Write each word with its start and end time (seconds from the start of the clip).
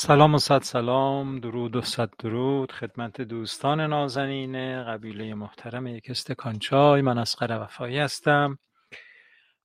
سلام 0.00 0.34
و 0.34 0.38
صد 0.38 0.62
سلام 0.62 1.40
درود 1.40 1.76
و 1.76 1.82
صد 1.82 2.10
درود. 2.18 2.72
خدمت 2.72 3.20
دوستان 3.20 3.80
نازنین 3.80 4.84
قبیله 4.84 5.34
محترم 5.34 5.86
یک 5.86 6.10
استکان 6.10 6.58
چای 6.58 7.02
من 7.02 7.18
اسقر 7.18 7.62
وفایی 7.62 7.98
هستم. 7.98 8.58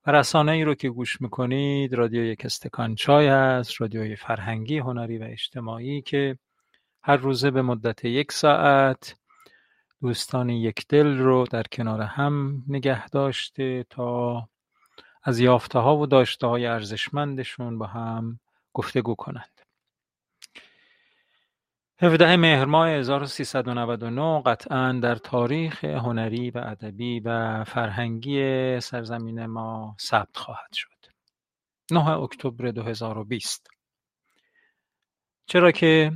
و 0.08 0.12
رسانه 0.12 0.52
ای 0.52 0.64
رو 0.64 0.76
که 0.76 0.90
گوش 0.90 1.22
می‌کنید 1.22 1.94
رادیو 1.94 2.24
یک 2.24 2.46
استکان 2.46 2.96
چای 2.96 3.28
است 3.28 3.82
رادیوی 3.82 4.16
فرهنگی 4.16 4.78
هنری 4.78 5.18
و 5.18 5.24
اجتماعی 5.24 6.02
که 6.02 6.38
هر 7.04 7.18
روزه 7.18 7.52
به 7.52 7.62
مدت 7.62 8.06
یک 8.06 8.32
ساعت 8.32 9.16
دوستان 10.02 10.50
یک 10.50 10.86
دل 10.90 11.18
رو 11.18 11.46
در 11.52 11.64
کنار 11.64 12.02
هم 12.02 12.64
نگه 12.68 13.10
داشته 13.10 13.86
تا 13.90 14.42
از 15.24 15.40
یافته 15.40 15.80
ها 15.80 15.98
و 15.98 16.06
داشته 16.06 16.48
های 16.48 16.66
ارزشمندشون 16.66 17.78
با 17.78 17.88
هم 17.88 18.40
گفتگو 18.74 19.16
کنند 19.16 19.53
17 22.04 22.36
مهر 22.36 22.66
ماه 22.66 22.90
1399 22.90 24.42
قطعا 24.46 25.00
در 25.04 25.16
تاریخ 25.16 25.84
هنری 25.84 26.52
و 26.52 26.58
ادبی 26.58 27.20
و 27.20 27.64
فرهنگی 27.64 28.80
سرزمین 28.80 29.46
ما 29.46 29.96
ثبت 30.02 30.38
خواهد 30.38 30.74
شد. 30.74 31.06
9 31.92 32.10
اکتبر 32.10 32.72
2020 32.72 33.68
چرا 35.46 35.72
که 35.72 36.12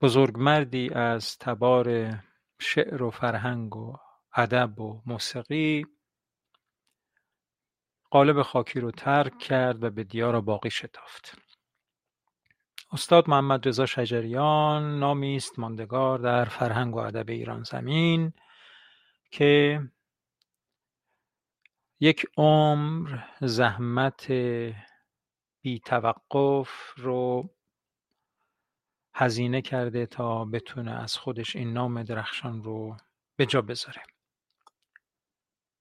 بزرگمردی 0.00 0.90
از 0.94 1.38
تبار 1.38 2.18
شعر 2.60 3.02
و 3.02 3.10
فرهنگ 3.10 3.76
و 3.76 3.96
ادب 4.36 4.80
و 4.80 5.02
موسیقی 5.06 5.86
قالب 8.10 8.42
خاکی 8.42 8.80
رو 8.80 8.90
ترک 8.90 9.38
کرد 9.38 9.84
و 9.84 9.90
به 9.90 10.04
دیار 10.04 10.40
باقی 10.40 10.70
شتافت. 10.70 11.53
استاد 12.94 13.30
محمد 13.30 13.68
رضا 13.68 13.86
شجریان 13.86 14.98
نامی 14.98 15.36
است 15.36 15.58
ماندگار 15.58 16.18
در 16.18 16.44
فرهنگ 16.44 16.94
و 16.96 16.98
ادب 16.98 17.30
ایران 17.30 17.62
زمین 17.62 18.32
که 19.30 19.80
یک 22.00 22.26
عمر 22.36 23.18
زحمت 23.40 24.30
بی 25.62 25.80
توقف 25.84 26.94
رو 26.96 27.50
هزینه 29.14 29.62
کرده 29.62 30.06
تا 30.06 30.44
بتونه 30.44 30.92
از 30.92 31.16
خودش 31.16 31.56
این 31.56 31.72
نام 31.72 32.02
درخشان 32.02 32.62
رو 32.62 32.96
به 33.36 33.46
جا 33.46 33.62
بذاره. 33.62 34.02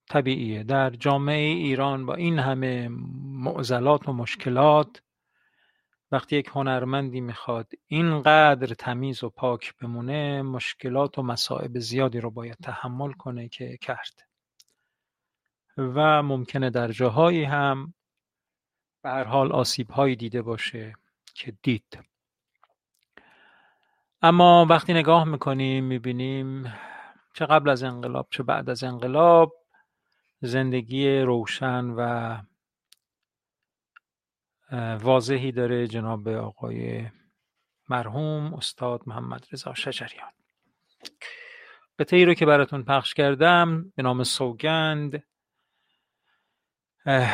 طبیعیه. 0.10 0.64
در 0.64 0.90
جامعه 0.90 1.48
ایران 1.48 2.06
با 2.06 2.16
این 2.16 2.40
همه 2.40 2.88
معضلات 3.24 4.10
و 4.10 4.14
مشکلات 4.14 5.02
وقتی 6.14 6.36
یک 6.38 6.48
هنرمندی 6.54 7.22
می‌خواد 7.22 7.72
اینقدر 7.88 8.74
تمیز 8.74 9.24
و 9.24 9.30
پاک 9.30 9.78
بمونه 9.78 10.42
مشکلات 10.42 11.20
و 11.20 11.22
مصائب 11.24 11.80
زیادی 11.80 12.20
رو 12.20 12.32
باید 12.32 12.58
تحمل 12.64 13.12
کنه 13.12 13.50
که 13.50 13.78
کرد. 13.78 14.28
و 15.78 16.24
ممکنه 16.24 16.70
در 16.70 16.92
جاهایی 16.92 17.44
هم 17.44 17.94
به 19.02 19.10
هر 19.10 19.24
حال 19.24 19.52
آسیب 19.52 19.90
هایی 19.92 20.16
دیده 20.16 20.42
باشه 20.42 20.96
که 21.36 21.54
دید. 21.62 22.00
اما 24.22 24.66
وقتی 24.70 24.94
نگاه 24.94 25.24
می‌کنیم 25.24 25.84
می‌بینیم 25.84 26.74
چه 27.34 27.46
قبل 27.46 27.70
از 27.70 27.84
انقلاب 27.84 28.28
چه 28.32 28.44
بعد 28.44 28.70
از 28.70 28.84
انقلاب 28.84 29.54
زندگی 30.42 31.20
روشن 31.20 31.86
و 31.86 32.38
واضحی 35.02 35.52
داره 35.52 35.88
جناب 35.88 36.28
آقای 36.28 37.08
مرحوم 37.90 38.54
استاد 38.54 39.02
محمد 39.06 39.46
رضا 39.52 39.74
شجریان. 39.74 40.32
قطعی 42.00 42.26
رو 42.26 42.34
که 42.34 42.46
براتون 42.46 42.84
پخش 42.84 43.14
کردم 43.14 43.92
به 43.96 44.04
نام 44.04 44.24
سوگند 44.24 45.24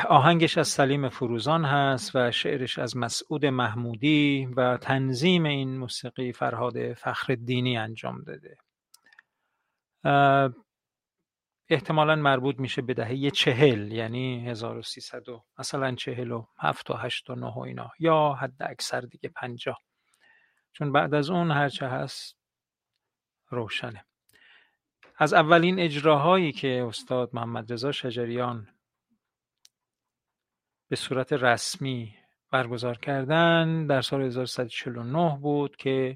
آهنگش 0.09 0.57
از 0.57 0.67
سلیم 0.67 1.09
فروزان 1.09 1.65
هست 1.65 2.15
و 2.15 2.31
شعرش 2.31 2.79
از 2.79 2.97
مسعود 2.97 3.45
محمودی 3.45 4.45
و 4.57 4.77
تنظیم 4.77 5.45
این 5.45 5.77
موسیقی 5.77 6.33
فرهاد 6.33 6.93
فخر 6.93 7.35
دینی 7.35 7.77
انجام 7.77 8.23
داده. 8.23 8.57
احتمالا 11.69 12.15
مربوط 12.15 12.59
میشه 12.59 12.81
به 12.81 12.93
دهه 12.93 13.29
چهل 13.29 13.91
یعنی 13.91 14.49
1300 14.49 15.29
و 15.29 15.43
مثلا 15.59 15.95
چهل 15.95 16.31
و 16.31 16.45
هفت 16.59 16.91
و 16.91 16.93
هشت 16.93 17.29
و 17.29 17.35
نه 17.35 17.53
و 17.55 17.59
اینا 17.59 17.91
یا 17.99 18.33
حد 18.41 18.63
اکثر 18.63 19.01
دیگه 19.01 19.29
پنجاه. 19.29 19.79
چون 20.71 20.91
بعد 20.91 21.13
از 21.13 21.29
اون 21.29 21.51
هرچه 21.51 21.87
هست 21.87 22.37
روشنه. 23.49 24.05
از 25.17 25.33
اولین 25.33 25.79
اجراهایی 25.79 26.51
که 26.51 26.85
استاد 26.87 27.29
محمد 27.33 27.73
رضا 27.73 27.91
شجریان 27.91 28.67
به 30.89 30.95
صورت 30.95 31.33
رسمی 31.33 32.15
برگزار 32.51 32.97
کردن 32.97 33.87
در 33.87 34.01
سال 34.01 34.21
1349 34.21 35.37
بود 35.41 35.75
که 35.75 36.15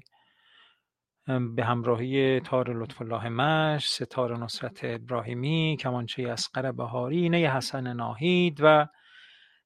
به 1.26 1.64
همراهی 1.64 2.40
تار 2.40 2.82
لطف 2.82 3.02
الله 3.02 3.28
مش، 3.28 3.90
ستار 3.90 4.36
نصرت 4.36 4.80
ابراهیمی، 4.82 5.76
کمانچه 5.80 6.28
اسقر 6.28 6.72
بهاری، 6.72 7.28
نی 7.28 7.46
حسن 7.46 7.92
ناهید 7.92 8.58
و 8.62 8.86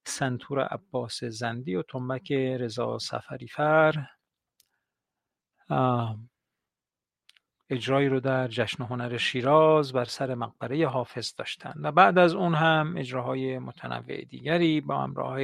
سنتور 0.05 0.61
عباس 0.61 1.25
زندی 1.25 1.75
و 1.75 1.83
تنبک 1.83 2.33
رضا 2.33 2.99
سفری 2.99 3.49
فر 3.49 4.07
اجرایی 7.71 8.09
رو 8.09 8.21
در 8.21 8.49
جشن 8.49 8.85
هنر 8.85 9.17
شیراز 9.17 9.93
بر 9.93 10.05
سر 10.05 10.35
مقبره 10.35 10.89
حافظ 10.89 11.35
داشتند 11.37 11.75
و 11.83 11.93
بعد 11.93 12.19
از 12.19 12.35
اون 12.35 12.55
هم 12.55 12.95
اجراهای 12.97 13.59
متنوع 13.59 14.25
دیگری 14.25 14.81
با 14.81 15.03
همراه 15.03 15.41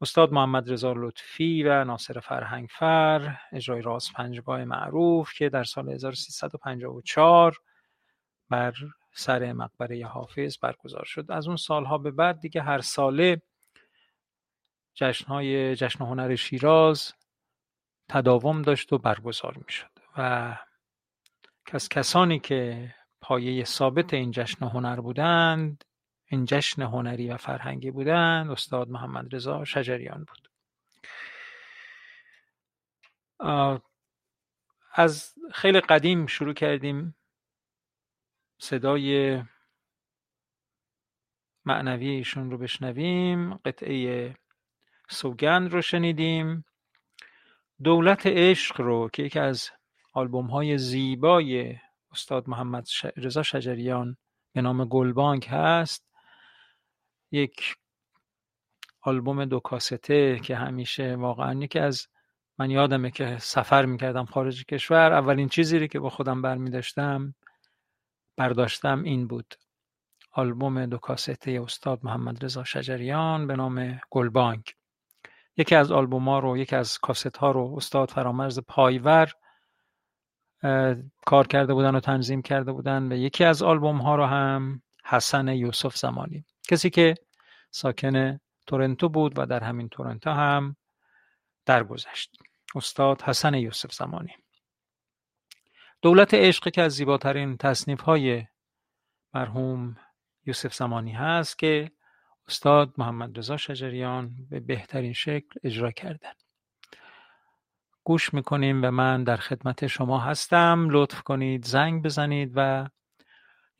استاد 0.00 0.32
محمد 0.32 0.72
رضا 0.72 0.94
لطفی 0.96 1.62
و 1.62 1.84
ناصر 1.84 2.20
فرهنگ 2.20 2.68
فر 2.70 3.36
اجرای 3.52 3.82
راز 3.82 4.12
پنجگاه 4.12 4.64
معروف 4.64 5.32
که 5.34 5.48
در 5.48 5.64
سال 5.64 5.88
1354 5.88 7.56
بر 8.50 8.74
سر 9.12 9.52
مقبره 9.52 10.06
حافظ 10.06 10.58
برگزار 10.62 11.04
شد. 11.04 11.26
از 11.28 11.46
اون 11.46 11.56
سالها 11.56 11.98
به 11.98 12.10
بعد 12.10 12.40
دیگه 12.40 12.62
هر 12.62 12.80
ساله 12.80 13.42
جشنهای 14.94 15.76
جشن 15.76 16.04
هنر 16.04 16.34
شیراز 16.34 17.12
تداوم 18.08 18.62
داشت 18.62 18.92
و 18.92 18.98
برگزار 18.98 19.54
می 19.58 19.72
شد 19.72 19.90
و 20.18 20.56
کس 21.66 21.88
کسانی 21.88 22.38
که 22.38 22.94
پایه 23.20 23.64
ثابت 23.64 24.14
این 24.14 24.30
جشن 24.30 24.66
هنر 24.66 25.00
بودند 25.00 25.84
این 26.26 26.44
جشن 26.44 26.82
هنری 26.82 27.28
و 27.30 27.36
فرهنگی 27.36 27.90
بودند 27.90 28.50
استاد 28.50 28.88
محمد 28.88 29.34
رضا 29.34 29.64
شجریان 29.64 30.24
بود. 30.24 30.50
از 34.92 35.34
خیلی 35.52 35.80
قدیم 35.80 36.26
شروع 36.26 36.54
کردیم 36.54 37.16
صدای 38.58 39.42
معنوی 41.64 42.08
ایشون 42.08 42.50
رو 42.50 42.58
بشنویم 42.58 43.54
قطعه 43.54 44.34
سوگند 45.08 45.72
رو 45.72 45.82
شنیدیم. 45.82 46.64
دولت 47.82 48.26
عشق 48.26 48.80
رو 48.80 49.08
که 49.12 49.22
یکی 49.22 49.38
از 49.38 49.70
آلبوم 50.12 50.46
های 50.46 50.78
زیبای 50.78 51.76
استاد 52.10 52.48
محمد 52.48 52.88
رضا 53.16 53.42
شجریان 53.42 54.16
به 54.52 54.62
نام 54.62 54.84
گلبانک 54.84 55.48
هست 55.50 56.15
یک 57.30 57.76
آلبوم 59.00 59.44
دو 59.44 59.60
کاسته 59.60 60.40
که 60.40 60.56
همیشه 60.56 61.16
واقعا 61.16 61.54
یکی 61.54 61.78
از 61.78 62.06
من 62.58 62.70
یادمه 62.70 63.10
که 63.10 63.38
سفر 63.38 63.86
می‌کردم 63.86 64.24
خارج 64.24 64.64
کشور. 64.64 65.12
اولین 65.12 65.48
چیزی 65.48 65.88
که 65.88 65.98
با 66.00 66.10
خودم 66.10 66.42
برمی 66.42 66.70
داشتم 66.70 67.34
برداشتم 68.36 69.02
این 69.02 69.26
بود. 69.26 69.54
آلبوم 70.32 70.86
دو 70.86 70.98
کاسته 70.98 71.60
استاد 71.62 72.00
محمد 72.02 72.44
رضا 72.44 72.64
شجریان 72.64 73.46
به 73.46 73.56
نام 73.56 74.00
گلبانک 74.10 74.76
یکی 75.56 75.74
از 75.74 75.92
آلبوم 75.92 76.28
ها 76.28 76.38
رو 76.38 76.56
یکی 76.56 76.76
از 76.76 76.98
کاست 76.98 77.36
ها 77.36 77.50
رو 77.50 77.74
استاد 77.76 78.10
فرامرز 78.10 78.60
پایور 78.68 79.32
کار 81.26 81.46
کرده 81.46 81.74
بودن 81.74 81.94
و 81.94 82.00
تنظیم 82.00 82.42
کرده 82.42 82.72
بودن 82.72 83.12
و 83.12 83.16
یکی 83.16 83.44
از 83.44 83.62
آلبوم 83.62 83.98
ها 83.98 84.16
رو 84.16 84.24
هم 84.24 84.82
حسن 85.04 85.48
یوسف 85.48 85.96
زمانی. 85.96 86.44
کسی 86.68 86.90
که 86.90 87.14
ساکن 87.70 88.40
تورنتو 88.66 89.08
بود 89.08 89.38
و 89.38 89.46
در 89.46 89.64
همین 89.64 89.88
تورنتو 89.88 90.30
هم 90.30 90.76
درگذشت. 91.66 92.36
استاد 92.74 93.22
حسن 93.22 93.54
یوسف 93.54 93.92
زمانی. 93.92 94.32
دولت 96.02 96.34
عشق 96.34 96.70
که 96.70 96.82
از 96.82 96.92
زیباترین 96.92 97.56
تصنیف 97.56 98.00
های 98.00 98.46
مرحوم 99.34 99.96
یوسف 100.46 100.74
زمانی 100.74 101.12
هست 101.12 101.58
که 101.58 101.90
استاد 102.48 102.94
محمد 102.98 103.38
رضا 103.38 103.56
شجریان 103.56 104.36
به 104.50 104.60
بهترین 104.60 105.12
شکل 105.12 105.60
اجرا 105.64 105.90
کردن 105.90 106.32
گوش 108.04 108.34
می‌کنیم 108.34 108.84
و 108.84 108.90
من 108.90 109.24
در 109.24 109.36
خدمت 109.36 109.86
شما 109.86 110.18
هستم. 110.18 110.88
لطف 110.90 111.22
کنید 111.22 111.64
زنگ 111.64 112.02
بزنید 112.02 112.52
و 112.54 112.88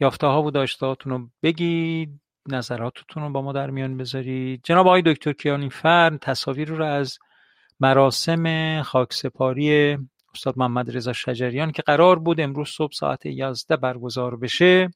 یافته 0.01 0.27
ها 0.27 0.43
و 0.43 0.51
داشتهاتون 0.51 1.13
رو 1.13 1.31
بگید. 1.43 2.21
نظراتتون 2.49 3.23
رو 3.23 3.31
با 3.31 3.43
ما 3.43 3.53
در 3.53 3.71
میان 3.71 3.97
بذارید. 3.97 4.61
جناب 4.65 4.87
آقای 4.87 5.03
دکتر 5.03 5.33
کیانی 5.33 5.71
فرن 5.71 6.19
تصاویر 6.19 6.69
رو 6.69 6.85
از 6.85 7.19
مراسم 7.81 8.83
خاکسپاری 8.83 9.99
استاد 10.35 10.59
محمد 10.59 10.97
رضا 10.97 11.13
شجریان 11.13 11.73
که 11.73 11.83
قرار 11.83 12.19
بود 12.19 12.41
امروز 12.41 12.69
صبح 12.69 12.93
ساعت 12.93 13.27
11 13.27 13.77
برگزار 13.77 14.37
بشه 14.37 14.91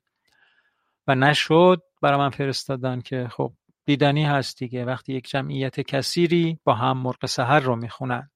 و 1.07 1.14
نشد 1.14 1.83
برای 2.02 2.19
من 2.19 2.30
فرستادن 2.30 3.00
که 3.00 3.28
خب 3.30 3.52
دیدنی 3.85 4.25
هست 4.25 4.59
دیگه. 4.59 4.85
وقتی 4.85 5.12
یک 5.12 5.28
جمعیت 5.28 5.80
کثیری 5.80 6.59
با 6.64 6.75
هم 6.75 6.99
مرغ 6.99 7.26
سحر 7.26 7.61
رو 7.61 7.76
می‌خونن. 7.76 8.30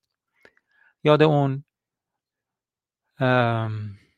یاد 1.05 1.23
اون 1.23 1.65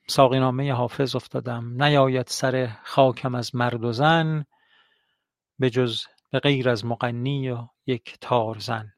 ساقینامه 0.08 0.72
حافظ 0.72 1.16
افتادم. 1.16 1.82
نیاید 1.82 2.26
سر 2.26 2.76
خاکم 2.84 3.34
از 3.34 3.54
مرد 3.54 3.84
و 3.84 3.92
زن. 3.92 4.44
به 5.58 5.70
جز 5.70 6.04
به 6.30 6.38
غیر 6.38 6.68
از 6.68 6.84
مغنی 6.84 7.50
و 7.50 7.68
یک 7.86 8.18
تارزن 8.20 8.92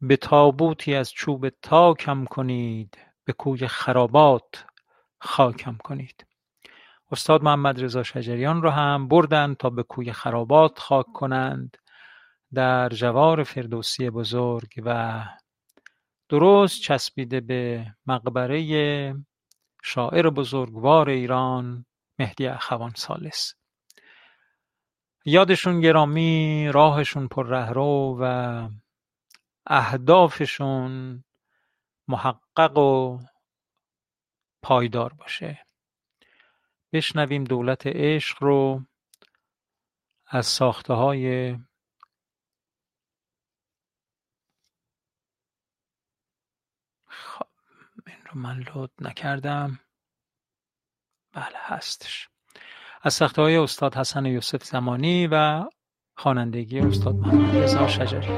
به 0.00 0.16
تابوتی 0.16 0.94
از 0.94 1.12
چوب 1.12 1.48
تاکم 1.48 2.24
کنید 2.24 2.98
به 3.24 3.32
کوی 3.32 3.68
خرابات 3.68 4.64
خاکم 5.20 5.76
کنید. 5.76 6.26
استاد 7.10 7.42
محمد 7.42 7.84
رضا 7.84 8.02
شجریان 8.02 8.62
رو 8.62 8.70
هم 8.70 9.08
بردند 9.08 9.56
تا 9.56 9.70
به 9.70 9.82
کوی 9.82 10.12
خرابات 10.12 10.78
خاک 10.78 11.06
کنند 11.06 11.76
در 12.54 12.88
جوار 12.88 13.44
فردوسی 13.44 14.10
بزرگ 14.10 14.82
و 14.84 15.24
درست 16.28 16.80
چسبیده 16.80 17.40
به 17.40 17.86
مقبره 18.06 19.14
شاعر 19.84 20.30
بزرگوار 20.30 21.08
ایران 21.10 21.86
مهدی 22.18 22.46
اخوان 22.46 22.92
سالس 22.96 23.54
یادشون 25.24 25.80
گرامی 25.80 26.70
راهشون 26.74 27.28
پر 27.28 27.46
رهرو 27.46 28.18
و 28.20 28.68
اهدافشون 29.66 31.24
محقق 32.08 32.78
و 32.78 33.18
پایدار 34.62 35.12
باشه. 35.12 35.66
بشنویم 36.92 37.44
دولت 37.44 37.86
عشق 37.86 38.42
رو 38.42 38.84
از 40.26 40.46
ساخته 40.46 40.94
های 40.94 41.56
خب 47.06 47.46
این 48.06 48.26
رو 48.30 48.40
من 48.40 48.58
لود 48.58 48.90
نکردم. 49.00 49.80
بله 51.32 51.58
هستش. 51.58 52.28
از 53.06 53.14
ساخته 53.14 53.42
های 53.42 53.56
استاد 53.56 53.94
حسن 53.94 54.26
یوسف 54.26 54.64
زمانی 54.64 55.26
و 55.26 55.64
خوانندگی 56.16 56.80
استاد 56.80 57.14
محمد 57.14 57.56
رضا 57.56 57.88
شجری. 57.88 58.28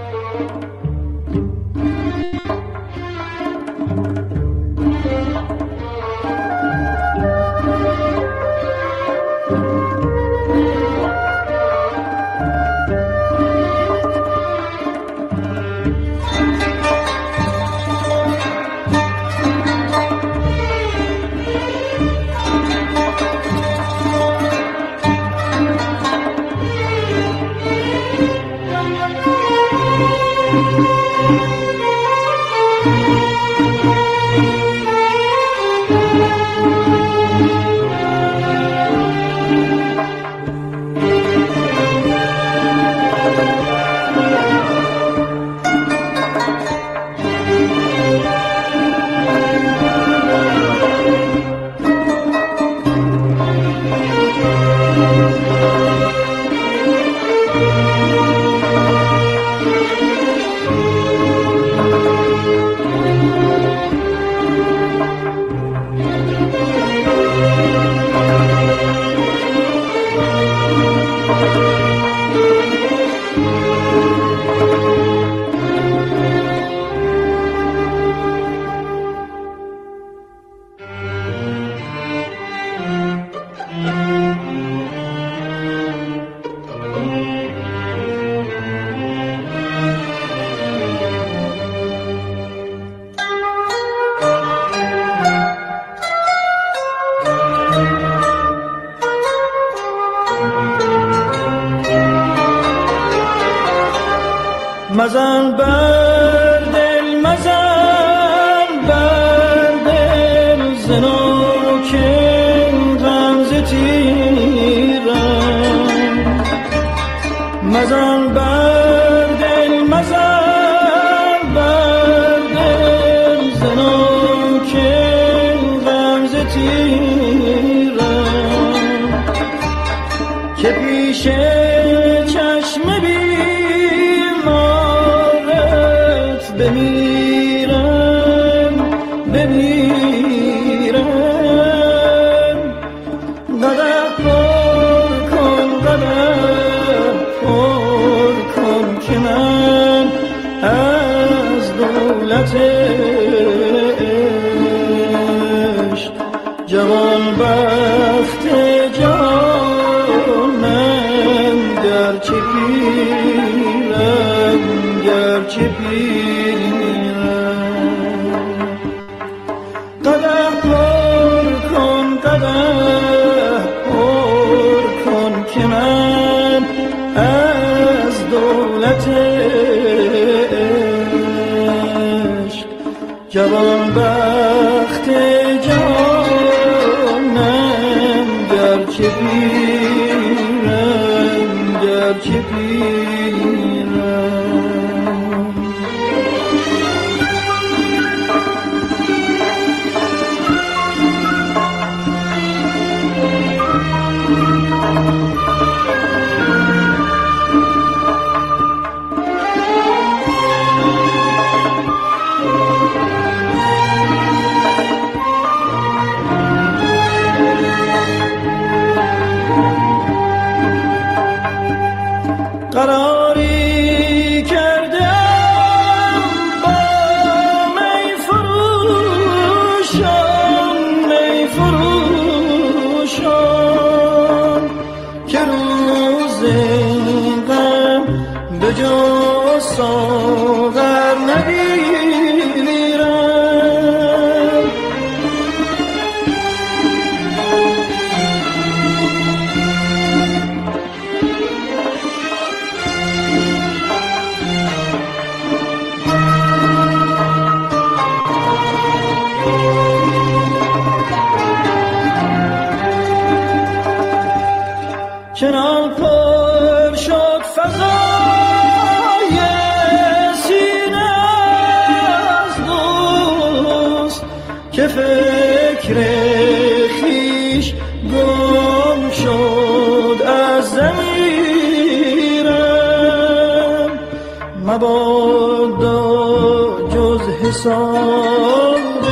جز 287.56 287.66
حساب 287.66 289.04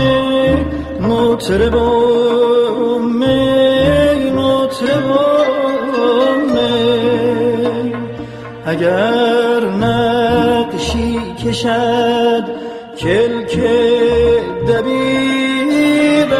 مطرب 1.01 1.75
و 1.75 2.99
می. 2.99 4.31
مطرب 4.31 5.09
اگر 8.67 9.61
نقشی 9.81 11.21
کشد 11.45 12.45
کلک 12.99 13.59
دبیرم. 14.69 16.35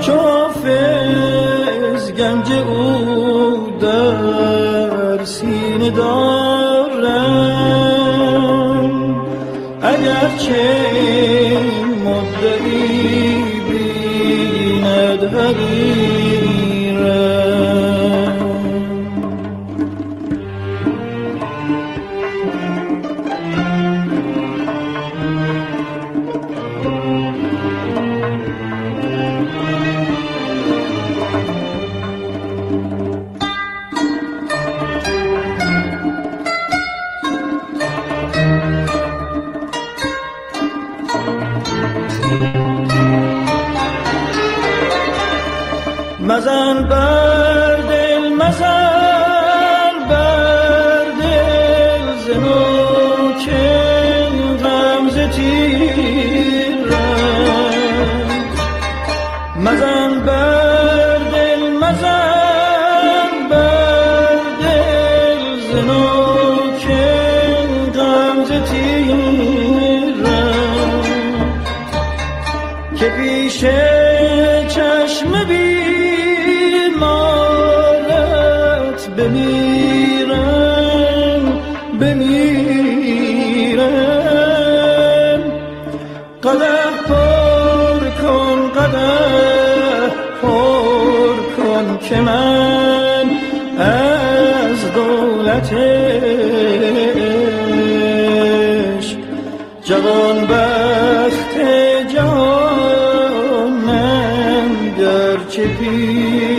چافز 0.00 0.72
گنج 2.12 2.52
او 2.52 3.78
در 3.80 5.24
سینه 5.24 5.90
دارم 5.90 6.37
اگر 10.48 10.56
چه 10.56 10.62
مدعی 10.62 10.87
که 92.08 92.20
من 92.20 93.30
از 93.78 94.92
دولتش 94.92 95.76
جوان 99.84 100.46
بخت 100.46 101.58
جانم 102.14 103.88
گرچه 104.98 105.66
پیرم. 105.66 106.58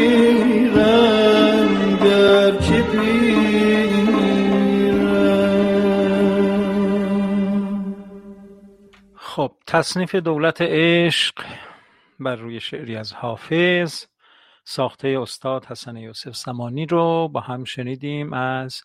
خب 9.16 9.52
تصنیف 9.68 10.16
دولت 10.16 10.58
عشق 10.62 11.36
بر 12.20 12.36
روی 12.36 12.60
شعری 12.60 12.96
از 12.96 13.14
حافظ. 13.14 14.06
ساخته 14.70 15.08
استاد 15.22 15.66
حسن 15.66 15.98
یوسف 15.98 16.36
زمانی 16.36 16.86
رو 16.86 17.28
با 17.28 17.40
هم 17.40 17.64
شنیدیم 17.64 18.34
از 18.34 18.82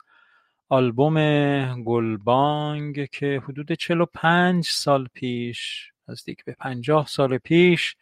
آلبوم 0.69 1.83
گلبانگ 1.83 3.09
که 3.11 3.43
حدود 3.45 3.73
45 3.73 4.67
سال 4.67 5.09
پیش 5.15 5.93
نزدیک 6.09 6.45
به 6.45 6.53
50 6.53 7.07
سال 7.07 7.39
پیش 7.39 7.97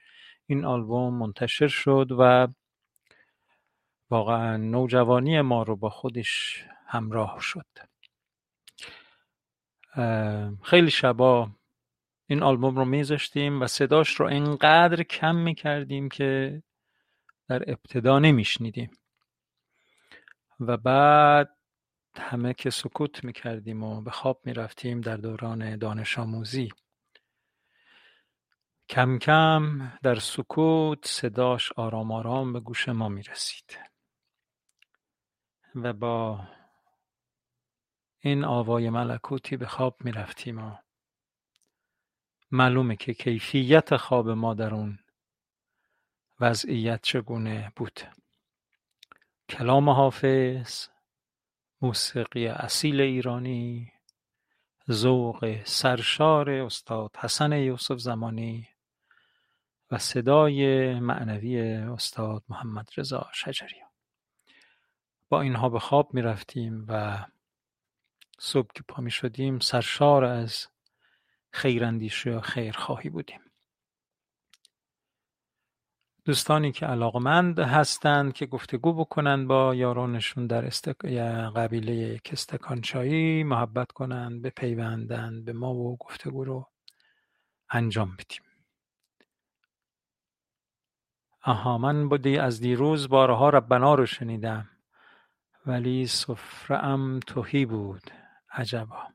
این 0.47 0.65
آلبوم 0.65 1.15
منتشر 1.15 1.69
شد 1.69 2.09
و 2.19 2.49
واقعا 4.11 4.57
نوجوانی 4.57 5.41
ما 5.41 5.63
رو 5.63 5.77
با 5.77 5.91
خودش 5.91 6.65
همراه 6.87 7.39
شد. 7.41 7.67
خیلی 10.63 10.91
شبا 10.91 11.51
این 12.27 12.43
آلبوم 12.43 12.77
رو 12.77 12.85
میذاشتیم 12.85 13.63
و 13.63 13.67
صداش 13.67 14.15
رو 14.15 14.27
انقدر 14.27 15.03
کم 15.03 15.37
می‌کردیم 15.37 16.09
که 16.09 16.63
در 17.53 17.71
ابتدا 17.71 18.19
نمیشنیدیم. 18.19 18.91
و 20.61 20.77
بعد 20.77 21.57
همه 22.17 22.55
که 22.55 22.71
سکوت 22.71 23.25
می‌کردیم 23.25 23.83
و 23.83 24.03
به 24.03 24.11
خواب 24.11 24.41
می‌رفتیم 24.45 25.01
در 25.01 25.17
دوران 25.17 25.77
دانش 25.77 26.19
آموزی. 26.19 26.69
کم 28.89 29.19
کم 29.19 29.93
در 30.03 30.15
سکوت 30.15 31.07
صداش 31.07 31.73
آرام 31.73 32.13
آرام 32.13 32.53
به 32.53 32.61
گوش 32.61 32.89
ما 32.89 33.09
می‌رسید. 33.09 33.79
و 35.75 35.93
با 35.93 36.49
این 38.21 38.45
آوای 38.45 38.91
ملکوتی 38.91 39.57
به 39.57 39.67
خواب 39.67 39.97
می‌رفتیم 40.05 40.59
و 40.59 40.77
معلومه 42.51 42.97
که 42.97 43.15
کیفیت 43.15 43.97
خواب 43.97 44.31
ما 44.31 44.55
در 44.55 44.75
اون 44.75 44.99
وضعیت 46.43 47.03
چگونه 47.03 47.73
بود؟ 47.77 48.01
کلام 49.49 49.91
حافظ 49.91 50.89
موسیقی 51.83 52.47
اصیل 52.47 53.01
ایرانی 53.01 53.93
ذوق 54.91 55.61
سرشار 55.65 56.51
استاد 56.51 57.17
حسن 57.17 57.53
یوسف 57.53 57.99
زمانی 57.99 58.69
و 59.91 59.99
صدای 59.99 60.95
معنوی 61.01 61.61
استاد 61.73 62.43
محمد 62.49 62.89
رضا 62.97 63.31
شجری 63.33 63.83
با 65.29 65.41
اینها 65.41 65.69
به 65.69 65.79
خواب 65.79 66.15
می 66.15 66.23
رفتیم 66.23 66.85
و 66.89 67.25
صبح 68.39 68.69
که 68.75 68.83
پا 68.89 69.03
می 69.03 69.11
شدیم 69.11 69.59
سرشار 69.59 70.25
از 70.25 70.69
خیراندیشی 71.51 72.31
و 72.31 72.41
خیرخواهی 72.41 73.11
بودیم. 73.11 73.52
دوستانی 76.25 76.73
که 76.73 76.87
علاقمند 76.87 77.59
هستند 77.59 78.33
که 78.33 78.47
گفتگو 78.47 78.93
بکنند 78.93 79.49
با 79.49 79.75
یارانشون 79.75 80.47
در 80.47 80.67
استک... 80.67 80.97
قبیله 81.57 82.19
کستکانچایی 82.19 83.45
محبت 83.45 83.93
کنند 83.93 84.43
بپیوندند 84.43 85.45
به 85.45 85.53
ما 85.53 85.75
و 85.75 85.97
گفتگو 85.97 86.45
رو 86.45 86.71
انجام 87.71 88.17
بدیم. 88.17 88.43
آها 91.43 91.79
من 91.79 92.09
بودی 92.09 92.39
از 92.39 92.61
دیروز 92.61 93.09
بارها 93.09 93.51
ربنا 93.51 93.95
رو 93.95 94.07
شنیدم 94.07 94.69
ولی 95.67 96.09
ام 96.71 97.21
توهی 97.21 97.67
بود. 97.67 98.11
عجبا. 98.53 99.09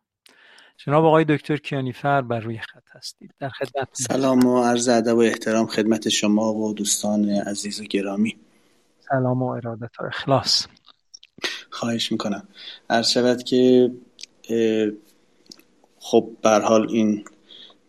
جناب 0.86 1.06
آقای 1.06 1.26
دکتر 1.26 1.58
کیانیفر 1.58 2.22
بر 2.22 2.40
روی 2.40 2.58
خط 2.58 2.84
هستید. 2.96 3.34
در 3.40 3.50
خدمت 3.50 3.88
سلام 3.92 4.46
و 4.46 4.64
عرض 4.64 4.88
ادب 4.88 5.16
و 5.16 5.20
احترام 5.20 5.68
خدمت 5.68 6.10
شما 6.10 6.54
و 6.54 6.74
دوستان 6.74 7.30
عزیز 7.30 7.82
و 7.82 7.84
گرامی. 7.84 8.38
سلام 9.10 9.44
و 9.44 9.50
ارادت 9.50 10.00
و 10.00 10.06
اخلاص. 10.06 10.68
خواهش 11.70 12.12
می‌کنم. 12.12 12.48
عرض 12.90 13.10
شود 13.10 13.44
که 13.44 13.92
خب 16.00 16.30
بر 16.42 16.62
حال 16.62 16.90
این 16.90 17.26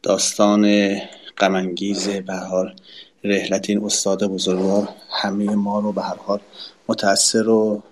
داستان 0.02 0.94
غمانگیز 1.38 2.08
به 2.08 2.36
حال 2.36 2.76
رحلت 3.24 3.70
این 3.70 3.84
استاد 3.84 4.24
بزرگوار 4.24 4.88
همه 5.10 5.54
ما 5.54 5.80
رو 5.80 5.92
به 5.92 6.02
هر 6.02 6.16
حال 6.16 6.40
متاثر 6.88 7.48
و 7.48 7.82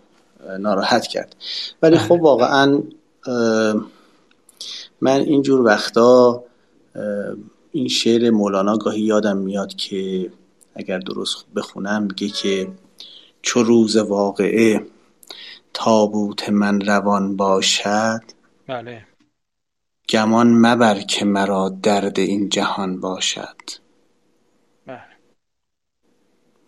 ناراحت 0.58 1.06
کرد. 1.06 1.36
ولی 1.82 1.98
خب 1.98 2.08
بله. 2.08 2.20
واقعا 2.22 2.82
من 5.00 5.20
اینجور 5.20 5.60
وقتا 5.60 6.44
این 7.72 7.88
شعر 7.88 8.30
مولانا 8.30 8.76
گاهی 8.76 9.00
یادم 9.00 9.36
میاد 9.36 9.74
که 9.74 10.30
اگر 10.74 10.98
درست 10.98 11.46
بخونم 11.56 12.02
میگه 12.02 12.28
که 12.28 12.68
چو 13.42 13.62
روز 13.62 13.96
واقعه 13.96 14.86
تابوت 15.74 16.48
من 16.48 16.80
روان 16.80 17.36
باشد 17.36 18.22
بله. 18.66 19.06
گمان 20.08 20.48
مبر 20.48 21.00
که 21.00 21.24
مرا 21.24 21.68
درد 21.82 22.18
این 22.18 22.48
جهان 22.48 23.00
باشد. 23.00 23.56
بله. 24.86 25.00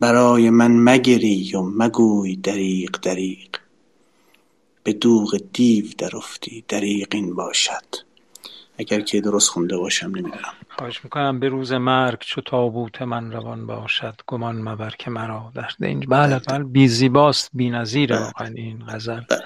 برای 0.00 0.50
من 0.50 0.76
مگری 0.76 1.56
و 1.56 1.62
مگوی 1.62 2.36
دریق 2.36 3.00
دریق 3.02 3.56
به 4.82 4.92
دوغ 4.92 5.36
دیو 5.52 5.86
درفتی 5.98 6.64
دریق 6.68 7.08
این 7.10 7.34
باشد. 7.34 8.07
اگر 8.78 9.00
که 9.00 9.20
درست 9.20 9.50
خونده 9.50 9.76
باشم 9.76 10.06
نمی‌دونم. 10.06 10.54
خواهش 10.78 11.04
می‌کنم 11.04 11.40
به 11.40 11.48
روز 11.48 11.72
مرگ 11.72 12.18
چو 12.20 12.40
تابوت 12.40 13.02
من 13.02 13.32
روان 13.32 13.66
باشد 13.66 14.20
گمان 14.26 14.62
مبر 14.62 14.94
که 14.98 15.10
مرا 15.10 15.52
درد 15.54 15.76
این 15.80 16.00
بله 16.00 16.38
بله. 16.38 16.64
بی 16.64 16.88
زیباست 16.88 17.50
بی 17.54 17.70
نظیره 17.70 18.16
بله. 18.16 18.24
واقعا 18.24 18.48
این 18.48 18.84
غزل. 18.88 19.20
بله. 19.20 19.44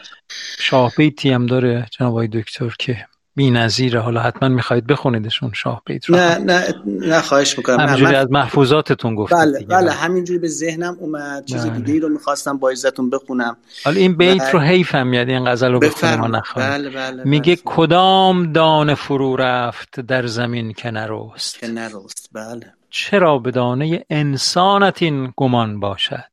شاه 0.59 0.93
بیتی 0.97 1.31
هم 1.31 1.47
داره 1.47 1.87
جناب 1.91 2.27
دکتر 2.27 2.75
که 2.79 3.07
بی 3.35 3.51
نظیره 3.51 4.01
حالا 4.01 4.21
حتما 4.21 4.49
می‌خواید 4.49 4.87
بخونیدشون 4.87 5.53
شاه 5.55 5.83
بیت 5.87 6.05
رو. 6.05 6.17
نه 6.17 6.39
نه 6.39 6.75
نه 6.87 7.21
خواهش 7.21 7.59
می‌کنم. 7.59 7.81
همینجوری 7.81 8.15
از 8.15 8.31
محفوظاتتون 8.31 9.15
گفتید 9.15 9.39
بله 9.39 9.59
دیگه. 9.59 9.77
بله 9.77 9.91
همینجوری 9.91 10.39
به 10.39 10.49
ذهنم 10.49 10.97
اومد. 11.01 11.45
چیز 11.45 11.67
بله. 11.67 11.79
دیگه 11.79 11.93
ای 11.93 12.01
رو 12.01 12.09
می‌خواستم 12.09 12.59
با 12.59 12.71
عزتون 12.71 13.11
بخونم. 13.11 13.57
حالا 13.85 13.97
این 13.97 14.17
بیت 14.17 14.41
بله. 14.41 14.51
رو 14.51 14.61
حیفم 14.61 15.07
میاد 15.07 15.29
این 15.29 15.51
غزل 15.51 15.71
رو 15.71 15.77
و 15.77 15.81
بفرمایید. 15.81 16.37
نخواهیم 16.37 16.71
بله 16.73 16.91
بله 16.91 17.25
میگه 17.25 17.55
بله. 17.55 17.63
کدام 17.65 18.53
دانه 18.53 18.95
فرو 18.95 19.37
رفت 19.37 20.01
در 20.01 20.27
زمین 20.27 20.73
که 20.73 20.91
نرست؟ 20.91 21.59
که 21.59 21.69
نرست 21.69 22.29
بله. 22.33 22.73
چرا 22.91 23.39
به 23.39 23.51
دانه 23.51 24.05
انسانت 24.11 25.03
این 25.03 25.33
گمان 25.37 25.81
باشد؟ 25.81 26.25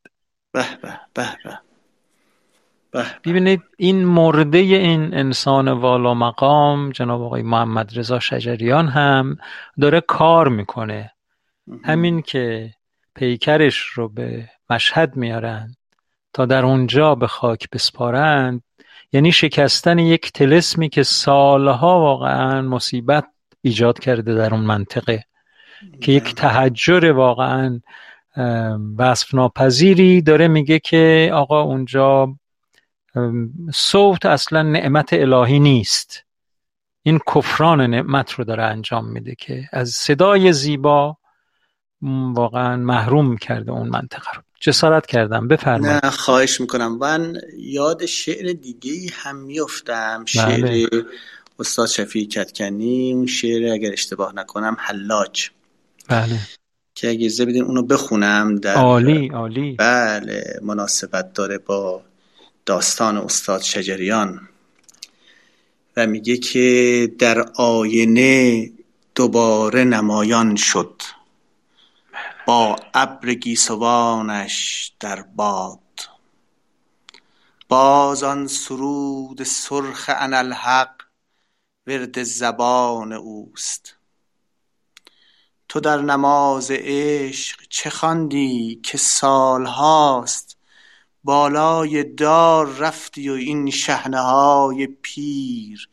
به 0.52 0.66
به 0.82 1.00
به 1.14 1.28
به. 1.46 1.60
ببینید 3.24 3.62
این 3.78 4.06
مرده 4.06 4.58
این 4.58 5.14
انسان 5.14 5.68
والا 5.68 6.14
مقام 6.14 6.92
جناب 6.92 7.22
آقای 7.22 7.42
محمد 7.42 8.00
رضا 8.00 8.20
شجریان 8.20 8.88
هم 8.88 9.38
داره 9.82 10.02
کار 10.02 10.48
می‌کنه. 10.48 11.12
همین 11.84 12.22
که 12.22 12.74
پیکرش 13.16 13.78
رو 13.78 14.10
به 14.10 14.50
مشهد 14.70 15.16
میارن 15.16 15.76
تا 16.34 16.46
در 16.46 16.66
اونجا 16.66 17.16
به 17.16 17.28
خاک 17.28 17.70
بسپارند 17.70 18.64
یعنی 19.12 19.32
شکستن 19.32 20.00
یک 20.00 20.32
تلسمی 20.32 20.90
که 20.90 21.04
سالها 21.04 22.00
واقعا 22.00 22.62
مصیبت 22.62 23.26
ایجاد 23.62 24.00
کرده 24.00 24.36
در 24.36 24.54
اون 24.54 24.64
منطقه. 24.64 25.24
که 26.02 26.12
یک 26.12 26.36
تحجر 26.36 27.12
واقعا 27.12 27.82
وصف 28.98 29.34
ناپذیری 29.34 30.22
داره 30.22 30.48
میگه 30.48 30.80
که 30.80 31.32
آقا 31.34 31.62
اونجا 31.62 32.36
صوت 33.74 34.26
اصلا 34.26 34.62
نعمت 34.62 35.14
الهی 35.14 35.60
نیست. 35.60 36.24
این 37.04 37.20
کفران 37.36 37.82
نعمت 37.82 38.32
رو 38.32 38.44
داره 38.44 38.64
انجام 38.64 39.12
میده 39.12 39.36
که 39.36 39.70
از 39.72 39.90
صدای 39.90 40.54
زیبا 40.54 41.18
واقعا 42.34 42.76
محروم 42.76 43.38
کرده 43.38 43.72
اون 43.72 43.90
منطقه 43.90 44.32
رو. 44.36 44.42
جسارت 44.60 45.06
کردم. 45.06 45.48
بفرمایید. 45.48 46.06
نه 46.06 46.12
خواهش 46.12 46.62
می‌کنم. 46.62 46.98
من 46.98 47.42
یاد 47.58 48.06
شعر 48.06 48.54
دیگه 48.54 48.92
ای 48.92 49.10
هم 49.14 49.36
میفتم 49.36 50.24
شعر 50.28 50.62
بله. 50.62 50.88
استاد 51.60 51.88
شفیع 51.88 52.28
کتکنی. 52.28 53.14
اون 53.14 53.26
شعر 53.26 53.74
اگر 53.74 53.92
اشتباه 53.92 54.36
نکنم 54.36 54.78
حلاج. 54.80 55.50
بله. 56.08 56.40
که 56.96 57.10
اگه 57.10 57.26
اجازه 57.26 57.46
بدین 57.46 57.64
اونو 57.64 57.84
بخونم 57.84 58.56
در 58.56 58.76
عالی 58.76 59.28
عالی. 59.28 59.76
بله 59.80 60.60
مناسبت 60.62 61.34
داره 61.34 61.58
با 61.58 62.02
داستان 62.70 63.18
استاد 63.18 63.62
شجریان 63.62 64.50
و 65.98 66.08
میگه 66.08 66.38
که 66.38 67.12
در 67.20 67.40
آینه 67.56 68.72
دوباره 69.16 69.84
نمایان 69.84 70.56
شد. 70.56 71.02
با 72.46 72.76
ابر 72.94 73.34
گیسوانش 73.34 74.92
در 75.00 75.22
باد. 75.22 75.80
باز 77.70 78.24
آن 78.24 78.48
سرود 78.48 79.44
سرخ 79.44 80.10
انالحق 80.14 80.92
ورد 81.88 82.24
زبان 82.24 83.14
اوست. 83.14 83.96
تو 85.70 85.80
در 85.80 86.02
نماز 86.02 86.72
عشق 86.72 87.60
چه 87.70 87.90
خواندی 87.90 88.80
که 88.84 88.98
سالهاست 88.98 90.59
بالای 91.24 92.04
دار 92.04 92.68
رفتی 92.68 93.30
و 93.30 93.34
این 93.34 93.70
شحنه 93.70 94.20
های 94.20 94.88
پیر 94.88 95.90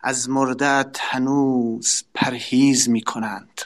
از 0.00 0.30
مردت 0.30 0.98
هنوز 1.00 2.04
پرهیز 2.14 2.88
می 2.88 3.02
کنند 3.02 3.62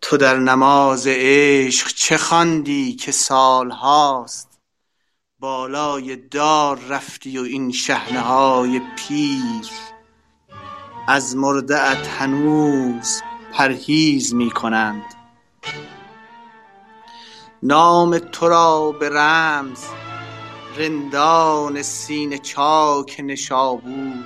تو 0.00 0.16
در 0.16 0.38
نماز 0.38 1.06
عشق 1.06 1.88
چه 1.88 2.18
خواندی 2.18 2.92
که 2.92 3.12
سالهاست؟ 3.12 4.58
بالای 5.40 6.16
دار 6.16 6.80
رفتی 6.88 7.38
و 7.38 7.42
این 7.42 7.72
شحنه 7.72 8.20
های 8.20 8.80
پیر 8.96 9.70
از 11.08 11.36
مردهات 11.36 12.08
هنوز 12.08 13.22
پرهیز 13.52 14.34
می 14.34 14.50
کنند 14.50 15.04
نام 17.62 18.18
تو 18.18 18.48
را 18.48 18.92
به 18.92 19.08
رمز 19.08 19.84
رندان 20.76 21.82
سینه 21.82 22.38
چاک 22.38 23.20
نشابور. 23.24 24.24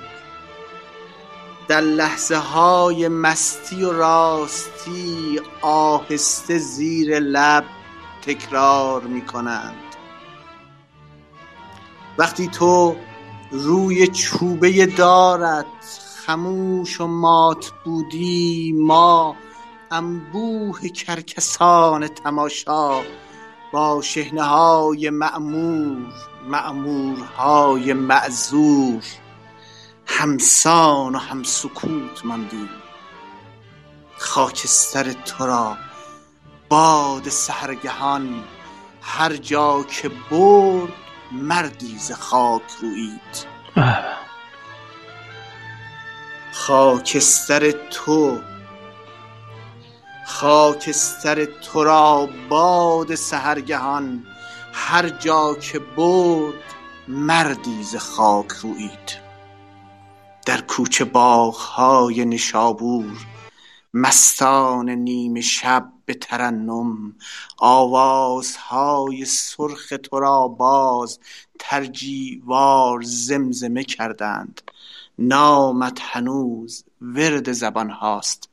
در 1.67 1.81
لحظه 1.81 2.35
های 2.35 3.07
مستی 3.07 3.83
و 3.83 3.91
راستی 3.91 5.41
آهسته 5.61 6.57
زیر 6.57 7.19
لب 7.19 7.65
تکرار 8.21 9.01
می 9.01 9.25
کنند. 9.25 9.83
وقتی 12.17 12.47
تو 12.47 12.95
روی 13.51 14.07
چوبه 14.07 14.85
دارت 14.85 15.65
خموش 16.25 17.01
و 17.01 17.07
مات 17.07 17.71
بودی 17.85 18.73
ما 18.77 19.35
انبوه 19.91 20.89
کرکسان 20.89 22.07
تماشا 22.07 23.01
با 23.75 24.01
شهنه 24.01 24.43
های 24.43 25.09
معمور 25.09 26.13
معمورهای 26.47 27.93
معذور. 27.93 29.03
همسان 30.05 31.15
و 31.15 31.17
هم 31.17 31.43
سکوت 31.43 32.25
ماندیم. 32.25 32.69
خاکستر 34.17 35.11
تو 35.11 35.45
را 35.45 35.77
باد 36.69 37.29
سهرگهان 37.29 38.43
هر 39.01 39.35
جا 39.35 39.83
که 39.83 40.11
برد 40.31 40.93
مردی 41.31 41.97
ز 41.97 42.11
خاک 42.11 42.63
رویید. 42.81 43.45
خاکستر 46.53 47.71
تو 47.71 48.39
خاکستر 50.25 51.45
تو 51.45 51.83
را 51.83 52.29
باد 52.49 53.15
سهرگهان 53.15 54.25
هر 54.73 55.09
جا 55.09 55.55
که 55.55 55.79
برد 55.79 56.53
مردی 57.07 57.83
ز 57.83 57.95
خاک 57.95 58.51
رویید 58.51 59.25
در 60.45 60.61
کوچه 60.61 61.05
باغهای 61.05 62.25
نشابور 62.25 63.17
مستان 63.93 64.89
نیمه 64.89 65.41
شب 65.41 65.91
به 66.05 66.13
ترنم 66.13 67.15
آوازهای 67.57 69.25
سرخ 69.25 69.93
تو 70.03 70.19
را 70.19 70.47
باز 70.47 71.19
ترجیوار 71.59 73.01
زمزمه 73.01 73.83
کردند. 73.83 74.61
نامت 75.19 75.99
هنوز 76.01 76.83
ورد 77.01 77.51
زبان 77.51 77.89
هاست. 77.89 78.49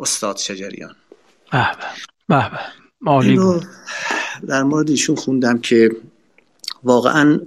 استاد 0.00 0.36
شجریان. 0.36 0.96
به 2.28 2.50
به 2.50 3.60
در 4.48 4.62
مورد 4.62 4.90
ایشون 4.90 5.16
خوندم 5.16 5.58
که 5.58 5.90
واقعا 6.84 7.40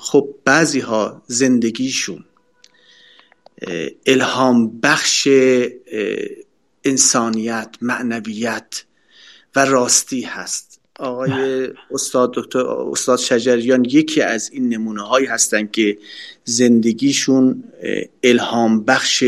خب 0.00 0.28
بعضی 0.44 0.80
ها 0.80 1.22
زندگیشون 1.26 2.24
الهام 4.06 4.80
بخش 4.80 5.28
انسانیت 6.84 7.76
معنویت 7.80 8.84
و 9.56 9.64
راستی 9.64 10.20
هست. 10.20 10.80
آقای 10.98 11.68
استاد 11.90 12.32
دکتر 12.34 12.58
استاد 12.66 13.18
شجریان 13.18 13.84
یکی 13.84 14.22
از 14.22 14.50
این 14.52 14.68
نمونه 14.68 15.02
هایی 15.02 15.26
هستند 15.26 15.70
که 15.70 15.98
زندگیشون 16.44 17.64
الهام 18.22 18.84
بخش 18.84 19.24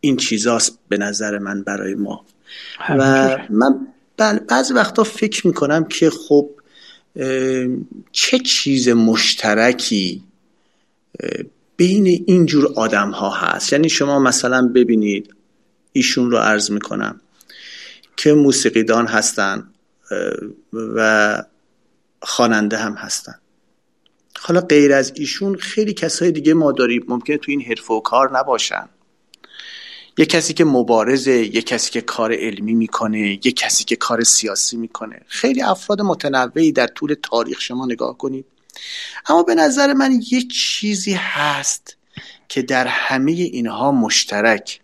این 0.00 0.16
چیزاست 0.16 0.78
به 0.88 0.98
نظر 0.98 1.38
من 1.38 1.62
برای 1.62 1.94
ما. 1.94 2.24
و 2.88 3.38
من 3.50 3.86
بعضی 4.48 4.74
وقتا 4.74 5.04
فکر 5.04 5.46
می‌کنم 5.46 5.84
که 5.84 6.10
خب 6.10 6.50
چه 8.12 8.38
چیز 8.38 8.88
مشترکی 8.88 10.22
بین 11.76 12.06
اینجور 12.06 12.72
آدم 12.76 13.10
ها 13.10 13.30
هست. 13.30 13.72
یعنی 13.72 13.88
شما 13.88 14.18
مثلا 14.18 14.68
ببینید 14.74 15.34
ایشون 15.92 16.30
رو 16.30 16.38
عرض 16.38 16.70
می‌کنم 16.70 17.20
که 18.16 18.32
موسیقیدان 18.32 19.06
هستن 19.06 19.68
و 20.72 21.42
خواننده 22.22 22.76
هم 22.76 22.92
هستن. 22.92 23.34
حالا 24.38 24.60
غیر 24.60 24.92
از 24.92 25.12
ایشون 25.14 25.56
خیلی 25.56 25.92
کسای 25.92 26.30
دیگه 26.30 26.54
ما 26.54 26.72
داریم. 26.72 27.04
ممکنه 27.08 27.36
تو 27.36 27.50
این 27.50 27.62
حرف 27.62 27.90
و 27.90 28.00
کار 28.00 28.38
نباشن. 28.38 28.88
یه 30.18 30.26
کسی 30.26 30.54
که 30.54 30.64
مبارزه 30.64 31.54
یه 31.54 31.62
کسی 31.62 31.90
که 31.90 32.00
کار 32.00 32.32
علمی 32.34 32.74
می‌کنه 32.74 33.46
یه 33.46 33.52
کسی 33.52 33.84
که 33.84 33.96
کار 33.96 34.24
سیاسی 34.24 34.76
می‌کنه. 34.76 35.20
خیلی 35.26 35.62
افراد 35.62 36.02
متنوعی 36.02 36.72
در 36.72 36.86
طول 36.86 37.16
تاریخ 37.22 37.60
شما 37.60 37.86
نگاه 37.86 38.18
کنید. 38.18 38.46
اما 39.26 39.42
به 39.42 39.54
نظر 39.54 39.92
من 39.92 40.20
یه 40.30 40.42
چیزی 40.42 41.12
هست 41.12 41.96
که 42.48 42.62
در 42.62 42.86
همه 42.86 43.32
اینها 43.32 43.92
مشترک. 43.92 44.80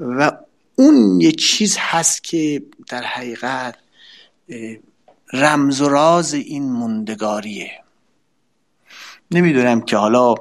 و 0.00 0.32
اون 0.76 1.20
یه 1.20 1.32
چیز 1.32 1.76
هست 1.78 2.24
که 2.24 2.62
در 2.88 3.02
حقیقت 3.02 3.74
رمز 5.32 5.80
و 5.80 5.88
راز 5.88 6.34
این 6.34 6.72
موندگاریه. 6.72 7.70
نمی‌دونم 9.30 9.80
که 9.80 9.96
حالا 9.96 10.34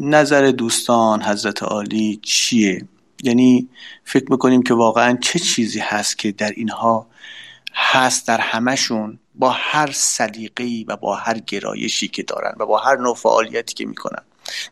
نظر 0.00 0.50
دوستان 0.50 1.22
حضرت 1.22 1.62
عالی 1.62 2.20
چیه؟ 2.22 2.84
یعنی 3.22 3.68
فکر 4.04 4.30
می‌کنیم 4.30 4.62
که 4.62 4.74
واقعا 4.74 5.18
چه 5.20 5.38
چیزی 5.38 5.78
هست 5.78 6.18
که 6.18 6.32
در 6.32 6.50
اینها 6.56 7.06
هست 7.74 8.28
در 8.28 8.40
همشون 8.40 9.18
با 9.34 9.50
هر 9.50 9.90
سلیقه‌ای 9.92 10.84
و 10.88 10.96
با 10.96 11.14
هر 11.14 11.38
گرایشی 11.38 12.08
که 12.08 12.22
دارن 12.22 12.54
و 12.60 12.66
با 12.66 12.78
هر 12.78 12.96
نوع 12.96 13.14
فعالیتی 13.14 13.74
که 13.74 13.86
می‌کنن. 13.86 14.22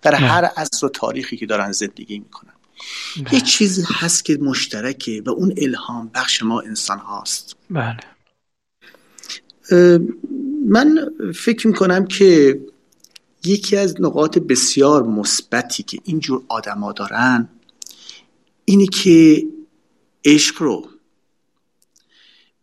در 0.02 0.14
هر 0.14 0.44
عصر 0.44 0.86
و 0.86 0.88
تاریخی 0.88 1.36
که 1.36 1.46
دارن 1.46 1.72
زندگی 1.72 2.18
می‌کنن. 2.18 2.52
بله. 3.16 3.34
یه 3.34 3.40
چیزی 3.40 3.84
هست 4.00 4.24
که 4.24 4.38
مشترکه 4.42 5.22
و 5.26 5.30
اون 5.30 5.54
الهام 5.56 6.10
بخش 6.14 6.42
ما 6.42 6.60
انسان 6.60 6.98
هاست 6.98 7.56
بله 7.70 7.96
من 10.68 10.98
فکر 11.34 11.66
می‌کنم 11.66 12.06
که 12.06 12.60
یکی 13.44 13.76
از 13.76 14.00
نقاط 14.00 14.38
بسیار 14.38 15.02
مثبتی 15.02 15.82
که 15.82 15.98
اینجور 16.04 16.42
آدما 16.48 16.92
دارن 16.92 17.48
اینی 18.64 18.86
که 18.86 19.44
عشق 20.24 20.62
رو 20.62 20.88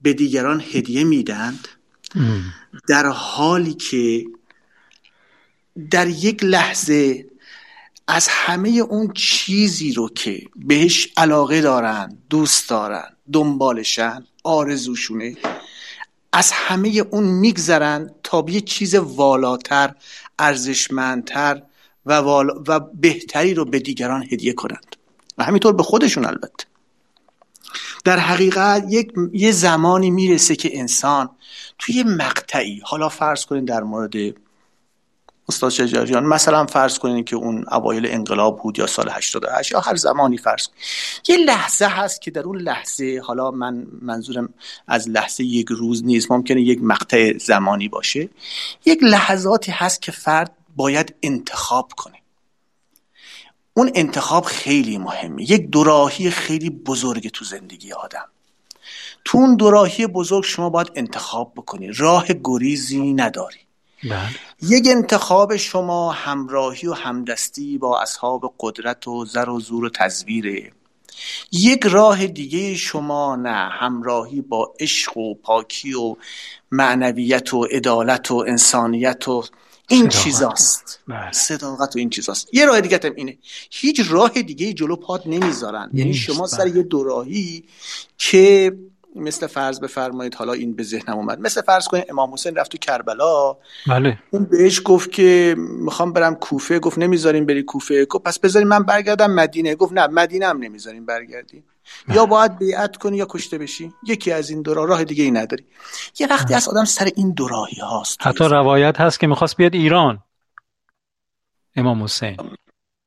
به 0.02 0.14
دیگران 0.14 0.64
هدیه 0.72 1.04
میدند 1.04 1.68
در 2.88 3.06
حالی 3.08 3.74
که 3.74 4.26
در 5.92 6.08
یک 6.08 6.44
لحظه 6.44 7.26
از 8.08 8.28
همه 8.30 8.70
اون 8.70 9.14
چیزی 9.14 9.94
رو 9.94 10.10
که 10.10 10.42
بهش 10.56 11.08
علاقه 11.18 11.62
دارن 11.62 12.18
دوست 12.30 12.70
دارن 12.70 13.16
دنبالشن 13.34 14.26
آرزوشونه 14.44 15.38
از 16.34 16.52
همه 16.54 16.90
اون 17.10 17.24
میگذرن 17.24 18.12
تا 18.24 18.42
به 18.42 18.54
یه 18.54 18.62
چیز 18.62 18.96
والاتر 18.96 19.96
ارزشمندتر 20.40 21.62
و, 22.06 22.14
و 22.68 22.80
بهتری 22.80 23.54
رو 23.54 23.66
به 23.66 23.80
دیگران 23.80 24.24
هدیه 24.24 24.54
کنند. 24.54 24.96
و 25.38 25.44
همینطور 25.44 25.74
به 25.74 25.84
خودشون 25.84 26.26
البته. 26.26 26.66
در 28.04 28.20
حقیقت 28.20 28.86
یک 28.90 29.14
یه 29.34 29.52
زمانی 29.52 30.12
می‌رسه 30.12 30.56
که 30.56 30.80
انسان 30.80 31.30
توی 31.80 32.04
مقطعی 32.04 32.82
حالا 32.84 33.10
فرض 33.10 33.46
کنید 33.46 33.66
در 33.66 33.84
مورد 33.84 34.14
استاد 35.50 35.70
شجریان 35.70 36.26
مثلا 36.26 36.66
فرض 36.66 37.00
کنید 37.00 37.26
که 37.26 37.36
اون 37.36 37.66
اوایل 37.72 38.06
انقلاب 38.06 38.62
بود 38.62 38.80
یا 38.80 38.88
سال 38.88 39.10
88 39.10 39.72
یا 39.72 39.80
هر 39.80 39.96
زمانی 39.96 40.38
فرض 40.38 40.68
کنید 40.68 40.80
یه 41.28 41.38
لحظه 41.38 41.86
هست 41.86 42.22
که 42.22 42.32
در 42.32 42.42
اون 42.42 42.62
لحظه 42.62 43.22
حالا 43.26 43.52
من 43.52 43.88
منظورم 44.02 44.50
از 44.88 45.10
لحظه 45.10 45.44
یک 45.44 45.68
روز 45.70 46.06
نیست 46.06 46.32
ممکنه 46.32 46.62
یک 46.62 46.80
مقطع 46.84 47.38
زمانی 47.38 47.88
باشه. 47.88 48.30
یک 48.86 49.00
لحظاتی 49.02 49.72
هست 49.72 50.02
که 50.02 50.12
فرد 50.12 50.52
باید 50.76 51.16
انتخاب 51.24 51.92
کنه. 51.98 52.18
اون 53.74 53.92
انتخاب 53.96 54.46
خیلی 54.46 54.98
مهمه. 54.98 55.52
یک 55.52 55.70
دوراهی 55.70 56.30
خیلی 56.30 56.70
بزرگ 56.70 57.28
تو 57.28 57.46
زندگی 57.46 57.94
آدم. 57.94 58.26
تو 59.26 59.38
اون 59.38 59.56
دوراهی 59.56 60.08
بزرگ 60.08 60.44
شما 60.44 60.70
باید 60.70 60.92
انتخاب 60.96 61.54
بکنی. 61.56 61.92
راه 61.92 62.26
گریزی 62.44 63.14
نداری. 63.14 63.67
بله. 64.04 64.30
یک 64.62 64.88
انتخاب 64.88 65.56
شما 65.56 66.12
همراهی 66.12 66.88
و 66.88 66.94
همدستی 66.94 67.78
با 67.78 68.02
اصحاب 68.02 68.54
قدرت 68.60 69.08
و 69.08 69.26
زر 69.26 69.50
و 69.50 69.60
زور 69.60 69.86
و 69.86 69.90
تزویره. 69.90 70.72
یک 71.52 71.86
راه 71.86 72.28
دیگه 72.28 72.76
شما 72.76 73.36
نه 73.36 73.70
همراهی 73.72 74.42
با 74.42 74.74
عشق 74.80 75.18
و 75.18 75.36
پاکی 75.36 75.94
و 75.94 76.16
معنویت 76.72 77.54
و 77.54 77.64
عدالت 77.64 78.32
و 78.32 78.36
انسانیت 78.48 79.28
و 79.28 79.44
این 79.88 80.10
چیزاست. 80.10 81.00
بله. 81.08 81.32
صداقت 81.32 81.96
و 81.96 82.00
این 82.00 82.10
چیزاست. 82.10 82.54
یه 82.54 82.66
راه 82.66 82.82
دیگه 82.82 83.00
هم 83.04 83.14
اینه. 83.16 83.38
هیچ 83.70 84.02
راه 84.10 84.30
دیگه 84.30 84.74
جلو 84.74 84.96
پاد 84.96 85.24
نمی‌ذارن. 85.26 85.90
یعنی 85.94 86.14
شما 86.14 86.48
سر 86.48 86.68
یه 86.68 86.84
دوراهی 86.84 87.64
که 88.18 88.74
مثل 89.20 89.48
فرض 89.48 89.80
بفرمایید 89.80 90.36
حالا 90.36 90.54
این 90.54 90.76
به 90.76 90.84
ذهنم 90.84 91.18
اومد. 91.18 91.40
مثل 91.40 91.62
فرض 91.62 91.88
کنید 91.88 92.06
امام 92.10 92.34
حسین 92.34 92.56
رفت 92.56 92.72
تو 92.72 92.78
کربلا. 92.78 93.58
بله. 93.88 94.20
اون 94.30 94.44
بهش 94.44 94.82
گفت 94.86 95.12
که 95.12 95.56
می‌خوام 95.58 96.14
برم 96.14 96.36
کوفه. 96.36 96.80
گفت 96.80 96.98
نمی‌ذاریم 96.98 97.46
بری 97.46 97.64
کوفه. 97.64 98.06
گفت 98.06 98.24
پس 98.24 98.40
بذاریم 98.40 98.68
من 98.68 98.84
برگردم 98.84 99.32
مدینه. 99.32 99.76
گفت 99.76 99.94
نه 99.94 100.08
مدینه 100.08 100.48
هم 100.48 100.58
نمی‌ذاریم 100.58 101.06
برگردی 101.06 101.64
یا 102.08 102.26
باید 102.26 102.58
بیعت 102.58 102.98
کنی 102.98 103.18
یا 103.18 103.28
کشته 103.30 103.58
بشی. 103.58 103.94
یکی 104.08 104.32
از 104.32 104.50
این 104.50 104.62
دو 104.62 104.74
راه 104.74 105.04
دیگه 105.04 105.24
ای 105.24 105.32
نداری. 105.32 105.66
یه 106.20 106.28
وقتی 106.28 106.54
از 106.54 106.70
آدم 106.70 106.86
سر 106.86 107.10
این 107.16 107.32
دو 107.32 107.48
راهی 107.48 107.82
هاست. 107.82 108.18
حتی 108.22 108.44
روایت 108.44 109.02
هست 109.02 109.20
که 109.20 109.28
می‌خواست 109.28 109.58
بیاد 109.58 109.76
ایران. 109.76 110.24
امام 111.76 112.04
حسین. 112.04 112.38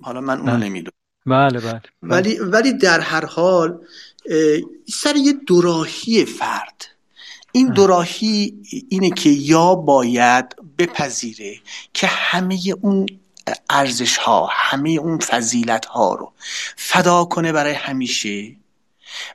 حالا 0.03 0.21
من 0.21 0.39
اونو 0.39 0.57
نمی‌دونم. 0.57 0.93
بله 1.27 1.61
بله. 1.61 1.81
ولی 2.03 2.39
ولی 2.39 2.73
در 2.73 3.01
هر 3.01 3.25
حال 3.25 3.79
سر 4.93 5.17
یه 5.17 5.33
دوراهی 5.33 6.25
فرد. 6.25 6.87
این 7.53 7.73
دوراهی 7.73 8.55
اینه 8.89 9.11
که 9.11 9.31
یا 9.31 9.75
باید 9.75 10.57
بپذیره 10.79 11.61
که 11.93 12.07
همه 12.07 12.59
اون 12.81 13.07
ارزش 13.71 14.17
ها 14.17 14.49
همه 14.53 14.91
اون 14.91 15.19
فضیلت 15.19 15.87
ها 15.87 16.15
رو 16.15 16.33
فدا 16.77 17.25
کنه 17.25 17.53
برای 17.53 17.73
همیشه 17.73 18.57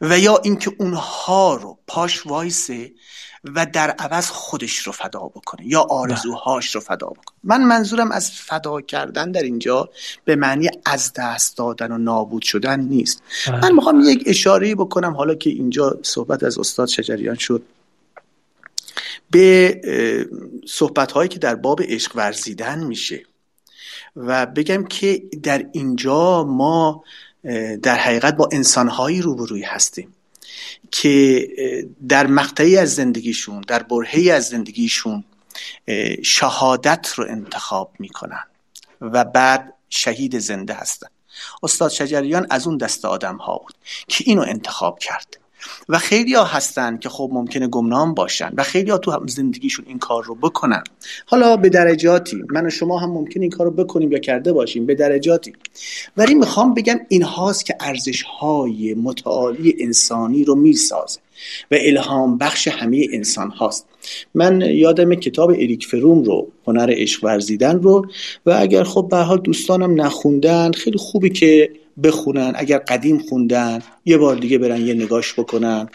و 0.02 0.20
یا 0.20 0.38
اینکه 0.38 0.72
اونها 0.80 1.56
رو 1.56 1.78
پاش 1.88 2.26
وایسه 2.26 2.92
و 3.56 3.66
در 3.66 3.92
عوض 3.92 4.30
خودش 4.30 4.78
رو 4.78 4.92
فدا 4.92 5.20
بکنه 5.20 5.68
یا 5.68 5.82
آرزوهاش 5.82 6.76
رو 6.76 6.82
فدا 6.82 7.08
بکنه. 7.08 7.36
من 7.44 7.64
منظورم 7.64 8.12
از 8.12 8.32
فدا 8.32 8.82
کردن 8.82 9.32
در 9.32 9.44
اینجا 9.44 9.90
به 10.26 10.36
معنی 10.36 10.70
از 10.86 11.14
دست 11.16 11.58
دادن 11.58 11.92
و 11.92 11.98
نابود 11.98 12.42
شدن 12.42 12.80
نیست. 12.80 13.24
بله. 13.48 13.62
من 13.62 13.72
می‌خوام 13.72 14.02
یک 14.06 14.24
اشاره 14.26 14.76
بکنم 14.76 15.14
حالا 15.14 15.36
که 15.36 15.50
اینجا 15.50 16.00
صحبت 16.04 16.44
از 16.44 16.60
استاد 16.60 16.88
شجریان 16.88 17.36
شد. 17.36 17.64
به 19.32 19.82
صحبت 20.68 21.12
هایی 21.12 21.30
که 21.30 21.40
در 21.40 21.56
باب 21.56 21.82
عشق 21.82 22.16
ورزیدن 22.16 22.84
میشه 22.84 23.26
و 24.16 24.46
بگم 24.46 24.84
که 24.84 25.24
در 25.44 25.66
اینجا 25.72 26.44
ما 26.44 27.04
در 27.82 27.96
حقیقت 27.96 28.36
با 28.36 28.50
انسانهایی 28.52 29.22
روبروی 29.22 29.62
هستیم. 29.62 30.15
که 30.92 31.48
در 32.10 32.28
مقطعی 32.28 32.78
از 32.78 32.96
زندگیشون 32.96 33.62
در 33.62 33.84
برهی 33.84 34.32
از 34.32 34.48
زندگیشون 34.48 35.24
شهادت 36.24 37.14
رو 37.16 37.26
انتخاب 37.30 37.92
می‌کنن 38.00 38.44
و 39.02 39.26
بعد 39.26 39.74
شهید 39.90 40.40
زنده 40.40 40.74
هستن. 40.74 41.08
استاد 41.64 41.92
شجریان 41.92 42.48
از 42.50 42.68
اون 42.68 42.78
دست 42.78 43.06
آدم 43.06 43.38
ها 43.38 43.58
بود 43.58 43.76
که 44.08 44.24
اینو 44.28 44.42
انتخاب 44.42 45.00
کرد. 45.00 45.38
و 45.90 45.98
خیلی 45.98 46.34
ها 46.34 46.44
هستن 46.44 46.98
که 46.98 47.10
خب 47.10 47.30
ممکنه 47.34 47.68
گمنام 47.68 48.14
باشن 48.14 48.52
و 48.58 48.64
خیلی 48.64 48.92
ها 48.92 48.98
تو 48.98 49.28
زندگیشون 49.28 49.86
این 49.88 50.00
کار 50.00 50.24
رو 50.24 50.36
بکنن. 50.36 50.84
حالا 51.26 51.58
به 51.58 51.70
درجاتی 51.70 52.44
من 52.50 52.66
و 52.66 52.70
شما 52.70 53.00
هم 53.00 53.12
ممکن 53.12 53.42
این 53.42 53.50
کار 53.50 53.68
رو 53.68 53.72
بکنیم 53.72 54.12
یا 54.12 54.20
کرده 54.20 54.54
باشیم 54.54 54.86
به 54.86 54.96
درجاتی. 54.96 55.54
ولی 56.18 56.36
می‌خوام 56.36 56.74
بگم 56.74 57.00
این 57.10 57.24
هاست 57.24 57.66
که 57.66 57.76
ارزش 57.80 58.22
های 58.22 58.94
متعالی 58.94 59.76
انسانی 59.80 60.44
رو 60.44 60.56
می‌سازه 60.56 61.20
و 61.72 61.76
الهام 61.80 62.38
بخش 62.38 62.68
همه 62.68 63.08
انسان 63.14 63.50
هاست. 63.50 63.86
من 64.34 64.62
یادم 64.62 65.16
کتاب 65.16 65.50
اریک 65.50 65.86
فروم 65.86 66.24
رو 66.24 66.48
هنر 66.68 66.94
عشق 66.98 67.24
ورزیدن 67.24 67.80
رو 67.80 68.06
و 68.46 68.58
اگر 68.60 68.84
خب 68.84 69.08
به 69.12 69.18
حال 69.18 69.42
دوستانم 69.42 70.02
نخوندن 70.02 70.72
خیلی 70.72 70.98
خوبی 70.98 71.30
که 71.30 71.70
بخونن 72.04 72.54
اگر 72.56 72.78
قدیم 72.78 73.20
خوندن 73.20 73.82
یه 74.06 74.18
بار 74.18 74.36
دیگه 74.36 74.58
برن 74.58 74.86
یه 74.86 74.94
نگاش 74.94 75.34
بکنن 75.34 75.90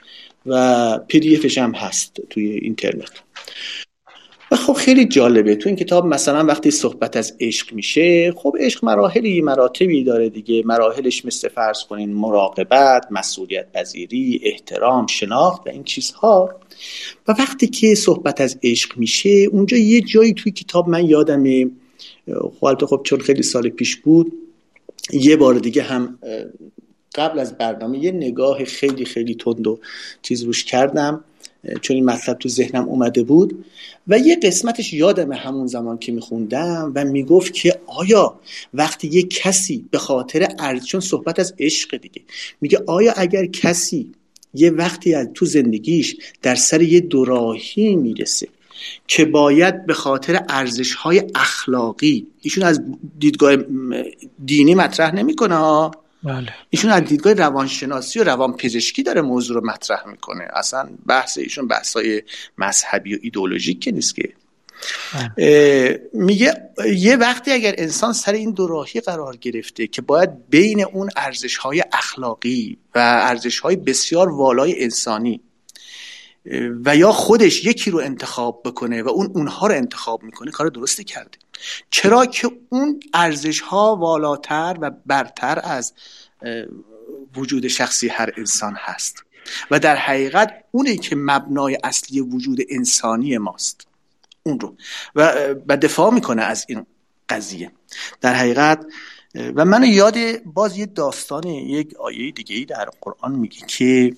و 0.46 0.98
پی 0.98 1.50
هم 1.56 1.72
هست 1.72 2.16
توی 2.30 2.46
اینترنت. 2.46 3.10
و 4.50 4.56
خب 4.56 4.72
خیلی 4.72 5.05
جالبه. 5.05 5.57
تو 5.57 5.68
این 5.68 5.76
کتاب 5.76 6.07
مثلا 6.07 6.44
وقتی 6.44 6.70
صحبت 6.70 7.16
از 7.16 7.36
عشق 7.40 7.72
میشه 7.72 8.32
خب 8.32 8.57
عشق 8.61 8.84
مراحلی 8.84 9.40
مراتبی 9.40 10.05
داره 10.05 10.28
دیگه. 10.28 10.62
مراحلش 10.66 11.24
مثل 11.24 11.48
فرض 11.48 11.84
کنین 11.84 12.12
مراقبت 12.12 13.07
مسئولیت 13.11 13.72
پذیری 13.72 14.40
احترام 14.42 15.07
شناخت 15.07 15.66
و 15.66 15.70
این 15.70 15.84
چیزها. 15.84 16.51
و 17.28 17.32
وقتی 17.32 17.66
که 17.66 17.94
صحبت 17.94 18.40
از 18.40 18.59
عشق 18.62 18.98
میشه 18.98 19.46
اونجا 19.53 19.76
یه 19.76 20.01
جایی 20.01 20.34
توی 20.34 20.53
کتاب 20.53 20.88
من 20.88 21.07
یادمه. 21.07 21.70
خب 22.61 22.86
خب 22.86 23.01
چون 23.05 23.20
خیلی 23.20 23.42
سال 23.42 23.68
پیش 23.68 23.96
بود 23.96 24.32
یه 25.12 25.36
بار 25.36 25.54
دیگه 25.54 25.82
هم 25.82 26.18
قبل 27.14 27.38
از 27.38 27.58
برنامه 27.58 27.98
یه 27.98 28.12
نگاه 28.12 28.64
خیلی 28.64 29.04
خیلی 29.04 29.34
تند 29.34 29.66
و 29.66 29.78
چیز 30.22 30.42
روش 30.42 30.64
کردم 30.64 31.24
چون 31.80 31.96
این 31.96 32.04
مطلب 32.04 32.38
تو 32.38 32.48
ذهنم 32.48 32.88
اومده 32.88 33.22
بود 33.22 33.64
و 34.08 34.18
یه 34.18 34.36
قسمتش 34.36 34.92
یادم 34.92 35.32
همون 35.32 35.66
زمان 35.66 35.98
که 35.98 36.12
میخوندم 36.12 36.92
و 36.94 37.04
می‌گفت 37.04 37.54
که 37.54 37.80
آیا 37.86 38.40
وقتی 38.74 39.08
یه 39.08 39.22
کسی 39.22 39.84
به 39.90 39.98
خاطر 39.98 40.48
ارز 40.58 40.84
چون 40.84 41.00
صحبت 41.00 41.38
از 41.38 41.54
عشق 41.58 41.96
دیگه 41.96 42.22
میگه 42.61 42.78
آیا 42.86 43.12
اگر 43.16 43.46
کسی 43.46 44.12
یه 44.54 44.70
وقتی 44.70 45.24
تو 45.34 45.46
زندگیش 45.46 46.16
در 46.42 46.54
سر 46.54 46.82
یه 46.82 47.00
دوراهی 47.00 47.96
می‌رسه 47.96 48.48
که 49.07 49.24
باید 49.24 49.87
به 49.87 49.95
خاطر 49.95 50.45
ارزش 50.49 50.95
های 50.95 51.22
اخلاقی 51.35 52.26
ایشون 52.41 52.64
از 52.64 52.81
دیدگاه 53.18 53.57
دینی 54.45 54.74
مطرح 54.74 55.14
نمی‌کنه 55.14 55.91
بله. 56.22 56.55
ایشون 56.70 56.91
از 56.91 57.05
دیدگاه 57.05 57.33
روانشناسی 57.33 58.18
و 58.20 58.24
روانپزشکی 58.24 59.03
داره 59.03 59.20
موضوع 59.20 59.61
رو 59.61 59.66
مطرح 59.66 60.07
می‌کنه 60.07 60.49
اصلا 60.53 60.89
بحث 61.07 61.39
ایشون 61.39 61.68
بحثای 61.68 62.22
مذهبی 62.59 63.14
و 63.14 63.18
ایدولوژیک 63.22 63.81
که 63.81 63.93
نیست 63.93 64.14
که 64.14 64.33
بله. 65.14 66.01
میگه 66.12 66.55
یه 66.97 67.16
وقتی 67.16 67.53
اگر 67.53 67.74
انسان 67.78 68.12
سر 68.12 68.33
این 68.33 68.51
دوراهی 68.51 69.01
قرار 69.01 69.37
گرفته 69.37 69.87
که 69.87 70.03
باید 70.03 70.31
بین 70.49 70.85
اون 70.85 71.11
ارزش 71.16 71.57
های 71.57 71.83
اخلاقی 71.93 72.78
و 72.95 72.99
ارزش 72.99 73.59
های 73.59 73.76
بسیار 73.76 74.28
والای 74.28 74.83
انسانی 74.83 75.41
و 76.84 76.97
یا 76.97 77.12
خودش 77.12 77.64
یکی 77.64 77.91
رو 77.91 77.99
انتخاب 77.99 78.62
بکنه 78.64 79.03
و 79.03 79.09
اون 79.09 79.30
اونها 79.34 79.66
رو 79.66 79.74
انتخاب 79.74 80.22
می‌کنه 80.22 80.51
کار 80.51 80.68
درستی 80.68 81.05
کرده. 81.05 81.38
چرا 81.91 82.26
که 82.26 82.51
اون 82.68 83.01
ارزش 83.14 83.61
ها 83.61 83.97
والاتر 83.97 84.76
و 84.80 84.91
برتر 85.07 85.61
از 85.64 85.93
وجود 87.36 87.68
شخصی 87.68 88.09
هر 88.09 88.30
انسان 88.36 88.74
هست. 88.78 89.24
و 89.70 89.78
در 89.78 89.97
حقیقت 89.97 90.64
اونی 90.70 90.97
که 90.97 91.16
مبنای 91.16 91.78
اصلی 91.84 92.20
وجود 92.20 92.59
انسانی 92.70 93.38
ماست. 93.38 93.86
اون 94.43 94.61
رو. 94.61 94.76
و 95.66 95.76
دفاع 95.76 96.14
می‌کنه 96.14 96.43
از 96.43 96.64
این 96.68 96.86
قضیه. 97.28 97.70
در 98.20 98.34
حقیقت 98.34 98.86
و 99.55 99.64
من 99.64 99.82
یاد 99.82 100.43
باز 100.45 100.78
یه 100.78 100.86
داستان 100.86 101.47
یک 101.47 101.95
آیه 101.97 102.30
دیگه 102.30 102.57
ای 102.57 102.64
در 102.64 102.91
قرآن 103.01 103.32
میگه 103.34 103.66
که 103.66 104.16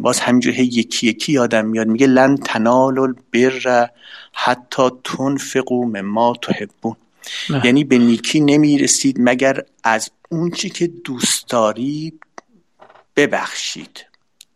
باز 0.00 0.20
همینجور 0.20 0.58
یکی 0.58 1.06
یکی 1.06 1.32
یادم 1.32 1.66
میاد. 1.66 1.86
میگه 1.86 2.06
لن 2.06 2.36
تنال 2.36 2.98
البر 2.98 3.88
حتی 4.32 4.82
تنفقوا 5.04 5.84
مما 5.84 6.34
تحبون. 6.42 6.96
یعنی 7.64 7.84
به 7.84 7.98
نیکی 7.98 8.40
نمی‌رسید 8.40 9.16
مگر 9.20 9.62
از 9.84 10.10
اون 10.28 10.50
چی 10.50 10.70
که 10.70 10.86
دوست 10.86 11.48
دارید 11.48 12.22
ببخشید. 13.16 14.06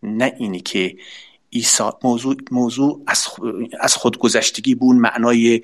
نه 0.03 0.35
اینی 0.39 0.61
که 0.61 0.97
ایسا 1.57 1.99
موضوع, 2.05 2.37
موضوع 2.51 3.03
از, 3.81 3.95
خودگذشتگی 3.95 4.75
بون 4.75 4.97
معنای 4.97 5.63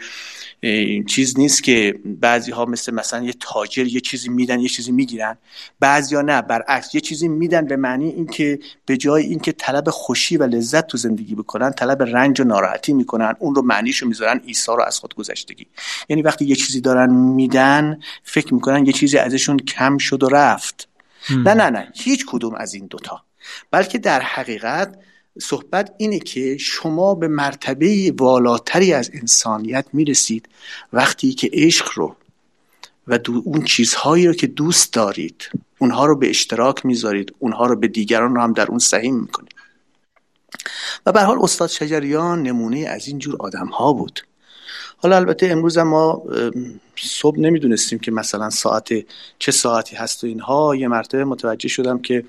چیز 1.07 1.39
نیست 1.39 1.63
که 1.63 2.01
بعضی 2.05 2.51
ها 2.51 2.65
مثل 2.65 2.95
مثلا 2.95 3.25
یه 3.25 3.35
تاجر 3.41 3.87
یه 3.87 4.01
چیزی 4.01 4.29
میدن 4.29 4.61
یه 4.61 4.69
چیزی 4.69 4.93
می‌گیرن. 4.93 5.39
بعضی 5.81 6.15
ها 6.15 6.23
نه 6.23 6.43
برعکس 6.43 6.95
یه 6.95 7.01
چیزی 7.01 7.29
میدن 7.29 7.67
به 7.67 7.77
معنی 7.77 8.09
اینکه 8.09 8.59
به 8.87 8.97
جای 8.97 9.23
اینکه 9.23 9.53
طلب 9.53 9.91
خوشی 9.91 10.37
و 10.37 10.43
لذت 10.43 10.87
تو 10.87 10.99
زندگی 10.99 11.35
بکنن 11.35 11.71
طلب 11.71 12.03
رنج 12.03 12.41
و 12.41 12.45
ناراحتی 12.45 12.93
می‌کنن. 12.93 13.35
اون 13.39 13.55
رو 13.55 13.63
معنیشو 13.63 14.07
می‌ذارن 14.07 14.41
ایسا 14.45 14.75
رو 14.75 14.83
از 14.83 14.99
خود 14.99 15.15
گذشتگی 15.15 15.67
یعنی 16.09 16.23
وقتی 16.23 16.45
یه 16.45 16.55
چیزی 16.55 16.81
دارن 16.81 17.11
میدن 17.13 18.01
فکر 18.23 18.55
می‌کنن 18.55 18.87
یه 18.87 18.93
چیزی 18.93 19.19
ازشون 19.19 19.57
کم 19.57 19.99
شد 19.99 20.23
و 20.23 20.29
رفت. 20.29 20.89
نه 21.31 21.55
نه 21.55 21.71
نه. 21.71 21.93
هیچ 21.95 22.27
کدوم 22.29 22.55
از 22.55 22.75
این 22.75 22.87
دوتا. 22.87 23.23
بلکه 23.71 23.99
در 23.99 24.21
حقیقت 24.21 24.99
صحبت 25.41 25.95
اینه 25.99 26.19
که 26.19 26.57
شما 26.57 27.15
به 27.15 27.29
مرتبه 27.29 28.15
والاتری 28.19 28.93
از 28.93 29.11
انسانیت 29.15 29.87
می‌رسید 29.93 30.49
وقتی 30.93 31.33
که 31.33 31.51
عشق 31.53 31.89
رو 31.95 32.17
و 33.07 33.19
اون 33.45 33.65
چیزهایی 33.65 34.27
رو 34.27 34.33
که 34.33 34.47
دوست 34.47 34.93
دارید 34.93 35.51
اونها 35.79 36.07
رو 36.07 36.17
به 36.19 36.31
اشتراک 36.31 36.87
می‌ذارید 36.87 37.35
اونها 37.39 37.67
رو 37.67 37.77
به 37.77 37.89
دیگران 37.89 38.35
رو 38.35 38.41
هم 38.41 38.53
در 38.53 38.67
اون 38.67 38.79
سهیم 38.79 39.17
می‌کنید. 39.17 39.55
و 41.07 41.13
به 41.13 41.23
حال 41.23 41.39
استاد 41.43 41.69
شجریان 41.69 42.43
نمونه 42.43 42.79
از 42.79 43.09
این 43.09 43.19
جور 43.19 43.37
آدم 43.39 43.67
ها 43.67 43.93
بود. 43.93 44.21
حالا 44.97 45.17
البته 45.17 45.47
امروز 45.47 45.79
ما 45.79 46.23
صبح 46.97 47.39
نمی‌دونستیم 47.39 47.99
که 47.99 48.11
مثلا 48.11 48.51
ساعت 48.51 48.89
چه 49.39 49.53
ساعتی 49.53 49.97
هست 49.97 50.25
و 50.25 50.27
اینها. 50.27 50.77
یه 50.77 50.89
مرتبه 50.89 51.25
متوجه 51.25 51.69
شدم 51.69 51.99
که 51.99 52.25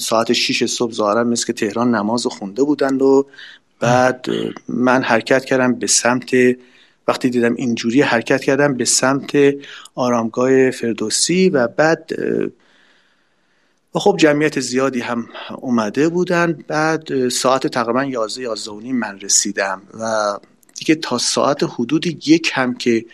ساعت 0.00 0.32
6 0.32 0.66
صبح 0.66 0.92
ظاهرا 0.92 1.24
مثل 1.24 1.46
که 1.46 1.52
تهران 1.52 1.94
نماز 1.94 2.26
خونده 2.26 2.62
بودند 2.62 3.02
و 3.02 3.26
بعد 3.80 4.26
من 4.68 5.02
حرکت 5.02 5.44
کردم 5.44 5.74
به 5.74 5.86
سمت 5.86 6.30
وقتی 7.08 7.30
دیدم 7.30 7.54
اینجوری 7.54 8.02
حرکت 8.02 8.40
کردم 8.40 8.74
به 8.74 8.84
سمت 8.84 9.32
آرامگاه 9.94 10.70
فردوسی 10.70 11.48
و 11.48 11.68
بعد 11.68 12.10
و 13.94 13.98
خب 13.98 14.16
جمعیت 14.18 14.60
زیادی 14.60 15.00
هم 15.00 15.28
اومده 15.56 16.08
بودن 16.08 16.64
بعد 16.68 17.28
ساعت 17.28 17.66
تقریبا 17.66 18.04
11 18.04 18.42
11 18.42 18.92
من 18.92 19.20
رسیدم 19.20 19.82
و 20.00 20.38
دیگه 20.74 20.94
تا 20.94 21.18
ساعت 21.18 21.62
حدود 21.62 22.28
یک 22.28 22.50
هم 22.54 22.74
که 22.74 23.04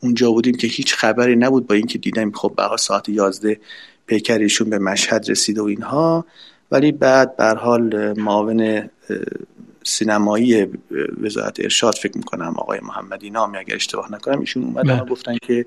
اونجا 0.00 0.30
بودیم 0.32 0.56
که 0.56 0.66
هیچ 0.66 0.94
خبری 0.94 1.36
نبود 1.36 1.66
با 1.66 1.74
اینکه 1.74 1.98
دیدم 1.98 2.32
خب 2.32 2.52
به 2.56 2.76
ساعت 2.76 3.08
11 3.08 3.60
پیکر 4.08 4.38
ایشون 4.38 4.70
به 4.70 4.78
مشهد 4.78 5.30
رسیده 5.30 5.62
و 5.62 5.64
اینها 5.64 6.24
ولی 6.70 6.92
بعد 6.92 7.36
بر 7.36 7.54
حال 7.54 8.12
معاون 8.18 8.90
سینمایی 9.84 10.66
وزارت 11.20 11.60
ارشاد 11.60 11.94
فکر 11.94 12.16
می‌کنم 12.16 12.54
آقای 12.56 12.80
محمدی 12.82 13.30
نامی 13.30 13.58
اگر 13.58 13.74
اشتباه 13.74 14.12
نکنم 14.12 14.40
ایشون 14.40 14.64
اومدن 14.64 14.92
و 14.92 14.96
بله. 14.96 15.10
گفتن 15.10 15.36
که 15.42 15.66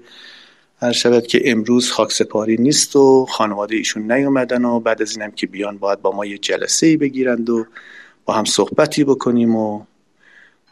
هر 0.81 0.91
شود 0.91 1.27
که 1.27 1.51
امروز 1.51 1.91
خاک 1.91 2.11
سپاری 2.11 2.57
نیست 2.57 2.95
و 2.95 3.25
خانواده 3.25 3.75
ایشون 3.75 4.11
نیومدن 4.11 4.65
و 4.65 4.79
بعد 4.79 5.01
از 5.01 5.17
اینم 5.17 5.31
که 5.31 5.47
بیان 5.47 5.77
باید 5.77 6.01
با 6.01 6.11
ما 6.11 6.25
یه 6.25 6.37
جلسه 6.37 6.87
ای 6.87 6.97
بگیرند 6.97 7.49
و 7.49 7.65
با 8.25 8.33
هم 8.33 8.45
صحبتی 8.45 9.03
بکنیم 9.03 9.55
و 9.55 9.83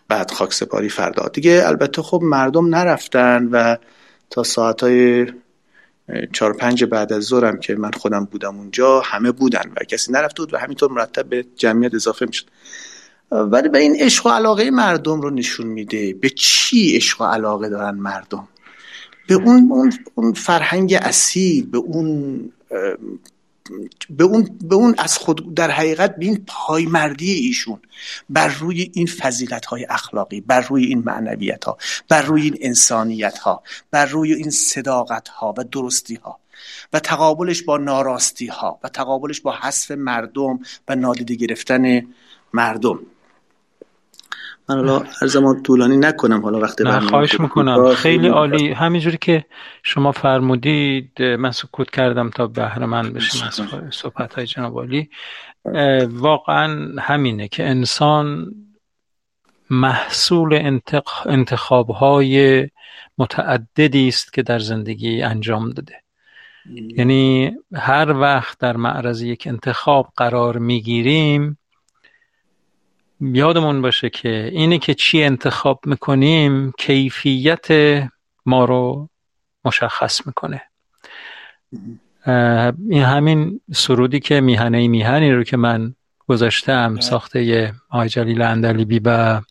بعد 0.08 0.32
خاک 0.32 0.54
سپاری 0.54 0.90
فردا 0.90 1.28
دیگه 1.28 1.64
البته 1.66 2.02
خب 2.02 2.22
مردم 2.24 2.76
نرفتن 2.76 3.46
و 3.52 3.76
تا 4.30 4.44
ساعتهای 4.44 5.28
چهار 6.34 6.54
پنج 6.54 6.84
بعد 6.84 7.14
از 7.14 7.24
ظهرم 7.24 7.60
که 7.60 7.76
من 7.76 7.92
خودم 7.92 8.26
بودم 8.26 8.58
اونجا 8.58 9.02
همه 9.02 9.32
بودن 9.32 9.72
و 9.78 9.84
کسی 9.84 10.12
نرفته 10.12 10.44
بود 10.44 10.54
و 10.54 10.58
همینطور 10.58 10.92
مرتب 10.92 11.30
به 11.30 11.46
جمعیت 11.56 11.94
اضافه 11.94 12.26
می‌شد. 12.26 12.46
ولی 13.32 13.70
به 13.70 13.80
این 13.80 13.96
عشق 13.96 14.26
و 14.26 14.30
علاقه 14.30 14.72
مردم 14.72 15.22
رو 15.22 15.30
نشون 15.30 15.68
میده. 15.68 16.14
به 16.14 16.30
چی 16.30 16.96
عشق 16.96 17.22
و 17.22 17.24
علاقه 17.26 17.70
دارن 17.70 17.96
مردم؟ 17.96 18.48
به 19.28 19.36
اون, 19.36 19.72
اون, 19.72 19.94
اون 20.16 20.34
فرهنگ 20.34 20.98
اصیل 21.02 21.66
به 21.66 21.78
اون 21.78 22.40
به 24.10 24.24
اون, 24.24 24.58
به 24.62 24.76
اون 24.76 24.96
از 24.98 25.18
خود 25.18 25.56
در 25.56 25.72
حقیقت 25.72 26.16
به 26.16 26.26
این 26.26 26.46
پایمردی 26.48 27.32
ایشون 27.34 27.80
بر 28.30 28.48
روی 28.48 28.92
این 28.94 29.08
فضیلت 29.08 29.66
های 29.66 29.86
اخلاقی 29.90 30.42
بر 30.42 30.62
روی 30.62 30.86
این 30.86 31.04
معنویت 31.06 31.66
ها 31.66 31.78
بر 32.10 32.22
روی 32.22 32.42
این 32.42 32.58
انسانیت 32.62 33.38
ها 33.38 33.64
بر 33.92 34.06
روی 34.06 34.34
این 34.34 34.50
صداقت 34.50 35.28
ها 35.28 35.54
و 35.58 35.64
درستی 35.64 36.16
ها 36.16 36.40
و 36.94 37.00
تقابلش 37.00 37.64
با 37.64 37.78
ناراستی 37.78 38.48
ها 38.48 38.80
و 38.84 38.90
تقابلش 38.90 39.42
با 39.42 39.52
حذف 39.52 39.92
مردم 39.92 40.60
و 40.88 40.96
نادیده 40.96 41.36
گرفتن 41.36 42.08
مردم. 42.54 43.00
من 44.70 44.76
حالا 44.76 45.00
هر 45.22 45.28
زمان 45.28 45.64
طولانی 45.64 45.98
نکنم 45.98 46.42
حالا 46.42 46.60
وقتی 46.60 46.84
نه 46.84 47.00
خواهش 47.00 47.40
می‌کنم. 47.40 47.94
خیلی 47.94 48.28
عالی. 48.28 48.72
همینجوری 48.72 49.18
که 49.22 49.46
شما 49.84 50.12
فرمودید 50.12 51.22
من 51.22 51.52
سکوت 51.52 51.90
کردم 51.90 52.30
تا 52.30 52.48
بهره 52.48 52.86
من 52.86 53.14
بشیم 53.14 53.48
از 53.48 53.62
صحبت 53.92 54.34
های 54.34 54.46
جناب 54.46 54.78
عالی. 54.78 55.10
واقعا 56.10 56.96
همینه 57.00 57.48
که 57.48 57.70
انسان 57.70 58.52
محصول 59.70 60.78
انتخاب 61.26 61.90
های 61.90 62.68
متعددی 63.18 64.08
است 64.08 64.34
که 64.34 64.44
در 64.44 64.60
زندگی 64.60 65.22
انجام 65.22 65.70
داده. 65.70 65.96
یعنی 66.98 67.52
هر 67.76 68.14
وقت 68.14 68.60
در 68.60 68.78
معرض 68.78 69.22
یک 69.22 69.48
انتخاب 69.48 70.08
قرار 70.18 70.58
می‌گیریم 70.58 71.59
یادمون 73.22 73.82
باشه 73.82 74.10
که 74.10 74.50
اینه 74.54 74.78
که 74.78 74.94
چی 74.94 75.24
انتخاب 75.24 75.80
می‌کنیم 75.86 76.74
کیفیت 76.78 77.68
ما 78.46 78.66
رو 78.66 79.10
مشخص 79.66 80.28
می‌کنه. 80.28 80.62
این 82.90 83.04
همین 83.04 83.62
سرودی 83.74 84.20
که 84.20 84.42
میهنه 84.42 84.88
میهنی 84.88 85.32
رو 85.32 85.44
که 85.44 85.58
من 85.58 85.96
گذاشتم 86.28 86.94
بله. 86.94 87.02
ساخته 87.02 87.74
آقای 87.90 88.10
جلیل 88.10 88.42
اندلیبی 88.42 89.02
و 89.06 89.42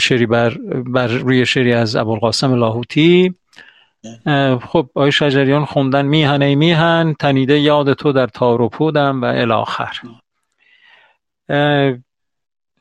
شری 0.00 0.26
بر, 0.26 0.50
بر 0.86 1.06
روی 1.06 1.46
شری 1.46 1.72
از 1.72 1.96
ابوالقاسم 1.96 2.54
لاهوتی. 2.54 3.34
بله. 4.24 4.58
خب 4.58 4.90
آقای 4.94 5.12
شجریان 5.12 5.64
خوندن 5.64 6.06
میهنه 6.06 6.54
میهن 6.54 7.14
تنیده 7.18 7.60
یاد 7.60 7.92
تو 7.92 8.12
در 8.12 8.26
تار 8.26 8.68
پودم 8.68 9.22
و 9.22 9.24
الاخر 9.24 9.92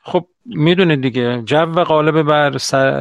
خب 0.01 0.28
می‌دونید 0.45 1.01
دیگه 1.01 1.41
جو 1.45 1.65
غالب 1.65 2.22
بر 2.22 2.57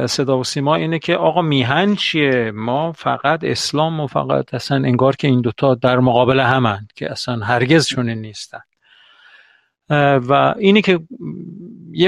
صدا 0.07 0.39
و 0.39 0.43
سیما 0.43 0.75
اینه 0.75 0.99
که 0.99 1.15
آقا 1.15 1.41
میهن 1.41 1.95
چیه؟ 1.95 2.51
ما 2.51 2.91
فقط 2.91 3.43
اسلام 3.43 3.99
و 3.99 4.07
فقط 4.07 4.53
اصلا 4.53 4.77
انگار 4.77 5.15
که 5.15 5.27
این 5.27 5.41
دوتا 5.41 5.75
در 5.75 5.99
مقابل 5.99 6.39
همن 6.39 6.87
که 6.95 7.11
اصلا 7.11 7.45
هرگز 7.45 7.87
چنین 7.87 8.21
نیستن. 8.21 8.59
و 9.89 10.53
اینی 10.57 10.81
که 10.81 10.99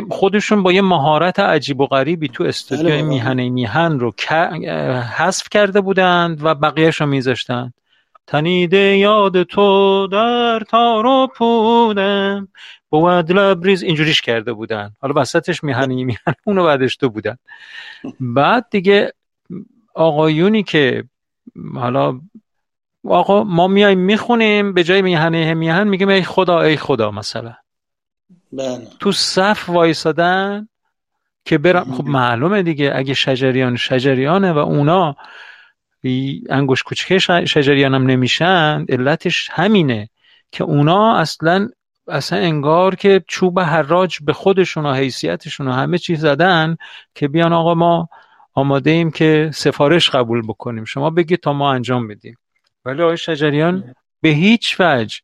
خودشون 0.09 0.63
با 0.63 0.71
یه 0.71 0.81
مهارت 0.81 1.39
عجیب 1.39 1.81
و 1.81 1.87
غریبی 1.87 2.27
تو 2.27 2.43
استودیوی 2.43 2.91
بله 2.91 3.01
میهنه 3.01 3.49
میهن 3.49 3.99
رو 3.99 4.13
حذف 5.17 5.49
کرده 5.51 5.81
بودند 5.81 6.45
و 6.45 6.55
بقیهش 6.55 7.01
رو 7.01 7.07
میذاشتن 7.07 7.73
تنیده 8.29 8.97
یاد 8.97 9.43
تو 9.43 10.07
در 10.07 10.59
تارو 10.59 11.27
پودم 11.35 12.47
بود 12.89 13.31
لبریز 13.31 13.83
اینجوریش 13.83 14.21
کرده 14.21 14.53
بودن. 14.53 14.93
حالا 15.01 15.13
وسطش 15.15 15.63
میهنی 15.63 16.03
میهن 16.03 16.33
اونو 16.43 16.63
بعدش 16.63 16.95
تو 16.95 17.09
بودن. 17.09 17.37
بعد 18.19 18.65
دیگه 18.71 19.13
آقایونی 19.93 20.63
که 20.63 21.03
حالا 21.75 22.19
آقا 23.03 23.43
ما 23.43 23.67
میایم 23.67 23.99
می‌خونیم 23.99 24.73
به 24.73 24.83
جای 24.83 25.01
میهنه 25.01 25.53
میهن 25.53 25.87
میگیم 25.87 26.09
ای 26.09 26.23
خدا 26.23 26.61
ای 26.61 26.77
خدا 26.77 27.11
مثلا. 27.11 27.53
بله. 28.51 28.87
تو 28.99 29.11
صف 29.11 29.69
وایسادن 29.69 30.67
که 31.45 31.57
برم. 31.57 31.93
خب 31.93 32.05
معلومه 32.05 32.63
دیگه 32.63 32.91
اگه 32.95 33.13
شجریان 33.13 33.75
شجریانه 33.75 34.51
و 34.51 34.57
اونا 34.57 35.15
انگوش 36.49 36.83
کوچکه 36.83 37.19
شجریان 37.45 37.95
هم 37.95 38.05
نمیشن 38.05 38.85
علتش 38.89 39.49
همینه 39.51 40.09
که 40.51 40.63
اونا 40.63 41.17
اصلا 41.17 41.69
اصلا 42.07 42.39
انگار 42.39 42.95
که 42.95 43.23
چوب 43.27 43.59
حراج 43.59 44.17
به 44.21 44.33
خودشون 44.33 44.85
و 44.85 44.93
حیثیتشون 44.93 45.67
و 45.67 45.71
همه 45.71 45.97
چیز 45.97 46.19
زدن 46.19 46.77
که 47.15 47.27
بیان 47.27 47.53
آقا 47.53 47.73
ما 47.73 48.09
آماده 48.53 48.91
ایم 48.91 49.11
که 49.11 49.51
سفارش 49.53 50.09
قبول 50.09 50.41
بکنیم. 50.41 50.85
شما 50.85 51.09
بگید 51.09 51.39
تا 51.39 51.53
ما 51.53 51.73
انجام 51.73 52.07
بدیم. 52.07 52.37
ولی 52.85 53.01
آقای 53.01 53.17
شجریان 53.17 53.95
به 54.21 54.29
هیچ 54.29 54.75
وجه 54.79 55.19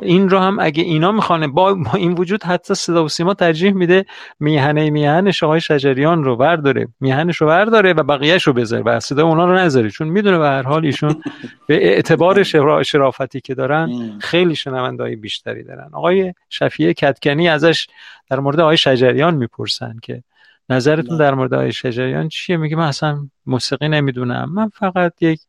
این 0.00 0.28
رو 0.28 0.38
هم 0.38 0.58
اگه 0.60 0.82
اینا 0.82 1.12
می‌خوانه 1.12 1.48
با, 1.48 1.76
این 1.94 2.12
وجود 2.12 2.42
حتی 2.42 2.74
صدا 2.74 3.04
و 3.04 3.08
سیما 3.08 3.34
ترجیح 3.34 3.72
میده 3.72 4.04
میهنه 4.40 4.90
میهنش 4.90 5.42
آقای 5.42 5.60
شجریان 5.60 6.24
رو 6.24 6.36
برداره. 6.36 6.88
میهنش 7.00 7.36
رو 7.36 7.46
برداره 7.46 7.92
و 7.92 8.02
بقیهش 8.02 8.42
رو 8.42 8.52
بذاره 8.52 8.82
و 8.82 9.00
صدا 9.00 9.26
اونا 9.26 9.44
رو 9.44 9.54
نذاره. 9.54 9.90
چون 9.90 10.08
می‌دونه 10.08 10.38
به 10.38 10.46
هر 10.46 10.62
حال 10.62 10.84
ایشون 10.84 11.22
به 11.66 11.86
اعتبار 11.86 12.42
شرافتی 12.82 13.40
که 13.40 13.54
دارن 13.54 14.18
خیلی 14.20 14.54
شنوندهای 14.54 15.16
بیشتری 15.16 15.62
دارن. 15.62 15.90
آقای 15.92 16.34
شفیه 16.48 16.94
کتکنی 16.94 17.48
ازش 17.48 17.86
در 18.30 18.40
مورد 18.40 18.60
آقای 18.60 18.76
شجریان 18.76 19.34
می‌پرسن 19.34 19.96
که 20.02 20.22
نظرتون 20.70 21.16
در 21.16 21.34
مورد 21.34 21.54
آقای 21.54 21.72
شجریان 21.72 22.28
چیه؟ 22.28 22.56
میگه 22.56 22.76
من 22.76 22.86
اصلا 22.86 23.18
موسیقی 23.46 23.88
نمی‌دونم. 23.88 24.52
من 24.54 24.68
فقط 24.68 25.12
یک 25.20 25.40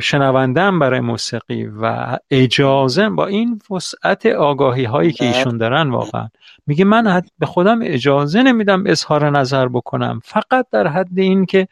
شنوندم 0.00 0.78
برای 0.78 1.00
موسیقی 1.00 1.64
و 1.64 2.16
اجازه 2.30 3.08
با 3.08 3.26
این 3.26 3.60
وسعت 3.70 4.26
آگاهی 4.26 4.84
هایی 4.84 5.12
که 5.12 5.24
ایشون 5.24 5.56
دارن 5.56 5.90
واقعا. 5.90 6.28
میگه 6.66 6.84
من 6.84 7.22
به 7.38 7.46
خودم 7.46 7.78
اجازه 7.82 8.42
نمیدم 8.42 8.84
اظهار 8.86 9.30
نظر 9.30 9.68
بکنم. 9.68 10.20
فقط 10.24 10.66
در 10.72 10.86
حد 10.86 11.18
این 11.18 11.46
که 11.46 11.68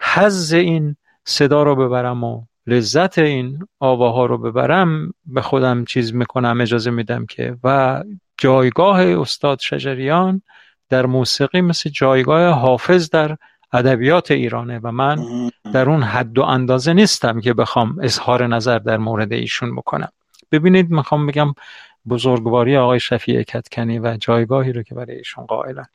حز 0.00 0.52
این 0.52 0.96
صدا 1.24 1.62
رو 1.62 1.76
ببرم 1.76 2.24
و 2.24 2.42
لذت 2.66 3.18
این 3.18 3.58
آواها 3.80 4.26
رو 4.26 4.38
ببرم 4.38 5.12
به 5.26 5.42
خودم 5.42 5.84
چیز 5.84 6.14
می‌کنم 6.14 6.60
اجازه 6.60 6.90
میدم 6.90 7.26
که. 7.26 7.56
و 7.64 8.02
جایگاه 8.38 9.00
استاد 9.00 9.58
شجریان 9.60 10.42
در 10.88 11.06
موسیقی 11.06 11.60
مثل 11.60 11.90
جایگاه 11.90 12.48
حافظ 12.48 13.10
در 13.10 13.36
ادبیات 13.72 14.30
ایرانه 14.30 14.80
و 14.82 14.92
من 14.92 15.18
در 15.72 15.90
اون 15.90 16.02
حد 16.02 16.38
و 16.38 16.42
اندازه 16.42 16.92
نیستم 16.92 17.40
که 17.40 17.54
بخوام 17.54 17.98
اظهار 18.02 18.46
نظر 18.46 18.78
در 18.78 18.96
مورد 18.96 19.32
ایشون 19.32 19.76
بکنم. 19.76 20.08
ببینید 20.52 20.90
می‌خوام 20.90 21.26
بگم 21.26 21.54
بزرگواری 22.08 22.76
آقای 22.76 23.00
شفیع 23.00 23.42
کتکنی 23.42 23.98
و 23.98 24.16
جایگاهی 24.16 24.72
رو 24.72 24.82
که 24.82 24.94
برای 24.94 25.16
ایشون 25.16 25.46
قائلن. 25.46 25.86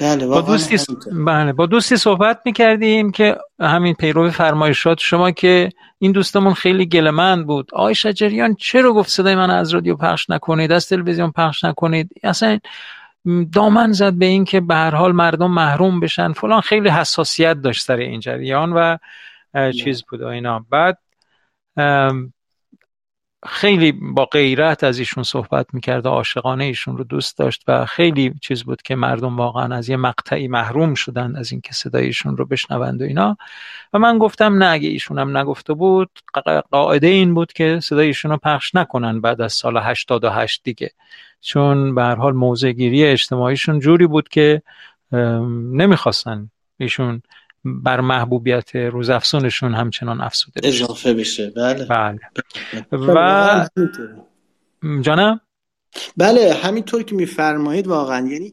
بله 0.00 0.26
با 0.26 0.40
دوستی 0.40 0.76
بله 1.12 1.52
با 1.52 1.66
دوستی 1.66 1.96
صحبت 1.96 2.40
می‌کردیم 2.44 3.10
که 3.12 3.36
همین 3.60 3.94
پیرو 3.94 4.30
فرمایشات 4.30 4.98
شما 4.98 5.30
که 5.30 5.68
این 5.98 6.12
دوستمون 6.12 6.54
خیلی 6.54 6.86
گلمند 6.86 7.46
بود. 7.46 7.70
آقای 7.72 7.94
شجریان 7.94 8.54
چرا 8.54 8.92
گفت 8.92 9.10
صدای 9.10 9.34
من 9.34 9.50
از 9.50 9.74
رادیو 9.74 9.96
پخش 9.96 10.30
نکنید 10.30 10.72
از 10.72 10.88
تلویزیون 10.88 11.30
پخش 11.30 11.64
نکنید؟ 11.64 12.10
اصلا 12.22 12.58
دامن 13.52 13.92
زد 13.92 14.12
به 14.12 14.26
این 14.26 14.44
که 14.44 14.60
به 14.60 14.74
هر 14.74 14.94
حال 14.94 15.12
مردم 15.12 15.50
محروم 15.50 16.00
بشن. 16.00 16.32
فلان 16.32 16.60
خیلی 16.60 16.88
حساسیت 16.88 17.54
داشت 17.54 17.82
سر 17.82 17.96
این 17.96 18.20
جریان 18.20 18.72
و 18.72 18.96
چیز 19.72 20.02
بود 20.02 20.22
اینا. 20.22 20.66
بعد 20.70 20.98
خیلی 23.46 23.92
با 23.92 24.24
غیرت 24.24 24.84
از 24.84 24.98
ایشون 24.98 25.24
صحبت 25.24 25.66
می‌کرد 25.72 26.06
و 26.06 26.08
عاشقانه 26.08 26.64
ایشون 26.64 26.96
رو 26.96 27.04
دوست 27.04 27.38
داشت 27.38 27.64
و 27.68 27.86
خیلی 27.86 28.34
چیز 28.42 28.64
بود 28.64 28.82
که 28.82 28.94
مردم 28.94 29.36
واقعا 29.36 29.76
از 29.76 29.88
یه 29.88 29.96
مقطعی 29.96 30.48
محروم 30.48 30.94
شدن 30.94 31.36
از 31.36 31.52
اینکه 31.52 31.72
صدای 31.72 32.06
ایشون 32.06 32.36
رو 32.36 32.44
بشنوند 32.46 33.02
و 33.02 33.04
اینا. 33.04 33.36
و 33.92 33.98
من 33.98 34.18
گفتم 34.18 34.54
نه 34.54 34.66
اگه 34.66 34.88
ایشون 34.88 35.18
هم 35.18 35.36
نگفته 35.36 35.74
بود 35.74 36.10
قاعده 36.70 37.06
این 37.06 37.34
بود 37.34 37.52
که 37.52 37.80
صدای 37.82 38.06
ایشون 38.06 38.30
رو 38.30 38.36
پخش 38.36 38.74
نکنن 38.74 39.20
بعد 39.20 39.40
از 39.40 39.52
سال 39.52 39.76
88 39.76 40.60
دیگه. 40.64 40.90
چون 41.40 41.94
به 41.94 42.02
هر 42.02 42.14
حال 42.14 42.32
موضع 42.32 42.72
گیری 42.72 43.04
اجتماعیشون 43.04 43.78
جوری 43.78 44.06
بود 44.06 44.28
که 44.28 44.62
نمی‌خواستن 45.72 46.50
ایشون 46.78 47.22
بر 47.64 48.00
محبوبیت 48.00 48.76
روزافزونشون 48.76 49.74
همچنان 49.74 50.20
افسوده 50.20 50.60
بشه. 50.60 50.84
اضافه 50.84 51.14
بشه. 51.14 51.52
بله. 51.56 51.86
بله. 51.86 52.18
و 52.92 53.68
جانم؟ 55.00 55.40
بله 56.16 56.54
همینطور 56.64 57.02
که 57.02 57.14
میفرمایید 57.14 57.86
واقعا. 57.86 58.28
یعنی 58.28 58.52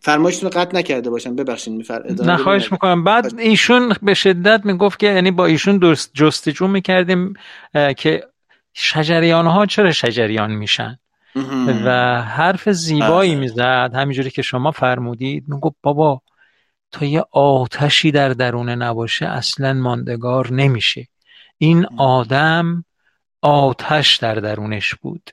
فرمایشتون 0.00 0.50
رو 0.50 0.60
قطع 0.60 0.76
نکرده 0.76 1.10
باشم 1.10 1.36
ببخشید 1.36 1.72
میفر 1.72 2.02
نه 2.24 2.36
خواهش 2.36 2.72
می‌کنم. 2.72 3.04
بعد 3.04 3.38
ایشون 3.38 3.92
به 4.02 4.14
شدت 4.14 4.60
می‌گفت 4.64 4.98
که 4.98 5.06
یعنی 5.06 5.30
با 5.30 5.46
ایشون 5.46 5.96
جستجو 6.14 6.66
می‌کردیم 6.66 7.34
که 7.96 8.24
شجریان 8.72 9.46
ها 9.46 9.66
چرا 9.66 9.92
شجریان 9.92 10.50
میشن؟ 10.50 10.98
و 11.84 12.22
حرف 12.22 12.68
زیبایی 12.68 13.30
بله. 13.30 13.40
می‌زد. 13.40 13.90
همینجوری 13.94 14.30
که 14.30 14.42
شما 14.42 14.70
فرمودید 14.70 15.44
می‌گفت 15.48 15.76
بابا 15.82 16.22
تا 16.92 17.04
یه 17.04 17.24
آتشی 17.30 18.10
در 18.10 18.28
درونه 18.28 18.74
نباشه 18.74 19.26
اصلا 19.26 19.72
ماندگار 19.72 20.52
نمیشه. 20.52 21.06
این 21.58 21.86
آدم 21.96 22.84
آتش 23.42 24.16
در 24.16 24.34
درونش 24.34 24.94
بود 24.94 25.30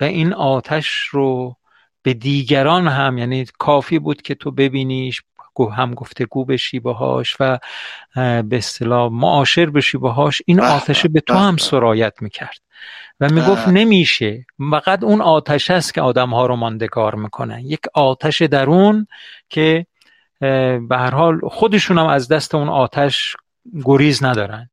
و 0.00 0.04
این 0.04 0.32
آتش 0.32 0.88
رو 1.10 1.56
به 2.02 2.14
دیگران 2.14 2.88
هم 2.88 3.18
یعنی 3.18 3.46
کافی 3.58 3.98
بود 3.98 4.22
که 4.22 4.34
تو 4.34 4.50
ببینیش 4.50 5.22
هم 5.76 5.94
گفتگو 5.94 6.44
بشی 6.44 6.80
باهاش 6.80 7.36
و 7.40 7.58
به 8.42 8.56
اصطلاح 8.56 9.12
معاشر 9.12 9.70
بشی 9.70 9.98
باهاش. 9.98 10.42
این 10.46 10.60
آتش 10.60 11.06
به 11.06 11.20
تو 11.20 11.34
هم 11.34 11.56
سرایت 11.56 12.14
می‌کرد. 12.20 12.58
و 13.20 13.28
می‌گفت 13.28 13.68
نمیشه. 13.68 14.46
فقط 14.70 15.04
اون 15.04 15.20
آتش 15.20 15.70
است 15.70 15.94
که 15.94 16.00
آدم 16.00 16.30
ها 16.30 16.46
رو 16.46 16.56
ماندگار 16.56 17.14
می‌کنه 17.14 17.62
یک 17.62 17.80
آتش 17.94 18.42
درون 18.42 19.06
که 19.48 19.86
به 20.40 20.88
هر 20.90 21.10
حال 21.10 21.40
خودشون 21.48 21.98
هم 21.98 22.06
از 22.06 22.28
دست 22.28 22.54
اون 22.54 22.68
آتش 22.68 23.36
گریز 23.84 24.24
ندارن. 24.24 24.70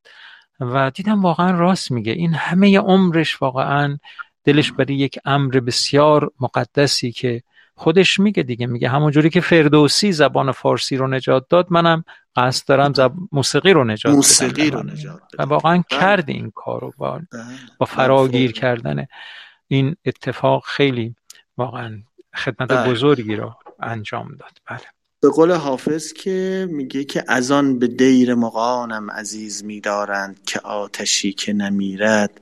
و 0.60 0.92
دیدم 0.92 1.22
واقعا 1.22 1.52
راست 1.52 1.92
میگه. 1.92 2.12
این 2.12 2.34
همه 2.34 2.80
عمرش 2.80 3.42
واقعا 3.42 3.98
دلش 4.44 4.72
برای 4.72 4.96
یک 4.96 5.20
امر 5.26 5.60
بسیار 5.60 6.32
مقدسی 6.40 7.12
که 7.12 7.44
خودش 7.84 8.20
میگه 8.20 8.44
دیگه 8.44 8.68
میگه 8.68 8.90
همونجوری 8.90 9.30
که 9.30 9.42
فردوسی 9.42 10.12
زبان 10.12 10.52
فارسی 10.52 10.98
رو 10.98 11.08
نجات 11.08 11.46
داد 11.50 11.68
منم 11.70 12.04
قصد 12.36 12.68
دارم 12.68 12.94
زب... 12.94 13.12
موسیقی 13.32 13.74
رو 13.74 13.84
نجات 13.84 14.16
موسیقی 14.16 14.70
رو 14.70 14.84
نجات 14.84 15.22
و 15.40 15.44
واقعا 15.44 15.74
بله. 15.74 16.00
کرد 16.00 16.30
این 16.30 16.52
کارو 16.56 16.94
با, 16.98 17.12
بله. 17.12 17.44
با 17.78 17.86
فراگیر 17.86 18.52
کردن 18.52 19.06
این 19.68 19.96
اتفاق 20.06 20.64
خیلی 20.66 21.16
واقعا 21.58 22.02
خدمت 22.36 22.72
بله. 22.72 22.92
بزرگی 22.92 23.36
رو 23.36 23.56
انجام 23.80 24.28
داد 24.40 24.58
بله 24.66 24.88
به 25.22 25.30
قول 25.30 25.52
حافظ 25.52 26.14
که 26.14 26.68
میگه 26.72 27.04
که 27.04 27.24
از 27.28 27.52
آن 27.52 27.80
به 27.80 27.88
دیر 27.88 28.36
مقانم 28.36 29.12
عزیز 29.12 29.64
میدارند 29.64 30.44
که 30.46 30.60
آتشی 30.60 31.34
که 31.34 31.54
نمیرد 31.54 32.42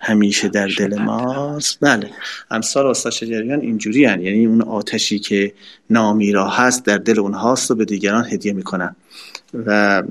همیشه 0.00 0.48
در 0.48 0.68
دل 0.78 1.02
ماست. 1.02 1.78
بله. 1.80 2.10
امثال 2.50 2.86
استاد 2.86 3.12
شجریان 3.12 3.60
اینجوری 3.60 4.04
هن. 4.04 4.20
یعنی 4.20 4.46
اون 4.46 4.62
آتشی 4.62 5.18
که 5.18 5.52
نامیرا 5.90 6.48
هست 6.48 6.84
در 6.84 6.98
دل 6.98 7.20
اونهاست 7.20 7.70
و 7.70 7.74
به 7.74 7.84
دیگران 7.84 8.26
هدیه 8.30 8.52
می‌کنن. 8.52 8.96
و 9.66 10.02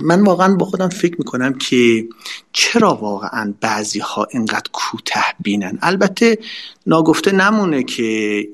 من 0.00 0.22
واقعا 0.22 0.56
با 0.56 0.66
خودم 0.66 0.88
فکر 0.88 1.14
می‌کنم 1.18 1.54
که 1.54 2.04
چرا 2.52 2.94
واقعا 2.94 3.54
بعضی 3.60 3.98
ها 3.98 4.26
اینقدر 4.30 4.70
کوته 4.72 5.20
بینن؟ 5.40 5.78
البته 5.82 6.38
ناگفته 6.86 7.32
نمونه 7.32 7.82
که 7.82 8.02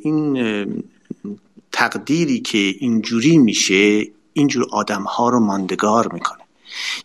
این 0.03 0.85
تقدیری 1.73 2.41
که 2.41 2.59
اینجوری 2.59 3.39
میشه 3.39 4.07
اینجور 4.33 4.67
آدم 4.71 5.03
ها 5.03 5.29
رو 5.29 5.41
ماندگار 5.41 6.13
می‌کنه. 6.13 6.44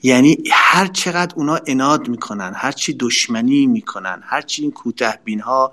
یعنی 0.03 0.37
هر 0.51 0.87
چقدر 0.87 1.35
اونا 1.35 1.59
اناد 1.67 2.07
می‌کنن 2.07 2.51
هر 2.55 2.71
چی 2.71 2.93
دشمنی 2.93 3.67
می‌کنن 3.67 4.21
هر 4.23 4.41
چی 4.41 4.61
این 4.61 4.71
کوته 4.71 5.19
بین 5.23 5.39
ها 5.39 5.71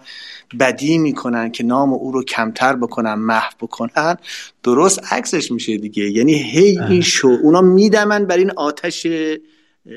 بدی 0.60 0.98
می‌کنن 0.98 1.50
که 1.50 1.64
نام 1.64 1.92
او 1.92 2.12
رو 2.12 2.24
کمتر 2.24 2.76
بکنن 2.76 3.14
محو 3.14 3.50
بکنن 3.60 4.16
درست 4.62 5.12
عکسش 5.12 5.52
میشه 5.52 5.76
دیگه. 5.76 6.10
یعنی 6.10 6.34
هی 6.34 6.78
این 6.80 7.00
شو 7.00 7.28
اونا 7.28 7.60
میدمن 7.60 8.24
بر 8.24 8.36
این 8.36 8.50
آتش 8.56 9.06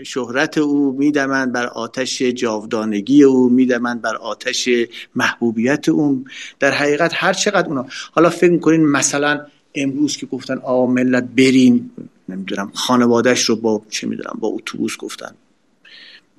شهرت 0.06 0.58
او 0.58 0.96
میدمن 0.98 1.52
بر 1.52 1.68
آتش 1.68 2.22
جاودانگی 2.22 3.24
او 3.24 3.50
میدمن 3.50 4.00
بر 4.00 4.16
آتش 4.16 4.70
محبوبیت 5.16 5.90
او. 5.90 6.24
در 6.60 6.72
حقیقت 6.72 7.12
هر 7.14 7.34
چقدر 7.34 7.68
اونا 7.68 7.86
حالا 8.12 8.30
فکر 8.30 8.52
می‌کنین 8.52 8.86
مثلا 8.86 9.46
امروز 9.76 10.18
که 10.18 10.26
گفتن 10.26 10.58
آقا 10.58 10.86
ملت 10.86 11.24
برین 11.24 11.92
نمی‌دونم 12.32 12.72
خانوادهش 12.74 13.44
رو 13.44 13.56
با 13.56 13.82
چه 13.90 14.08
می‌دونم 14.08 14.38
با 14.40 14.48
اتوبوس 14.48 14.98
گفتن. 14.98 15.32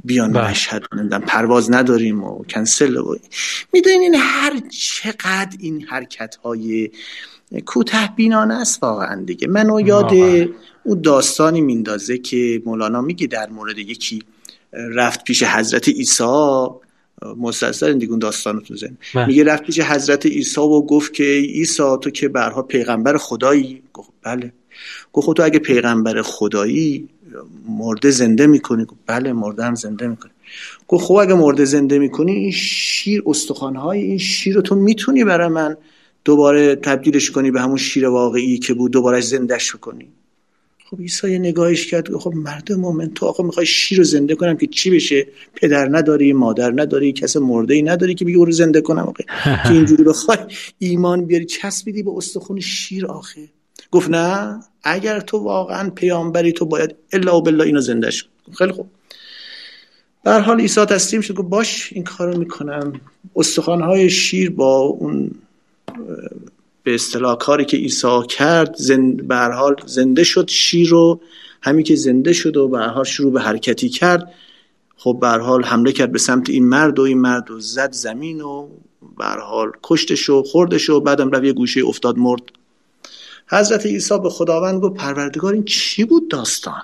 بیان 0.05 0.32
بله. 0.32 0.51
مشهد 0.51 0.82
نمی‌دونم 0.93 1.20
پرواز 1.20 1.70
نداریم 1.70 2.24
و 2.24 2.45
کنسل 2.45 2.97
و 2.97 3.16
می‌دونین 3.72 4.01
این 4.01 4.14
هر 4.14 4.61
چقدر 4.70 5.57
این 5.61 5.82
حرکت 5.82 6.36
های 6.36 6.91
کوته 7.66 8.11
بینانه 8.16 8.55
است 8.55 8.82
واقعا 8.82 9.22
دیگه. 9.22 9.49
منو 9.49 9.80
یاد 9.80 10.12
اون 10.84 11.01
داستانی 11.03 11.61
میندازه 11.61 12.18
که 12.18 12.62
مولانا 12.64 13.01
میگه 13.01 13.26
در 13.26 13.49
مورد 13.49 13.78
یکی 13.78 14.22
رفت 14.72 15.24
پیش 15.24 15.43
حضرت 15.43 15.88
عیسی. 15.88 16.66
مسلسل 17.36 17.93
دیگه 17.93 18.11
اون 18.11 18.18
داستان 18.18 18.61
تو 18.61 18.76
زن 18.76 18.97
بله. 19.14 19.26
میگه 19.26 19.45
رفت 19.45 19.62
پیش 19.62 19.80
حضرت 19.80 20.26
عیسی 20.26 20.61
و 20.61 20.80
گفت 20.80 21.14
که 21.14 21.24
عیسی 21.24 21.82
تو 22.03 22.11
که 22.11 22.28
برها 22.28 22.62
پیغمبر 22.62 23.16
خدایی. 23.16 23.82
گفت 23.93 24.11
بله. 24.22 24.53
گفت 25.12 25.26
خب 25.26 25.35
تو 25.35 25.43
اگه 25.43 25.59
پیغمبر 25.59 26.22
خدایی 26.22 27.09
مرده 27.68 28.11
زنده 28.11 28.47
می‌کنی؟ 28.47 28.85
گفت 28.85 29.01
بله 29.07 29.33
مرده 29.33 29.64
هم 29.64 29.74
زنده 29.74 30.07
می‌کنی 30.07 30.31
گفت 30.89 31.05
خب 31.05 31.14
اگه 31.14 31.35
مرده 31.35 31.64
زنده 31.64 31.99
می‌کنی 31.99 32.33
این 32.33 32.53
شیر 32.53 33.22
استخوانهای 33.26 34.01
این 34.01 34.18
شیر 34.18 34.55
رو 34.55 34.62
تو 34.62 34.74
می‌تونی 34.74 35.24
برای 35.24 35.49
من 35.49 35.76
دوباره 36.24 36.76
تبدیلش 36.76 37.31
کنی 37.31 37.51
به 37.51 37.61
همون 37.61 37.76
شیر 37.76 38.07
واقعی 38.07 38.59
که 38.59 38.74
بود 38.74 38.93
دوباره 38.93 39.20
زندهش 39.20 39.70
کنی 39.70 40.09
خب 40.91 41.01
عیسی 41.01 41.39
نگاهش 41.39 41.87
کرد 41.87 42.16
خب 42.16 42.35
مرد 42.35 42.72
مومن 42.72 43.11
تو 43.14 43.26
آقا 43.26 43.45
می‌خوای 43.45 43.66
شیر 43.66 43.99
رو 43.99 44.05
زنده 44.05 44.35
کنم 44.35 44.57
که 44.57 44.66
چی 44.66 44.91
بشه؟ 44.91 45.26
پدر 45.55 45.89
نداری 45.97 46.33
مادر 46.33 46.70
نداری 46.70 47.12
کس 47.12 47.37
مرده 47.37 47.74
ای 47.74 47.83
نداری 47.83 48.14
که 48.14 48.24
بگی 48.24 48.35
او 48.35 48.45
رو 48.45 48.53
زنده 48.53 48.81
کنم 48.81 49.03
آقا. 49.03 49.12
که 49.66 49.70
اینجوری 49.70 50.05
بخوای 50.05 50.39
ایمان 50.78 51.26
بیاری 51.26 51.45
چسبیدی 51.45 52.03
به 52.03 52.11
استخون 52.16 52.61
شیر 52.61 53.07
آخه. 53.07 53.49
گفت 53.91 54.11
نه. 54.11 54.61
اگر 54.83 55.20
تو 55.20 55.39
واقعا 55.39 55.91
پیامبری 55.91 56.53
تو 56.53 56.64
باید 56.64 56.95
الا 57.12 57.37
و 57.37 57.43
بالله 57.43 57.64
اینو 57.64 57.81
زنده 57.81 58.11
شد 58.11 58.26
خیلی 58.59 58.72
خوب. 58.72 58.89
در 60.24 60.41
حال 60.41 60.61
عیسی 60.61 60.85
تسلیم 60.85 61.20
شد 61.20 61.35
گفت 61.35 61.49
باش 61.49 61.93
این 61.93 62.05
کارو 62.05 62.39
می‌کنم. 62.39 63.01
استخوانهای 63.37 64.11
شیر 64.11 64.51
با 64.51 64.78
اون 64.78 65.31
به 66.83 66.95
اصطلاح 66.95 67.37
کاری 67.39 67.64
که 67.64 67.76
عیسی 67.76 68.20
کرد 68.28 68.74
زند 68.76 69.28
به 69.28 69.37
حال 69.37 69.76
زنده 69.87 70.24
شد 70.24 70.49
شیر 70.49 70.89
رو. 70.89 71.20
همین 71.62 71.85
که 71.85 71.95
زنده 71.95 72.33
شد 72.33 72.57
و 72.57 72.68
به 72.68 72.78
حال 72.78 73.05
شروع 73.05 73.33
به 73.33 73.41
حرکتی 73.41 73.89
کرد. 73.89 74.33
خب 74.97 75.18
به 75.20 75.28
حال 75.28 75.64
حمله 75.64 75.93
کرد 75.93 76.12
به 76.12 76.18
سمت 76.18 76.51
این 76.51 76.68
مرد 76.68 76.99
و 76.99 77.03
این 77.03 77.20
مرد 77.20 77.51
و 77.51 77.61
زد 77.61 77.93
زمین 77.93 78.41
و 78.41 78.68
به 79.18 79.24
حال 79.24 79.72
کشتش 79.83 80.31
و 80.31 80.43
خوردش 80.43 80.91
و 80.91 81.01
بعدم 81.01 81.31
رفت 81.31 81.45
یه 81.45 81.53
گوشه 81.53 81.87
افتاد 81.87 82.18
مرد. 82.18 82.43
حضرت 83.51 83.86
عیسی 83.86 84.18
به 84.18 84.30
خداوند 84.30 84.82
گفت 84.82 84.96
پروردگار 84.96 85.53
این 85.53 85.64
چی 85.64 86.05
بود 86.05 86.30
داستان؟ 86.30 86.82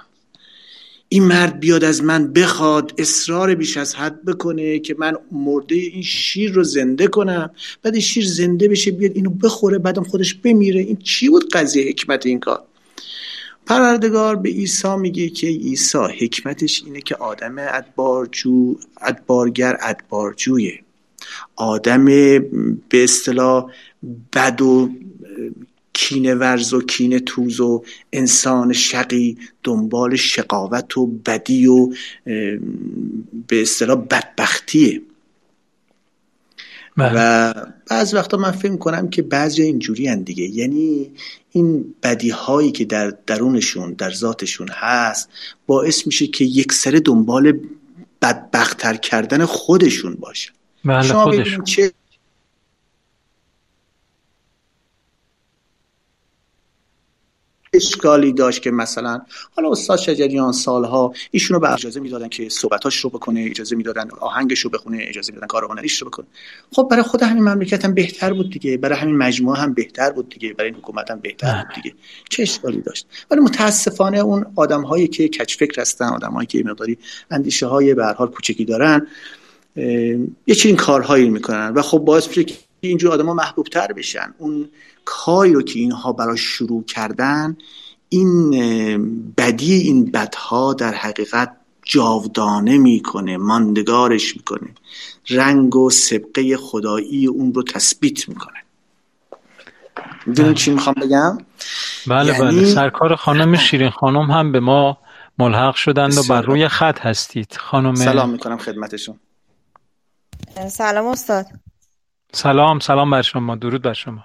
این 1.08 1.24
مرد 1.24 1.60
بیاد 1.60 1.84
از 1.84 2.04
من 2.04 2.32
بخواد 2.32 2.92
اصرار 2.98 3.54
بیش 3.54 3.76
از 3.76 3.94
حد 3.94 4.24
بکنه 4.24 4.78
که 4.78 4.96
من 4.98 5.16
مرده 5.32 5.74
این 5.74 6.02
شیر 6.02 6.52
رو 6.52 6.64
زنده 6.64 7.06
کنم 7.06 7.50
بعد 7.82 7.94
این 7.94 8.02
شیر 8.02 8.26
زنده 8.26 8.68
بشه 8.68 8.90
بیاد 8.90 9.12
اینو 9.14 9.30
بخوره 9.30 9.78
بعدم 9.78 10.02
خودش 10.02 10.34
بمیره. 10.34 10.80
این 10.80 10.96
چی 10.96 11.28
بود 11.28 11.50
قضیه 11.52 11.88
حکمت 11.88 12.26
این 12.26 12.40
کار؟ 12.40 12.62
پروردگار 13.66 14.36
به 14.36 14.48
عیسی 14.48 14.96
میگه 14.96 15.28
که 15.28 15.46
عیسی 15.46 15.98
حکمتش 15.98 16.82
اینه 16.86 17.00
که 17.00 17.14
آدم 17.16 17.56
ادبارجو 17.58 18.76
ادبارگر 19.02 19.78
ادبارجویه. 19.80 20.80
آدم 21.56 22.04
به 22.88 23.04
اصطلاح 23.04 23.70
بد 24.32 24.62
و 24.62 24.90
کینه 25.98 26.34
ورز 26.34 26.74
و 26.74 26.80
کینه 26.80 27.20
توز 27.20 27.60
و 27.60 27.84
انسان 28.12 28.72
شقی 28.72 29.38
دنبال 29.62 30.16
شقاوت 30.16 30.98
و 30.98 31.06
بدی 31.06 31.66
و 31.66 31.92
به 33.48 33.62
اصطلاح 33.62 33.96
بدبختیه 33.96 35.02
بله. 36.96 37.12
و 37.14 37.52
بعض 37.90 38.14
وقتا 38.14 38.36
من 38.36 38.50
فکر 38.50 38.76
کنم 38.76 39.10
که 39.10 39.22
بعضی 39.22 39.62
اینجوری 39.62 40.08
هن 40.08 40.22
دیگه 40.22 40.44
یعنی 40.44 41.10
این 41.52 41.94
بدی 42.02 42.30
هایی 42.30 42.72
که 42.72 42.84
در 42.84 43.14
درونشون 43.26 43.92
در 43.92 44.10
ذاتشون 44.10 44.68
هست 44.70 45.28
باعث 45.66 46.06
میشه 46.06 46.26
که 46.26 46.44
یک 46.44 46.72
سر 46.72 47.00
دنبال 47.04 47.58
بدبختتر 48.22 48.96
کردن 48.96 49.44
خودشون 49.44 50.14
باشه 50.14 50.52
بله 50.84 51.02
شما 51.02 51.24
خودشون. 51.24 51.64
چه 51.64 51.92
اشکالی 57.76 58.32
داشت 58.32 58.62
که 58.62 58.70
مثلا 58.70 59.20
حالا 59.56 59.70
استاد 59.70 59.98
شجریان 59.98 60.52
سالها 60.52 61.12
ایشونو 61.30 61.60
به 61.60 61.72
اجازه 61.72 62.00
می‌دادن 62.00 62.28
که 62.28 62.48
صحبتاش 62.48 62.96
رو 62.96 63.10
بکنه 63.10 63.46
اجازه 63.50 63.76
می‌دادن 63.76 64.08
آهنگش 64.20 64.60
رو 64.60 64.70
بخونه 64.70 64.98
اجازه 65.00 65.32
می‌دادن 65.32 65.46
کار 65.46 65.64
هنریش 65.64 66.02
رو 66.02 66.08
بکنه. 66.08 66.26
خب 66.72 66.88
برای 66.90 67.02
خود 67.02 67.22
همین 67.22 67.44
مملکت 67.44 67.84
هم 67.84 67.94
بهتر 67.94 68.32
بود 68.32 68.50
دیگه 68.50 68.76
برای 68.76 68.98
همین 68.98 69.16
مجموعه 69.16 69.60
هم 69.60 69.74
بهتر 69.74 70.10
بود 70.10 70.28
دیگه 70.28 70.52
برای 70.52 70.70
این 70.70 70.78
حکومت 70.78 71.10
هم 71.10 71.20
بهتر 71.20 71.64
بود 71.64 71.82
دیگه. 71.82 71.96
چه 72.30 72.42
اشکالی 72.42 72.80
داشت؟ 72.80 73.06
ولی 73.30 73.40
متاسفانه 73.40 74.18
اون 74.18 74.46
آدم 74.56 74.82
هایی 74.82 75.08
که 75.08 75.28
کچ 75.28 75.56
فکر 75.56 75.80
هستن 75.80 76.04
آدم 76.04 76.32
هایی 76.32 76.46
که 76.46 76.62
مقداری 76.64 76.98
اندیشه 77.30 77.66
های 77.66 77.94
به 77.94 78.04
هر 78.04 78.12
حال 78.12 78.28
کوچکی 78.28 78.64
دارن 78.64 79.06
یه 80.46 80.54
چنین 80.56 80.76
کارهایی 80.76 81.30
می‌کنن 81.30 81.72
و 81.74 81.82
خب 81.82 81.98
باعث 81.98 82.28
میشه 82.28 82.44
که 82.44 82.54
اینجور 82.88 83.12
آدم 83.12 83.26
ها 83.26 83.34
محبوب 83.34 83.66
تر 83.66 83.92
بشن. 83.92 84.34
اون 84.38 84.68
کاری 85.04 85.52
رو 85.52 85.62
که 85.62 85.78
اینها 85.78 86.12
براش 86.12 86.40
شروع 86.40 86.84
کردن 86.84 87.56
این 88.08 88.50
بدی 89.38 89.74
این 89.74 90.10
بدها 90.10 90.74
در 90.74 90.94
حقیقت 90.94 91.56
جاودانه 91.82 92.78
می‌کنه 92.78 93.36
ماندگارش 93.36 94.36
می‌کنه. 94.36 94.68
رنگ 95.30 95.76
و 95.76 95.90
سبقه 95.90 96.56
خدایی 96.56 97.26
اون 97.26 97.54
رو 97.54 97.62
تثبیت 97.62 98.28
می‌کنه. 98.28 98.62
می‌دونین 100.26 100.54
چی 100.54 100.70
می‌خوام 100.70 100.94
بگم؟ 101.02 101.38
بله 102.06 102.32
یعنی- 102.32 102.56
بله. 102.56 102.74
سرکار 102.74 103.16
خانم 103.16 103.56
شیرین 103.56 103.90
خانم 103.90 104.30
هم 104.30 104.52
به 104.52 104.60
ما 104.60 104.98
ملحق 105.38 105.74
شدند 105.74 106.18
و 106.18 106.22
بر 106.28 106.42
روی 106.42 106.68
خط 106.68 107.00
هستید. 107.00 107.56
خانم 107.56 107.94
سلام 107.94 108.30
می‌کنم 108.30 108.58
خدمتشون 108.58 109.16
سلام 110.68 111.06
استاد. 111.06 111.46
سلام 112.32 112.78
سلام 112.78 113.10
بر 113.10 113.22
شما 113.22 113.56
درود 113.56 113.82
بر 113.82 113.92
شما. 113.92 114.24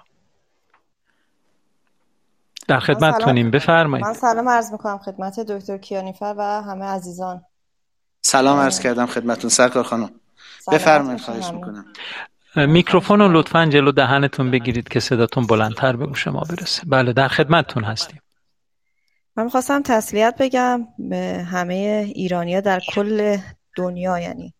در 2.68 2.80
خدمت 2.80 3.14
سلام. 3.14 3.20
کنیم 3.20 3.50
بفرمایید. 3.50 4.06
من 4.06 4.12
سلام 4.12 4.48
عرض 4.48 4.72
می‌کنم 4.72 4.98
خدمت 4.98 5.40
دکتر 5.40 5.78
کیانیفر 5.78 6.34
و 6.38 6.62
همه 6.62 6.84
عزیزان. 6.84 7.44
سلام 8.22 8.58
عرض 8.58 8.80
کردم 8.80 9.06
خدمتون 9.06 9.50
سرکار 9.50 9.84
خانم. 9.84 10.10
بفرمایید 10.72 11.20
خواهش. 11.20 11.50
می‌کنم. 11.50 11.84
میکروفون 12.56 13.18
رو 13.18 13.28
لطفا 13.32 13.66
جلو 13.66 13.92
دهنتون 13.92 14.50
بگیرید 14.50 14.88
که 14.88 15.00
صداتون 15.00 15.46
بلندتر 15.46 15.96
به 15.96 16.06
گوش 16.06 16.28
ما 16.28 16.40
برسه. 16.40 16.82
بله 16.86 17.12
در 17.12 17.28
خدمتتون 17.28 17.84
هستیم. 17.84 18.20
من 19.36 19.44
می‌خواستم 19.44 19.82
تسلیت 19.82 20.34
بگم 20.40 20.88
به 20.98 21.46
همه 21.50 22.04
ایرانیا 22.14 22.60
در 22.60 22.80
کل 22.94 23.38
دنیا 23.76 24.18
یعنی 24.18 24.54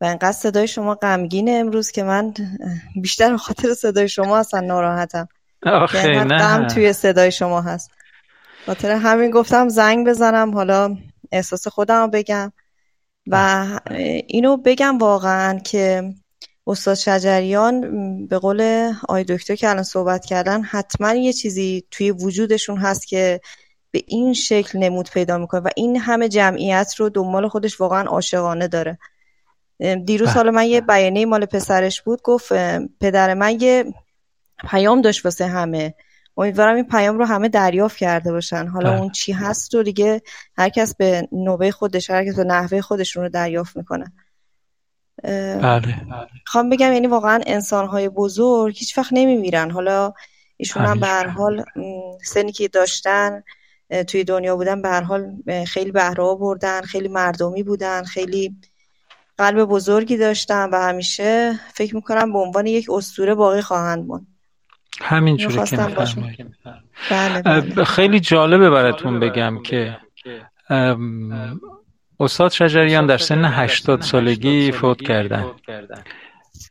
و 0.00 0.04
انقدر 0.04 0.32
صدای 0.32 0.68
شما 0.68 0.94
غمگینه 0.94 1.50
امروز 1.50 1.90
که 1.90 2.02
من 2.02 2.34
بیشتر 2.96 3.36
خاطر 3.36 3.74
صدای 3.74 4.08
شما 4.08 4.38
اصلا 4.38 4.60
ناراحتم. 4.60 5.28
آخه 5.66 6.12
غم 6.12 6.32
نه. 6.32 6.66
توی 6.66 6.92
صدای 6.92 7.32
شما 7.32 7.60
هست. 7.60 7.90
خاطر 8.66 8.90
همین 8.90 9.30
گفتم 9.30 9.68
زنگ 9.68 10.06
بزنم 10.06 10.54
حالا 10.54 10.96
احساس 11.32 11.68
خودم 11.68 12.02
رو 12.02 12.08
بگم 12.08 12.52
و 13.26 13.66
اینو 14.26 14.56
بگم 14.56 14.98
واقعا 14.98 15.58
که 15.58 16.14
استاد 16.66 16.94
شجریان 16.94 17.80
به 18.26 18.38
قول 18.38 18.92
آی 19.08 19.24
دکتر 19.24 19.54
که 19.54 19.68
الان 19.68 19.82
صحبت 19.82 20.24
کردن 20.24 20.62
حتما 20.62 21.14
یه 21.14 21.32
چیزی 21.32 21.84
توی 21.90 22.10
وجودشون 22.10 22.78
هست 22.78 23.08
که 23.08 23.40
به 23.90 24.02
این 24.06 24.34
شکل 24.34 24.78
نمود 24.78 25.10
پیدا 25.10 25.38
می‌کنه 25.38 25.60
و 25.60 25.68
این 25.76 25.96
همه 25.96 26.28
جمعیت 26.28 26.94
رو 26.98 27.08
دنبال 27.08 27.48
خودش 27.48 27.80
واقعا 27.80 28.02
عاشقانه 28.02 28.68
داره. 28.68 28.98
دیروز 30.04 30.28
بله. 30.28 30.36
حالا 30.36 30.50
من 30.50 30.66
یه 30.66 30.80
بیانیه 30.80 31.26
مال 31.26 31.46
پسرش 31.46 32.02
بود 32.02 32.22
گفت 32.22 32.52
پدر 33.00 33.34
من 33.34 33.60
یه 33.60 33.94
پیام 34.70 35.00
داشت 35.00 35.24
واسه 35.24 35.46
همه 35.46 35.94
امیدوارم 36.36 36.76
این 36.76 36.84
پیام 36.84 37.18
رو 37.18 37.24
همه 37.24 37.48
دریافت 37.48 37.96
کرده 37.96 38.32
باشن 38.32 38.66
حالا 38.66 38.90
بله. 38.90 39.00
اون 39.00 39.10
چی 39.10 39.32
هست 39.32 39.74
رو 39.74 39.82
دیگه 39.82 40.22
هر 40.56 40.68
کس 40.68 40.96
به 40.96 41.28
نوبه 41.32 41.70
خودش 41.70 42.10
هر 42.10 42.24
کس 42.24 42.36
به 42.36 42.44
نحوه 42.44 42.80
خودشون 42.80 43.22
رو 43.22 43.28
دریافت 43.28 43.76
می‌کنه 43.76 44.12
بله 45.62 45.96
می‌خوام 46.32 46.70
بگم 46.70 46.92
یعنی 46.92 47.06
واقعا 47.06 47.40
انسانهای 47.46 48.08
بزرگ 48.08 48.76
هیچ 48.78 48.98
وقت 48.98 49.12
نمیمیرن 49.12 49.70
حالا 49.70 50.12
ایشون 50.56 50.84
هم 50.84 51.00
به 51.00 51.06
هر. 51.06 51.26
حال 51.26 51.64
سنی 52.24 52.52
که 52.52 52.68
داشتن 52.68 53.42
توی 54.08 54.24
دنیا 54.24 54.56
بودن 54.56 54.82
به 54.82 54.88
هر 54.88 55.00
حال 55.00 55.36
خیلی 55.66 55.92
بهره 55.92 56.34
بردن 56.34 56.80
خیلی 56.80 57.08
مردمی 57.08 57.62
بودن 57.62 58.02
خیلی 58.02 58.56
قلب 59.40 59.64
بزرگی 59.64 60.16
داشتن 60.16 60.70
و 60.70 60.76
همیشه 60.76 61.60
فکر 61.74 61.94
می‌کنم 61.94 62.32
به 62.32 62.38
عنوان 62.38 62.66
یک 62.66 62.86
اسطوره 62.90 63.34
باقی 63.34 63.62
خواهند 63.62 64.06
موند. 64.06 64.26
همینجوری 65.00 65.54
که. 65.54 65.60
میفرمایید 65.60 66.56
بله. 67.10 67.42
بله. 67.42 67.84
خیلی 67.84 68.20
جالبه 68.20 68.70
براتون 68.70 69.20
بگم 69.20 69.62
که 69.62 69.96
استاد 72.20 72.50
شجریان 72.50 73.06
در 73.06 73.18
سن 73.18 73.44
80 73.44 74.02
سالگی 74.02 74.72
فوت 74.72 75.02
کردن. 75.02 75.44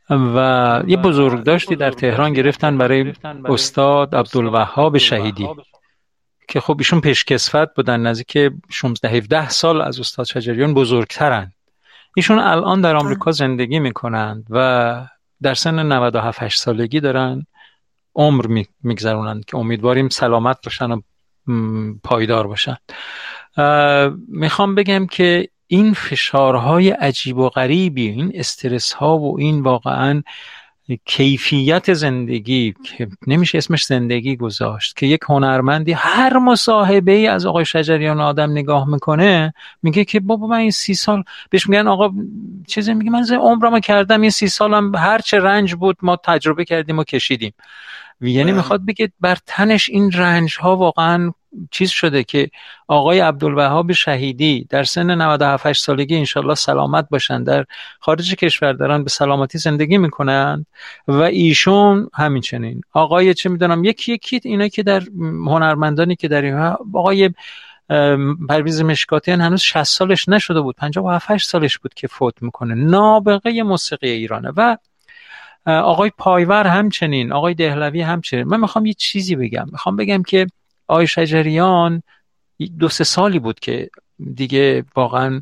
و 0.09 0.83
یه 0.87 0.97
بزرگ 0.97 1.43
داشتی 1.43 1.75
در 1.75 1.91
تهران 1.91 2.33
گرفتن 2.33 2.77
برای 2.77 3.13
استاد 3.45 4.15
عبدالوهاب 4.15 4.97
شهیدی 4.97 5.49
که 6.47 6.59
خب 6.59 6.75
ایشون 6.77 7.01
پیشکسوت 7.01 7.69
بودن 7.75 7.99
نزدیک 7.99 8.53
16 8.69 9.09
17 9.09 9.49
سال 9.49 9.81
از 9.81 9.99
استاد 9.99 10.25
شجریان 10.25 10.73
بزرگترن. 10.73 11.51
ایشون 12.15 12.39
الان 12.39 12.81
در 12.81 12.95
آمریکا 12.95 13.31
زندگی 13.31 13.79
می‌کنند 13.79 14.47
و 14.49 15.07
در 15.41 15.53
سن 15.53 15.91
97 15.91 16.43
8 16.43 16.59
سالگی 16.59 16.99
دارن 16.99 17.45
عمر 18.15 18.47
می- 18.47 18.67
میگذرونن 18.83 19.41
که 19.47 19.57
امیدواریم 19.57 20.09
سلامت 20.09 20.57
باشن 20.65 20.91
و 20.91 21.01
پایدار 22.03 22.47
باشن. 22.47 22.77
می‌خوام 24.27 24.75
بگم 24.75 25.07
که 25.07 25.49
این 25.67 25.93
فشارهای 25.93 26.89
عجیب 26.89 27.37
و 27.37 27.49
غریبی 27.49 28.07
این 28.07 28.31
استرس 28.35 28.93
ها 28.93 29.17
و 29.17 29.39
این 29.39 29.61
واقعا 29.61 30.23
کیفیت 31.05 31.93
زندگی 31.93 32.73
که 32.83 33.07
نمیشه 33.27 33.57
اسمش 33.57 33.85
زندگی 33.85 34.35
گذاشت 34.35 34.97
که 34.97 35.05
یک 35.05 35.19
هنرمندی 35.29 35.91
هر 35.91 36.37
مصاحبه 36.37 37.11
ای 37.11 37.27
از 37.27 37.45
آقای 37.45 37.65
شجریان 37.65 38.21
آدم 38.21 38.51
نگاه 38.51 38.87
می‌کنه 38.87 39.53
میگه 39.83 40.05
که 40.05 40.19
بابا 40.19 40.47
من 40.47 40.57
این 40.57 40.71
سی 40.71 40.93
سال 40.93 41.23
بهش 41.49 41.69
میگن 41.69 41.87
آقا 41.87 42.11
چیزی 42.67 42.93
میگه 42.93 43.11
من 43.11 43.25
عمرمو 43.41 43.79
کردم 43.79 44.21
این 44.21 44.29
سی 44.29 44.47
سالم 44.47 44.95
هر 44.95 45.19
چه 45.19 45.39
رنج 45.39 45.75
بود 45.75 45.97
ما 46.01 46.15
تجربه 46.15 46.65
کردیم 46.65 46.99
و 46.99 47.03
کشیدیم 47.03 47.53
یعنی 48.21 48.43
بله. 48.43 48.53
می‌خواد 48.53 48.85
بگه 48.85 49.11
بر 49.19 49.37
تنش 49.45 49.89
این 49.89 50.11
رنج 50.11 50.57
ها 50.59 50.75
واقعا 50.75 51.31
چیز 51.71 51.89
شده 51.89 52.23
که 52.23 52.49
آقای 52.87 53.19
عبدالوهاب 53.19 53.91
شهیدی 53.91 54.67
در 54.69 54.83
سن 54.83 55.21
97 55.21 55.65
8 55.65 55.83
سالگی 55.83 56.17
انشالله 56.17 56.55
سلامت 56.55 57.09
باشن 57.09 57.43
در 57.43 57.65
خارج 57.99 58.35
کشور 58.35 58.73
دارن 58.73 59.03
به 59.03 59.09
سلامتی 59.09 59.57
زندگی 59.57 59.97
می‌کنن 59.97 60.65
و 61.07 61.21
ایشون 61.21 62.09
همین 62.13 62.41
چنین 62.41 62.81
آقای 62.93 63.33
چه 63.33 63.49
می‌دونم 63.49 63.83
یکی 63.83 64.13
یکی 64.13 64.41
اینا 64.43 64.67
که 64.67 64.83
در 64.83 65.03
هنرمندانی 65.45 66.15
که 66.15 66.27
در 66.27 66.41
این 66.41 66.55
آقای 66.93 67.29
پرویز 68.49 68.81
مشکاتیان 68.81 69.41
هنوز 69.41 69.61
60 69.61 69.83
سالش 69.83 70.29
نشده 70.29 70.61
بود 70.61 70.75
57 70.75 71.31
8 71.31 71.49
سالش 71.49 71.77
بود 71.77 71.93
که 71.93 72.07
فوت 72.07 72.33
می‌کنه. 72.41 72.73
نابغه 72.75 73.63
موسیقی 73.63 74.09
ایرانه. 74.09 74.51
و 74.57 74.77
آقای 75.65 76.11
پایور 76.17 76.67
همچنین 76.67 77.31
آقای 77.31 77.53
دهلوی 77.53 78.01
همچنین. 78.01 78.43
من 78.43 78.59
می‌خوام 78.59 78.85
یه 78.85 78.93
چیزی 78.93 79.35
بگم. 79.35 79.65
می‌خوام 79.71 79.95
بگم 79.95 80.23
که 80.23 80.47
آقای 80.89 81.07
شجریان 81.07 82.03
دو 82.79 82.89
سه 82.89 83.03
سالی 83.03 83.39
بود 83.39 83.59
که 83.59 83.89
دیگه 84.33 84.85
واقعا 84.95 85.41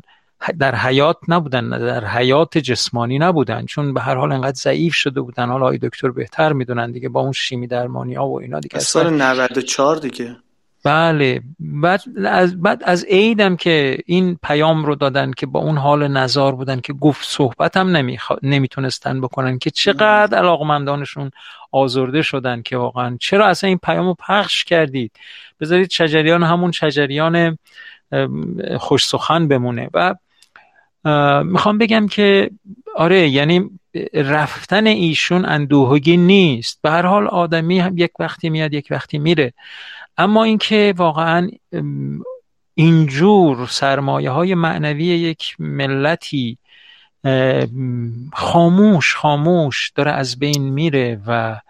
در 0.58 0.74
حیات 0.74 1.16
نبودن 1.28 1.68
در 1.68 2.04
حیات 2.04 2.58
جسمانی 2.58 3.18
نبودن 3.18 3.66
چون 3.66 3.94
به 3.94 4.00
هر 4.00 4.14
حال 4.14 4.32
انقدر 4.32 4.56
ضعیف 4.56 4.94
شده 4.94 5.20
بودن. 5.20 5.48
حالا 5.48 5.64
آقای 5.66 5.78
دکتر 5.78 6.10
بهتر 6.10 6.52
می‌دونن 6.52 6.92
دیگه 6.92 7.08
با 7.08 7.20
اون 7.20 7.32
شیمی 7.32 7.66
درمانی 7.66 8.14
ها 8.14 8.28
و 8.28 8.40
اینا 8.40 8.60
دیگه 8.60 8.78
سال 8.78 9.22
94 9.22 9.96
دیگه. 9.96 10.36
بله. 10.84 11.42
بعد 11.58 12.02
از 12.26 12.62
بعد 12.62 12.82
از 12.84 13.04
عیدم 13.04 13.56
که 13.56 13.98
این 14.06 14.38
پیام 14.42 14.84
رو 14.84 14.94
دادن 14.94 15.32
که 15.32 15.46
با 15.46 15.60
اون 15.60 15.78
حال 15.78 16.08
نزار 16.08 16.54
بودن 16.54 16.80
که 16.80 16.92
گفت 16.92 17.28
صحبت 17.28 17.76
هم 17.76 17.96
نمیخوا... 17.96 18.36
نمی‌تونستن 18.42 19.20
بکنن 19.20 19.58
که 19.58 19.70
چقدر 19.70 20.38
علاقمندانشون 20.38 21.30
آزرده 21.72 22.22
شدن 22.22 22.62
که 22.62 22.76
واقعا. 22.76 23.16
چرا 23.20 23.46
اصلا 23.46 23.68
این 23.68 23.78
پیام 23.78 24.06
رو 24.06 24.14
پخش 24.14 24.64
کردید؟ 24.64 25.12
بذارید 25.60 25.90
شجریان 25.90 26.42
همون 26.42 26.72
شجریان 26.72 27.58
ام، 28.12 28.56
خوش 28.78 29.06
سخن 29.06 29.48
بمونه. 29.48 29.88
و 29.94 30.14
می‌خوام 31.44 31.78
بگم 31.78 32.08
که 32.08 32.50
آره 32.96 33.28
یعنی 33.28 33.70
رفتن 34.14 34.86
ایشون 34.86 35.44
اندوهگی 35.44 36.16
نیست. 36.16 36.78
به 36.82 36.90
هر 36.90 37.06
حال 37.06 37.26
آدمی 37.26 37.78
هم 37.78 37.98
یک 37.98 38.10
وقتی 38.18 38.50
میاد 38.50 38.74
یک 38.74 38.86
وقتی 38.90 39.18
میره. 39.18 39.52
اما 40.18 40.44
اینکه 40.44 40.94
واقعا 40.96 41.50
اینجور 42.74 43.66
سرمایه 43.66 44.30
های 44.30 44.54
معنوی 44.54 45.04
یک 45.04 45.56
ملتی 45.58 46.58
ام، 47.24 48.30
خاموش 48.32 49.14
خاموش 49.14 49.92
داره 49.94 50.12
از 50.12 50.38
بین 50.38 50.62
میره 50.62 51.20
و 51.26 51.60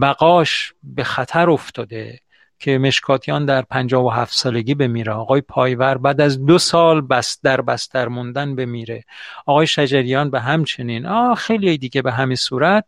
بقاش 0.00 0.72
به 0.82 1.04
خطر 1.04 1.50
افتاده 1.50 2.20
که 2.58 2.78
مشکاتیان 2.78 3.44
در 3.44 3.62
57 3.62 4.34
سالگی 4.34 4.74
بمیره 4.74 5.12
آقای 5.12 5.40
پایور 5.40 5.98
بعد 5.98 6.20
از 6.20 6.46
دو 6.46 6.58
سال 6.58 7.00
بس 7.00 7.38
در 7.42 7.60
بستر 7.60 8.08
موندن 8.08 8.56
بمیره 8.56 9.04
آقای 9.46 9.66
شجریان 9.66 10.30
به 10.30 10.40
همچنین. 10.40 11.06
آه 11.06 11.34
خیلی 11.34 11.78
دیگه 11.78 12.02
به 12.02 12.12
همین 12.12 12.36
صورت. 12.36 12.84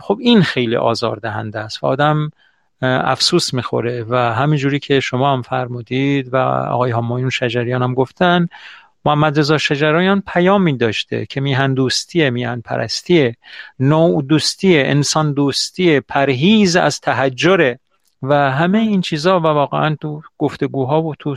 خب 0.00 0.18
این 0.20 0.42
خیلی 0.42 0.76
آزاردهنده 0.76 1.58
است. 1.58 1.84
و 1.84 1.86
آدم 1.86 2.30
افسوس 2.82 3.54
می‌خوره 3.54 4.04
و 4.08 4.16
همینجوری 4.16 4.78
که 4.78 5.00
شما 5.00 5.32
هم 5.32 5.42
فرمودید 5.42 6.34
و 6.34 6.36
آقای 6.36 6.90
همایون 6.90 7.30
شجریان 7.30 7.82
هم 7.82 7.94
گفتن 7.94 8.48
محمد 9.04 9.38
رضا 9.38 9.58
شجریان 9.58 10.22
پیامی 10.26 10.76
داشته 10.76 11.26
که 11.26 11.40
میهن 11.40 11.74
دوستیه 11.74 12.30
میهن 12.30 12.60
پرستیه 12.60 13.36
نوع 13.78 14.22
دوستیه 14.22 14.82
انسان 14.86 15.32
دوستیه 15.32 16.00
پرهیز 16.00 16.76
از 16.76 17.00
تهجره 17.00 17.78
و 18.22 18.50
همه 18.50 18.78
این 18.78 19.00
چیزا 19.00 19.40
و 19.40 19.42
واقعا 19.42 19.96
تو 20.00 20.22
گفتگوها 20.38 21.02
و 21.02 21.14
تو 21.14 21.36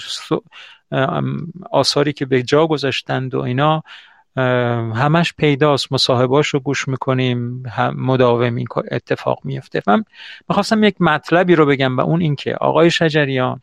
آثاری 1.72 2.14
که 2.14 2.26
به 2.26 2.44
جا 2.44 2.68
گذاشتند 2.68 3.36
و 3.36 3.40
اینا 3.40 3.84
همش 4.96 5.34
پیداست. 5.34 5.94
مصاحباش 5.94 6.48
رو 6.48 6.60
گوش 6.60 6.88
می‌کنیم 6.88 7.64
مداوم 7.96 8.56
این 8.56 8.68
اتفاق 8.92 9.40
میفته 9.44 9.82
من 9.88 10.04
می‌خواستم 10.50 10.84
یک 10.84 11.02
مطلبی 11.02 11.56
رو 11.56 11.66
بگم 11.66 11.98
و 11.98 12.02
اون 12.02 12.22
اینکه 12.22 12.56
آقای 12.56 12.92
شجریان 12.92 13.62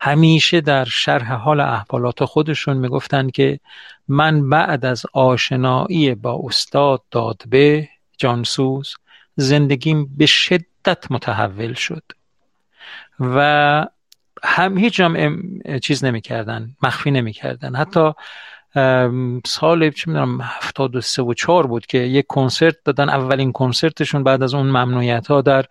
همیشه 0.00 0.60
در 0.60 0.84
شرح 0.84 1.32
حال 1.32 1.60
احوالات 1.60 2.24
خودشون 2.24 2.76
می‌گفتند 2.76 3.32
که 3.32 3.60
من 4.08 4.48
بعد 4.48 4.84
از 4.84 5.06
آشنایی 5.12 6.14
با 6.14 6.40
استاد 6.44 7.02
دادبه 7.10 7.88
جانسوز 8.18 8.94
زندگیم 9.36 10.16
به 10.16 10.26
شدت 10.26 11.10
متحول 11.10 11.74
شد 11.74 12.02
و 13.20 13.86
هم 14.44 14.78
هیچ 14.78 15.00
هم 15.00 15.40
چیز 15.82 16.04
نمی‌کردن 16.04 16.76
مخفی 16.82 17.10
نمی‌کردن. 17.10 17.74
حتی 17.74 18.12
سال 19.46 19.90
چه 19.90 20.10
می‌دونم 20.10 20.40
هفتاد 20.40 20.96
و 20.96 21.00
سه 21.00 21.22
و 21.22 21.34
چهار 21.34 21.66
بود 21.66 21.86
که 21.86 21.98
یک 21.98 22.26
کنسرت 22.26 22.76
دادن. 22.84 23.08
اولین 23.08 23.52
کنسرتشون 23.52 24.24
بعد 24.24 24.42
از 24.42 24.54
اون 24.54 24.66
ممنوعیت 24.66 25.26
ها 25.26 25.40
در 25.40 25.64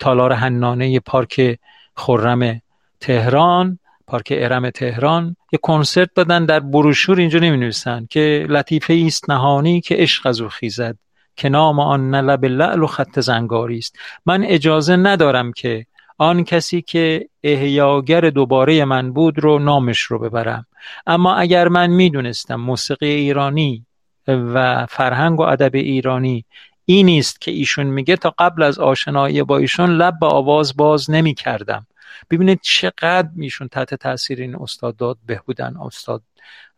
تالار 0.00 0.32
هنانه 0.32 1.00
پارک 1.00 1.58
خرم 1.96 2.60
تهران 3.00 3.78
پارک 4.06 4.28
ارم 4.36 4.70
تهران. 4.70 5.36
یک 5.52 5.60
کنسرت 5.60 6.10
دادن 6.14 6.44
در 6.44 6.60
بروشور 6.60 7.18
اینجا 7.18 7.38
نمی 7.38 7.56
نویسن 7.56 8.06
که 8.10 8.46
لطیفه 8.48 9.04
است 9.06 9.30
نهانی 9.30 9.80
که 9.80 9.94
عشق 9.94 10.26
از 10.26 10.40
او 10.40 10.48
خیزد 10.48 10.96
که 11.36 11.48
نام 11.48 11.80
آن 11.80 12.14
لب 12.14 12.44
لعل 12.44 12.82
و 12.82 12.86
خط 12.86 13.20
زنگاری 13.20 13.78
است. 13.78 13.98
من 14.26 14.44
اجازه 14.44 14.96
ندارم 14.96 15.52
که 15.52 15.86
آن 16.18 16.44
کسی 16.44 16.82
که 16.82 17.28
احیاگر 17.42 18.20
دوباره 18.20 18.84
من 18.84 19.12
بود 19.12 19.38
رو 19.38 19.58
نامش 19.58 20.00
رو 20.00 20.18
ببرم. 20.18 20.66
اما 21.06 21.34
اگر 21.34 21.68
من 21.68 21.90
می‌دونستم 21.90 22.54
موسیقی 22.54 23.06
ایرانی 23.06 23.86
و 24.28 24.86
فرهنگ 24.86 25.40
و 25.40 25.42
ادب 25.42 25.74
ایرانی 25.74 26.44
این 26.84 27.18
است 27.18 27.40
که 27.40 27.50
ایشون 27.50 27.86
میگه 27.86 28.16
تا 28.16 28.34
قبل 28.38 28.62
از 28.62 28.78
آشنایی 28.78 29.42
با 29.42 29.58
ایشون 29.58 29.90
لب 29.90 30.18
به 30.20 30.26
آواز 30.26 30.76
باز 30.76 31.10
نمی 31.10 31.34
کردم 31.34 31.86
ببینید 32.30 32.60
چقدر 32.62 33.28
میشون 33.34 33.68
تحت 33.68 33.94
تاثیر 33.94 34.40
این 34.40 34.56
استاد 34.56 34.96
داد 34.96 35.18
بهبودن 35.26 35.76
استاد 35.76 36.22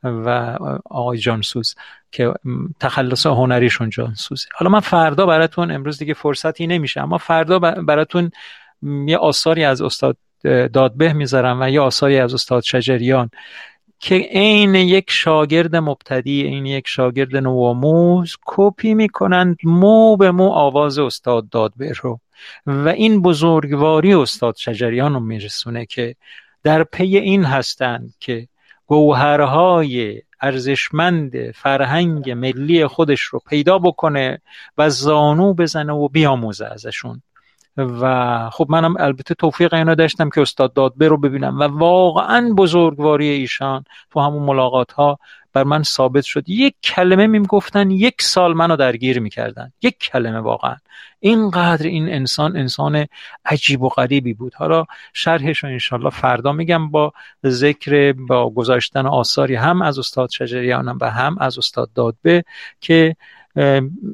و 0.03 0.59
آقای 0.85 1.19
جانسوز 1.19 1.75
که 2.13 2.33
تخلص 2.81 3.27
هنریشون 3.27 3.91
جانسوزه. 3.91 4.49
حالا 4.55 4.71
من 4.71 4.81
فردا 4.81 5.27
براتون 5.27 5.71
امروز 5.71 5.99
دیگه 5.99 6.15
فرصتی 6.15 6.67
نمیشه 6.67 7.01
اما 7.01 7.19
فردا 7.19 7.59
براتون 7.59 8.31
یه 8.83 9.17
آثاری 9.17 9.65
از 9.65 9.83
استاد 9.83 10.17
دادبه 10.73 11.13
می‌ذارم 11.13 11.63
و 11.63 11.71
یه 11.71 11.81
آثاری 11.81 12.19
از 12.19 12.35
استاد 12.35 12.63
شجریان 12.63 13.31
که 13.99 14.15
عین 14.15 14.75
یک 14.75 15.11
شاگرد 15.11 15.77
مبتدی 15.77 16.43
این 16.43 16.67
یک 16.67 16.89
شاگرد 16.89 17.37
نوآموز 17.37 18.37
کپی 18.47 18.95
می‌کنند 18.95 19.57
مو 19.65 20.17
به 20.17 20.31
مو 20.31 20.51
آواز 20.51 20.99
استاد 20.99 21.49
دادبه 21.49 21.93
رو. 22.03 22.21
و 22.67 22.89
این 22.89 23.23
بزرگواری 23.23 24.15
استاد 24.15 24.57
شجریان 24.57 25.15
رو 25.15 25.21
میرسونه 25.21 25.87
که 25.87 26.17
در 26.63 26.85
پی 26.85 27.17
این 27.17 27.45
هستند 27.45 28.15
که 28.21 28.49
گوهرهای 28.87 30.23
ارزشمند 30.41 31.51
فرهنگ 31.51 32.31
ملی 32.31 32.87
خودش 32.87 33.21
رو 33.21 33.41
پیدا 33.51 33.79
بکنه 33.79 34.41
و 34.79 34.91
زانو 34.91 35.55
بزنه 35.55 35.93
و 35.93 36.09
بیاموزه 36.09 36.67
ازشون. 36.67 37.23
و 37.77 38.51
خب 38.51 38.67
منم 38.69 38.95
البته 38.99 39.35
توفیق 39.35 39.75
اینو 39.75 39.95
داشتم 39.95 40.31
که 40.31 40.41
استاد 40.41 40.73
دادبه 40.73 41.09
رو 41.09 41.17
ببینم 41.17 41.59
و 41.59 41.63
واقعا 41.63 42.55
بزرگواری 42.57 43.29
ایشان 43.29 43.85
تو 44.11 44.21
همون 44.21 44.43
ملاقات 44.43 44.93
ها 44.93 45.19
بر 45.53 45.65
من 45.65 45.83
ثابت 45.83 46.25
شد. 46.25 46.49
یک 46.49 46.75
کلمه 46.83 47.27
میم 47.27 47.43
گفتن 47.43 47.91
یک 47.91 48.23
سال 48.23 48.55
منو 48.55 48.77
درگیر 48.77 49.21
می‌کردن. 49.21 49.73
یک 49.83 49.99
کلمه 49.99 50.39
واقعا. 50.39 50.77
اینقدر 51.21 51.87
این 51.87 52.09
انسان 52.09 52.57
انسان 52.57 53.07
عجیب 53.45 53.83
و 53.83 53.89
غریبی 53.89 54.35
بود. 54.35 54.55
حالا 54.55 54.85
شرحش 55.13 55.65
رو 55.65 55.71
انشالله 55.71 56.11
فردا 56.11 56.53
میگم 56.53 56.91
با 56.91 57.13
ذکر 57.47 58.13
با 58.13 58.51
گذاشتن 58.51 59.07
آثاری 59.07 59.55
هم 59.55 59.83
از 59.83 59.99
استاد 59.99 60.31
شجریانم 60.31 60.99
و 61.01 61.11
هم 61.11 61.37
از 61.41 61.59
استاد 61.59 61.91
دادبه 61.95 62.45
که 62.81 63.17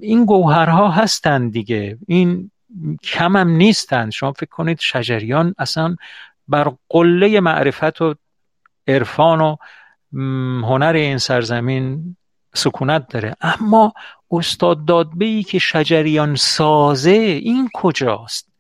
این 0.01 0.25
گوهرها 0.25 0.91
هستن 0.91 1.49
دیگه. 1.49 1.99
این 2.07 2.51
کم 3.03 3.37
هم 3.37 3.49
نیستن. 3.49 4.11
شما 4.11 4.33
فکر 4.33 4.51
کنید 4.51 4.79
شجریان 4.81 5.55
اصلا 5.59 5.97
بر 6.49 6.73
قله 6.89 7.41
معرفت 7.41 8.03
و 8.03 8.15
عرفان 8.87 9.41
و 9.41 9.57
هنر 10.63 10.93
این 10.97 11.19
سرزمین 11.19 12.17
سکونت 12.55 13.09
داره. 13.09 13.37
اما 13.41 13.93
استاد 14.31 14.85
دادبه 14.85 15.25
ای 15.25 15.43
که 15.43 15.59
شجریان 15.59 16.35
سازه 16.35 17.11
این 17.11 17.69
کجاست؟ 17.75 18.53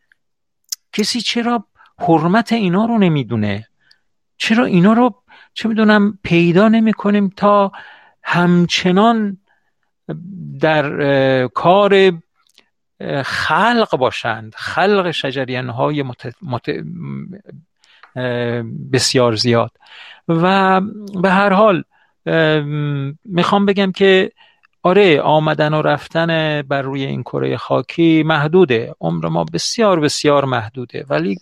کسی 0.92 1.20
چرا 1.20 1.66
حرمت 1.98 2.52
اینا 2.52 2.84
رو 2.84 2.98
نمی‌دونه؟ 2.98 3.68
چرا 4.36 4.64
اینا 4.64 4.92
رو 4.92 5.22
چه 5.54 5.68
می‌دونم 5.68 6.18
پیدا 6.22 6.68
نمی 6.68 6.92
کنیم 6.92 7.28
تا 7.36 7.72
همچنان 8.22 9.38
در 10.60 11.48
کار 11.48 12.12
خلق 13.24 13.96
باشند 13.96 14.54
خلق 14.56 15.10
شجریان 15.10 15.68
های 15.68 16.04
بسیار 18.92 19.34
زیاد. 19.34 19.70
و 20.28 20.80
به 21.22 21.30
هر 21.30 21.52
حال 21.52 21.84
می‌خوام 23.24 23.66
بگم 23.66 23.92
که 23.92 24.32
آره 24.82 25.20
آمدن 25.20 25.74
و 25.74 25.82
رفتن 25.82 26.62
بر 26.62 26.82
روی 26.82 27.04
این 27.04 27.22
کره 27.22 27.56
خاکی 27.56 28.22
محدوده. 28.22 28.94
عمر 29.00 29.28
ما 29.28 29.44
بسیار 29.44 30.00
بسیار 30.00 30.44
محدوده. 30.44 31.06
ولی 31.08 31.38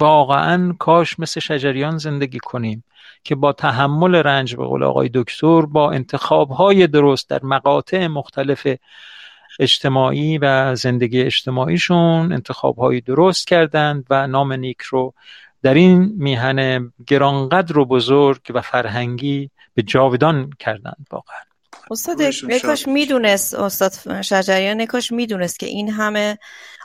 واقعا 0.00 0.72
کاش 0.78 1.20
مثل 1.20 1.40
شجریان 1.40 1.98
زندگی 1.98 2.38
کنیم 2.38 2.84
که 3.24 3.34
با 3.34 3.52
تحمل 3.52 4.14
رنج 4.14 4.56
به 4.56 4.64
قول 4.64 4.82
آقای 4.82 5.10
دکتر 5.14 5.60
با 5.60 5.90
انتخاب 5.90 6.50
های 6.50 6.86
درست 6.86 7.30
در 7.30 7.40
مقاطع 7.42 8.06
مختلف 8.06 8.66
اجتماعی 9.58 10.38
و 10.38 10.74
زندگی 10.74 11.22
اجتماعیشون 11.22 12.32
انتخاب 12.32 12.76
های 12.76 13.00
درست 13.00 13.46
کردند 13.46 14.06
و 14.10 14.26
نام 14.26 14.52
نیک 14.52 14.80
رو 14.80 15.14
در 15.62 15.74
این 15.74 16.12
میهن 16.16 16.92
گرانقدر 17.06 17.78
و 17.78 17.84
بزرگ 17.84 18.40
و 18.54 18.60
فرهنگی 18.60 19.50
به 19.74 19.82
جاودان 19.82 20.50
کردند 20.58 21.06
واقعا. 21.10 21.36
استاد 21.90 22.22
نکاش 22.48 22.88
می‌دونست 22.88 23.54
استاد 23.54 24.22
شجریان 24.22 24.80
نکاش 24.80 25.12
می‌دونست 25.12 25.58
که 25.58 25.66
این 25.66 25.90
همه 25.90 26.38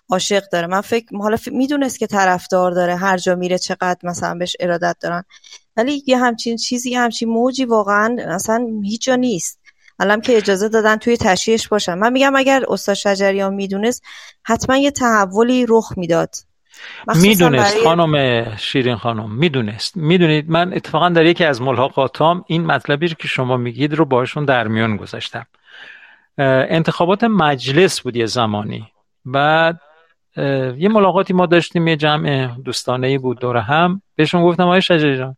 عاشق 0.10 0.44
داره. 0.52 0.68
من 0.68 0.82
فکر 0.82 1.18
حالا 1.18 1.38
می‌دونست 1.52 2.00
که 2.00 2.08
طرفدار 2.08 2.72
داره 2.72 2.96
هر 2.96 3.18
جا 3.18 3.36
میره 3.36 3.58
چقدر 3.58 4.00
مثلا 4.04 4.36
بهش 4.36 4.56
ارادت 4.60 4.96
دارن. 5.02 5.24
ولی 5.78 6.04
یه 6.08 6.18
همچین 6.18 6.58
چیزی 6.58 6.92
یه 6.92 7.00
همچین 7.00 7.30
موجی 7.30 7.66
واقعا 7.66 8.18
اصلا 8.28 8.68
هیچ 8.84 9.02
جا 9.02 9.16
نیست. 9.16 9.61
الان 10.02 10.22
که 10.22 10.38
اجازه 10.38 10.70
دادن 10.70 10.96
توی 10.96 11.18
تشییعش 11.18 11.68
باشم 11.68 11.98
من 11.98 12.12
میگم 12.12 12.36
اگر 12.36 12.64
استاد 12.68 12.96
شجریان 12.96 13.54
می‌دونست 13.54 14.04
حتما 14.44 14.78
یه 14.78 14.92
تحولی 14.92 15.66
رخ 15.70 15.94
می‌داد. 15.98 16.30
می‌دونست 17.16 17.84
خانم 17.84 18.46
شیرین 18.58 18.96
خانم 18.96 19.32
می‌دونست. 19.32 19.98
می‌دونید 19.98 20.50
من 20.50 20.74
اتفاقا 20.74 21.10
در 21.10 21.26
یکی 21.26 21.46
از 21.46 21.62
ملاقاتام 21.62 22.44
این 22.48 22.66
مطلبی 22.66 23.08
که 23.08 23.28
شما 23.28 23.58
میگید 23.58 23.94
رو 23.94 24.06
باشون 24.06 24.46
در 24.46 24.68
میون 24.68 24.98
گذاشتم. 24.98 25.46
انتخابات 26.38 27.24
مجلس 27.24 28.02
بود 28.02 28.16
یه 28.16 28.26
زمانی. 28.26 28.88
بعد 29.26 29.80
یه 30.78 30.90
ملاقاتی 30.90 31.34
ما 31.34 31.46
داشتیم 31.46 31.88
یه 31.88 31.96
جمع 31.96 32.48
دوستانه 32.66 33.20
بود 33.20 33.40
دور 33.40 33.58
هم. 33.58 34.02
بهشون 34.16 34.44
گفتم 34.44 34.64
آقای 34.64 34.82
شجریان 34.82 35.38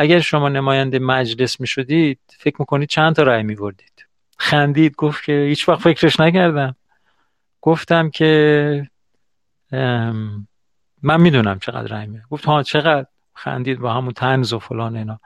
اگر 0.00 0.20
شما 0.20 0.48
نماینده 0.48 0.98
مجلس 0.98 1.60
می‌شدید 1.60 2.20
فکر 2.38 2.56
می‌کنید 2.58 2.88
چند 2.88 3.16
تا 3.16 3.22
رأی 3.22 3.42
میبردید 3.42 4.06
خندید 4.38 4.96
گفت 4.96 5.24
که 5.24 5.32
هیچ 5.32 5.68
وقت 5.68 5.80
فکرش 5.80 6.20
نکردم. 6.20 6.76
گفتم 7.60 8.10
که 8.10 8.90
من 11.02 11.20
می‌دونم 11.20 11.58
چقدر 11.58 11.96
رأی 11.96 12.06
میاره 12.06 12.26
گفت 12.30 12.44
ها 12.44 12.62
چقدر؟ 12.62 13.06
خندید 13.34 13.78
با 13.78 13.92
همون 13.92 14.12
تنز 14.12 14.52
و 14.52 14.58
فلان 14.58 14.96
اینا. 14.96 15.20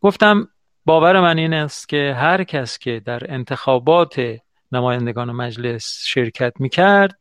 گفتم 0.00 0.48
باور 0.84 1.20
من 1.20 1.38
این 1.38 1.54
است 1.54 1.88
که 1.88 2.16
هر 2.18 2.44
کس 2.44 2.78
که 2.78 3.02
در 3.04 3.32
انتخابات 3.32 4.36
نمایندگان 4.72 5.32
مجلس 5.32 6.04
شرکت 6.06 6.52
می‌کرد 6.58 7.18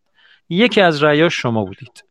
یکی 0.49 0.81
از 0.81 1.03
رأیاش 1.03 1.41
شما 1.41 1.65
بودید. 1.65 2.03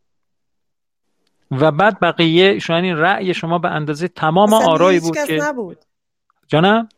و 1.51 1.71
بعد 1.71 2.01
بقیه 2.01 2.59
این 2.69 2.97
رأی 2.97 3.35
شما 3.35 3.59
به 3.59 3.69
اندازه 3.69 4.09
تمام 4.09 4.53
آرایی 4.55 5.01
بود 5.01 5.17
که 5.27 5.39
نبود. 5.41 5.79
جانم؟ 6.49 6.89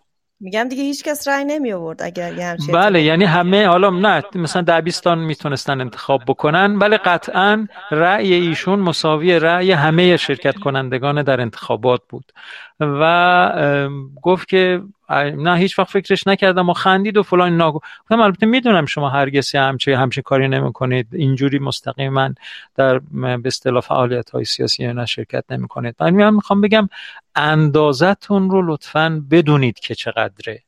میگم 0.40 0.68
دیگه 0.68 0.82
هیچ 0.82 1.04
کس 1.04 1.28
رأی 1.28 1.44
نمی 1.44 1.72
آورد 1.72 2.02
اگر 2.02 2.34
یه 2.38 2.56
بله 2.72 3.02
یعنی 3.02 3.24
همه 3.24 3.66
حالا 3.66 3.90
نه 3.90 4.22
مثلا 4.34 4.62
در 4.62 4.80
بیستان 4.80 5.18
می‌تونستن 5.18 5.80
انتخاب 5.80 6.20
بکنن 6.26 6.76
ولی 6.76 6.96
قطعا 6.96 7.66
رأی 7.90 8.34
ایشون 8.34 8.78
مساوی 8.78 9.38
رأی 9.38 9.72
همه 9.72 10.16
شرکت 10.16 10.58
کنندگان 10.58 11.22
در 11.22 11.40
انتخابات 11.40 12.00
بود. 12.08 12.32
و 12.80 14.00
گفت 14.22 14.48
که 14.48 14.82
نه 15.10 15.56
هیچ 15.56 15.78
وقت 15.78 15.90
فکرش 15.90 16.26
نکردم. 16.26 16.68
و 16.68 16.72
خندید 16.72 17.16
و 17.16 17.22
فلان 17.22 17.56
ناگو 17.56 17.80
گفتم 18.02 18.20
البته 18.20 18.46
می‌دونم 18.46 18.86
شما 18.86 19.08
هرگز 19.08 19.54
همچه 19.54 19.96
همچه 19.96 20.22
کاری 20.22 20.48
نمی‌کنید. 20.48 21.06
اینجوری 21.12 21.58
مستقیما 21.58 22.30
در 22.74 22.98
به 22.98 23.40
اصطلاح 23.44 23.80
فعالیت 23.80 24.30
های 24.30 24.44
سیاسی 24.44 24.92
نه 24.92 25.06
شرکت 25.06 25.44
نمی‌کنید. 25.50 25.94
من 26.00 26.34
می‌خوام 26.34 26.60
بگم 26.60 26.88
اندازتون 27.34 28.50
رو 28.50 28.72
لطفا 28.72 29.22
بدونید 29.30 29.78
که 29.78 29.94
چقدره. 29.94 30.62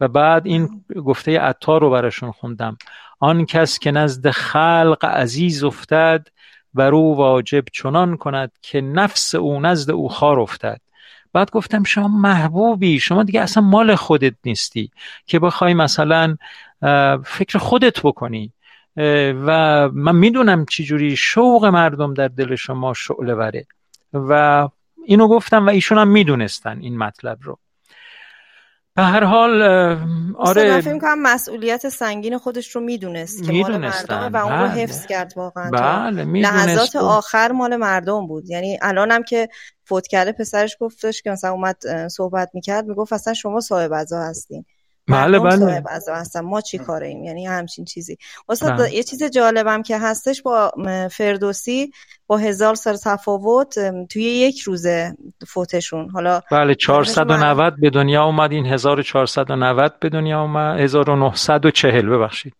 و 0.00 0.08
بعد 0.08 0.46
این 0.46 0.84
گفته 1.06 1.40
عطار 1.40 1.80
رو 1.80 1.90
براشون 1.90 2.32
خوندم. 2.32 2.76
آن 3.20 3.46
کس 3.46 3.78
که 3.78 3.90
نزد 3.90 4.30
خلق 4.30 5.04
عزیز 5.04 5.64
افتد 5.64 6.28
و 6.74 6.90
رو 6.90 7.14
واجب 7.14 7.64
چنان 7.72 8.16
کند 8.16 8.52
که 8.62 8.80
نفس 8.80 9.34
او 9.34 9.60
نزد 9.60 9.90
او 9.90 10.08
خار 10.08 10.40
افتد. 10.40 10.80
بعد 11.32 11.50
گفتم 11.50 11.82
شما 11.82 12.08
محبوبی 12.08 13.00
شما 13.00 13.22
دیگه 13.22 13.40
اصلا 13.40 13.62
مال 13.62 13.94
خودت 13.94 14.34
نیستی 14.44 14.90
که 15.26 15.38
بخوای 15.38 15.74
مثلا 15.74 16.36
فکر 17.24 17.58
خودت 17.58 18.00
بکنی. 18.00 18.52
و 19.46 19.88
من 19.92 20.16
می‌دونم 20.16 20.64
چجوری 20.64 21.16
شوق 21.16 21.64
مردم 21.64 22.14
در 22.14 22.28
دل 22.28 22.54
شما 22.54 22.94
شعله 22.94 23.34
وره 23.34 23.66
و 24.12 24.68
اینو 25.06 25.28
گفتم 25.28 25.66
و 25.66 25.70
ایشون 25.70 25.98
هم 25.98 26.08
می‌دونستن 26.08 26.78
این 26.80 26.98
مطلب 26.98 27.38
رو. 27.42 27.58
به 28.96 29.02
هر 29.02 29.24
حال 29.24 29.62
آره 30.36 30.80
فکر 30.80 30.98
کنم 30.98 31.22
مسئولیت 31.22 31.88
سنگین 31.88 32.38
خودش 32.38 32.76
رو 32.76 32.80
می‌دونست 32.80 33.44
که 33.44 33.52
مال 33.52 33.76
مردمه 33.76 34.28
و 34.28 34.36
اون 34.36 34.52
رو 34.52 34.68
بله. 34.68 34.82
حفظ 34.82 35.06
کرد 35.06 35.32
واقعا 35.36 35.70
بله 35.70 36.24
لحظات 36.24 36.96
آخر 36.96 37.52
مال 37.52 37.76
مردم 37.76 38.26
بود. 38.26 38.50
یعنی 38.50 38.78
الانم 38.82 39.22
که 39.22 39.48
فوت 39.84 40.06
کرده 40.06 40.32
پسرش 40.32 40.76
گفتش 40.80 41.22
که 41.22 41.30
مثلا 41.30 41.50
اومد 41.50 42.08
صحبت 42.08 42.50
می‌کرد 42.54 42.86
می‌گفت 42.86 43.12
اصلا 43.12 43.34
شما 43.34 43.60
صاحب 43.60 43.94
عزا 43.94 44.22
هستین. 44.22 44.64
بله 45.08 45.38
بله. 45.38 45.56
صاحب 45.56 45.84
هستن 46.10 46.40
ما 46.40 46.60
چی 46.60 46.78
کاره 46.78 47.08
ایم 47.08 47.24
یعنی 47.24 47.46
همچین 47.46 47.84
چیزی. 47.84 48.16
استاد 48.48 48.72
بله. 48.72 48.94
یه 48.94 49.02
چیز 49.02 49.22
جالبم 49.24 49.82
که 49.82 49.98
هستش 49.98 50.42
با 50.42 50.72
فردوسی 51.10 51.92
با 52.26 52.38
هزار 52.38 52.74
سال 52.74 52.96
تفاوت 52.96 53.74
توی 54.06 54.22
یک 54.22 54.60
روزه 54.60 55.16
فوتشون. 55.46 56.10
حالا 56.10 56.40
بله 56.50 56.74
490 56.74 57.76
به 57.80 57.90
دنیا 57.90 58.24
اومد. 58.24 58.52
این 58.52 58.66
1490 58.66 59.98
به 60.00 60.08
دنیا 60.08 60.40
اومد. 60.40 60.80
1940 60.80 62.08
ببخشید. 62.08 62.54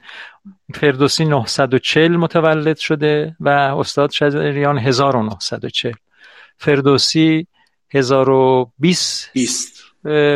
فردوسی 0.74 1.24
940 1.24 2.16
متولد 2.16 2.76
شده 2.76 3.36
و 3.40 3.48
استاد 3.48 4.10
شجریان 4.10 4.78
1940 4.78 5.92
فردوسی 6.58 7.46
1020 7.94 9.30
20 9.32 9.71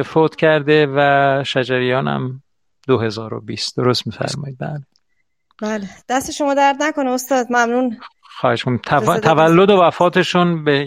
فوت 0.04 0.36
کرده 0.36 0.86
و 0.86 1.44
شجریان 1.44 2.08
هم 2.08 2.42
2020 2.86 3.76
درست 3.76 4.06
میفرمایید؟ 4.06 4.58
بله. 4.58 4.82
بله. 5.62 5.88
دست 6.08 6.30
شما 6.30 6.54
درد 6.54 6.82
نکنه 6.82 7.10
استاد. 7.10 7.46
ممنون. 7.50 7.98
خواهش 8.40 8.64
تولد 9.22 9.70
و 9.70 9.82
وفاتشون 9.82 10.64
به, 10.64 10.84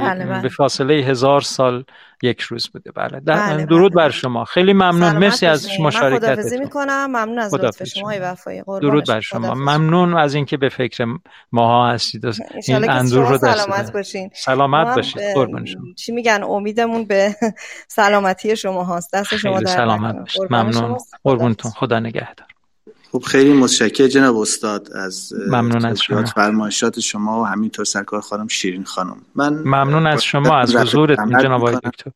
بله 0.00 0.26
بله. 0.26 0.42
به 0.42 0.48
فاصله 0.48 0.94
هزار 0.94 1.40
سال 1.40 1.84
یک 2.22 2.40
روز 2.40 2.68
بوده. 2.68 2.92
بله, 2.92 3.20
بله 3.20 3.64
درود 3.64 3.92
بله. 3.94 4.04
بر 4.04 4.10
شما. 4.10 4.44
خیلی 4.44 4.72
ممنون. 4.72 5.16
مرسی 5.18 5.46
از 5.46 5.68
مشارکتتون. 5.80 6.58
می‌کنم. 6.58 7.06
ممنون 7.06 7.38
از 7.38 7.54
لطف 7.54 7.84
شما. 7.84 8.12
وفای 8.20 8.62
درود 8.66 9.06
بر 9.08 9.20
شما. 9.20 9.54
ممنون 9.54 10.16
از 10.16 10.34
اینکه 10.34 10.56
به 10.56 10.68
فکر 10.68 11.06
ماها 11.52 11.88
هستید. 11.90 12.24
این 12.68 12.90
اندور 12.90 13.28
رو 13.28 13.38
سلامت 13.38 13.92
باشین. 13.92 14.30
سلامت 14.34 14.96
باشید. 14.96 15.22
قربان 15.34 15.64
شما. 15.64 15.82
چی 15.96 16.12
میگن؟ 16.12 16.40
امیدمون 16.42 17.04
به 17.04 17.34
سلامتی 17.88 18.56
شما 18.56 18.84
هاست. 18.84 19.14
دست 19.14 19.36
شما 19.36 19.60
در 19.60 19.66
سلامت 19.66 20.14
باشید. 20.14 20.42
ممنون. 20.50 20.98
قربونتون. 21.24 21.70
خدا 21.70 22.00
نگهدار. 22.00 22.47
خب 23.12 23.18
خیلی 23.18 23.52
متشکر 23.52 24.06
جناب 24.06 24.36
استاد 24.36 24.92
از 24.92 25.32
ممنون 25.48 25.84
از 25.84 26.00
شما. 26.00 26.24
فرمایشات 26.24 27.00
شما 27.00 27.42
و 27.42 27.44
همینطور 27.44 27.84
سرکار 27.84 28.20
خانم 28.20 28.48
شیرین 28.48 28.84
خانم. 28.84 29.16
من 29.34 29.54
ممنون 29.54 30.06
از 30.06 30.24
شما 30.24 30.58
از 30.58 30.76
حضورت 30.76 31.18
جناب 31.42 31.60
آقای 31.60 31.74
دکتر. 31.74 32.10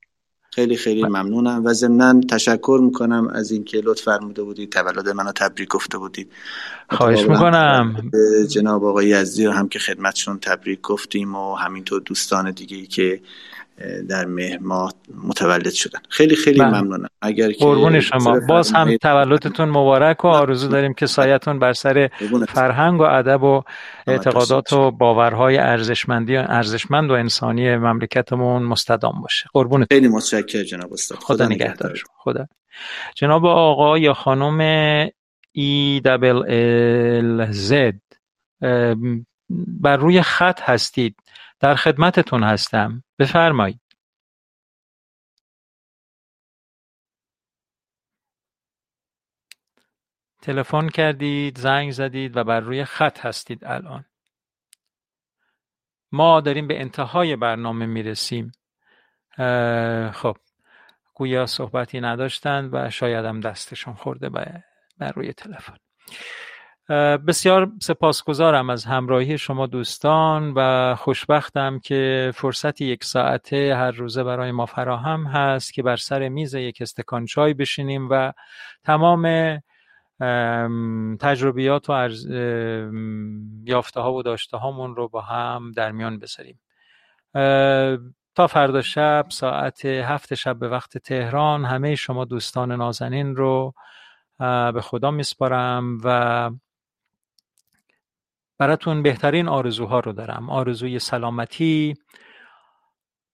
خیلی 0.55 0.77
خیلی 0.77 1.03
ممنونم 1.03 1.65
و 1.65 1.73
ضمنا 1.73 2.21
تشکر 2.21 2.81
می‌کنم 2.83 3.29
از 3.35 3.51
اینکه 3.51 3.81
لطف 3.85 4.03
فرموده 4.03 4.43
بودید 4.43 4.73
تولد 4.73 5.09
منو 5.09 5.33
تبریک 5.33 5.69
گفته 5.69 5.99
بودید. 5.99 6.33
خواهش 6.91 7.23
می‌کنم. 7.23 8.11
جناب 8.51 8.85
آقای 8.85 9.07
یزدی 9.07 9.47
هم 9.47 9.69
که 9.69 9.79
خدمتشون 9.79 10.39
تبریک 10.39 10.81
گفتیم 10.81 11.35
و 11.35 11.55
همینطور 11.55 12.03
دوستان 12.05 12.51
دیگه 12.51 12.87
که 12.87 13.21
در 14.09 14.25
مهر 14.25 14.59
ماه 14.59 14.93
متولد 15.25 15.71
شدن. 15.71 15.99
خیلی 16.09 16.37
خیلی 16.37 16.59
بله. 16.59 16.81
ممنونم. 16.81 17.09
اگر 17.23 17.53
قربون 17.61 18.01
شما. 18.01 18.41
باز 18.49 18.73
هم 18.73 18.97
تولدتون 18.97 19.69
مبارک 19.69 20.25
و 20.25 20.29
آرزو 20.29 20.69
داریم 20.69 20.95
که 20.95 21.07
سایتون 21.07 21.59
بر 21.59 21.73
سر 21.73 22.11
فرهنگ 22.49 23.01
و 23.01 23.03
ادب 23.03 23.43
و 23.43 23.63
اعتقادات 24.07 24.73
و 24.73 24.91
باورهای 24.91 25.59
ارزشمندی 25.59 26.37
ارزشمند 26.37 27.11
و 27.11 27.15
انسانی 27.15 27.77
مملکتمون 27.77 28.63
مستدام 28.63 29.21
باشه. 29.23 29.49
قربون 29.53 29.87
خیلی 29.91 30.09
متشکرم 30.09 30.63
جناب 30.63 30.93
استاد. 30.93 31.19
خدا, 31.19 31.47
نگهدار. 31.47 31.99
خدا. 32.15 32.47
جناب 33.15 33.47
آقا 33.47 33.99
یا 33.99 34.15
خانم 34.15 34.61
ای 35.53 36.01
دبل 36.05 36.43
ال 36.49 37.51
زد 37.51 38.01
بر 39.81 39.97
روی 39.97 40.23
خط 40.23 40.61
هستید. 40.61 41.17
در 41.63 41.75
خدمتتون 41.75 42.43
هستم. 42.43 43.05
بفرمایید. 43.19 43.81
تلفن 50.43 50.89
کردید 50.89 51.59
زنگ 51.59 51.91
زدید 51.91 52.37
و 52.37 52.45
بر 52.45 52.61
روی 52.61 52.85
خط 52.85 53.27
هستید 53.27 53.65
الان. 53.65 54.05
ما 56.13 56.41
داریم 56.41 56.69
به 56.69 56.81
انتهای 56.81 57.37
برنامه 57.37 57.87
می‌رسیم. 57.87 58.53
خب 60.13 60.37
گویا 61.15 61.47
صحبتی 61.47 62.01
نداشتند 62.01 62.75
و 62.75 62.91
شاید 62.91 63.25
هم 63.25 63.41
دستشون 63.41 63.95
خورده 63.95 64.29
بر 64.99 65.13
روی 65.15 65.33
تلفن. 65.33 65.77
بسیار 67.27 67.71
سپاسگزارم 67.81 68.71
از 68.71 68.85
همراهی 68.85 69.39
شما 69.39 69.67
دوستان 69.67 70.53
و 70.57 70.95
خوشبختم 70.95 71.79
که 71.79 72.33
فرصت 72.35 72.81
یک 72.81 73.05
ساعته 73.05 73.75
هر 73.77 73.91
روزه 73.91 74.25
برای 74.25 74.53
ما 74.53 74.67
فراهم 74.67 75.27
هست 75.27 75.75
که 75.75 75.83
بر 75.83 75.97
سر 75.97 76.29
میز 76.29 76.55
یک 76.55 76.79
استکان 76.81 77.27
چای 77.27 77.55
بشینیم 77.55 78.09
و 78.11 78.33
تمام 78.85 79.59
تجربیات 81.21 81.91
و 81.91 82.09
یافته 83.65 84.01
ها 84.01 84.13
و 84.13 84.23
داشته 84.23 84.57
هامون 84.57 84.97
رو 84.97 85.09
با 85.09 85.21
هم 85.21 85.73
در 85.77 85.93
میان 85.93 86.19
بذاریم. 86.19 86.61
تا 88.35 88.47
فردا 88.47 88.83
شب 88.83 89.27
ساعت 89.29 89.85
هفت 89.85 90.35
شب 90.35 90.59
به 90.59 90.69
وقت 90.69 90.99
تهران 90.99 91.65
همه 91.65 91.95
شما 91.95 92.25
دوستان 92.25 92.73
نازنین 92.73 93.37
رو 93.37 93.75
به 94.75 94.81
خدا 94.83 95.11
میسپارم 95.11 95.99
و 96.05 96.51
براتون 98.63 99.03
بهترین 99.03 99.49
آرزوها 99.49 100.01
رو 100.01 100.13
دارم. 100.13 100.51
آرزوی 100.51 100.99
سلامتی 100.99 101.95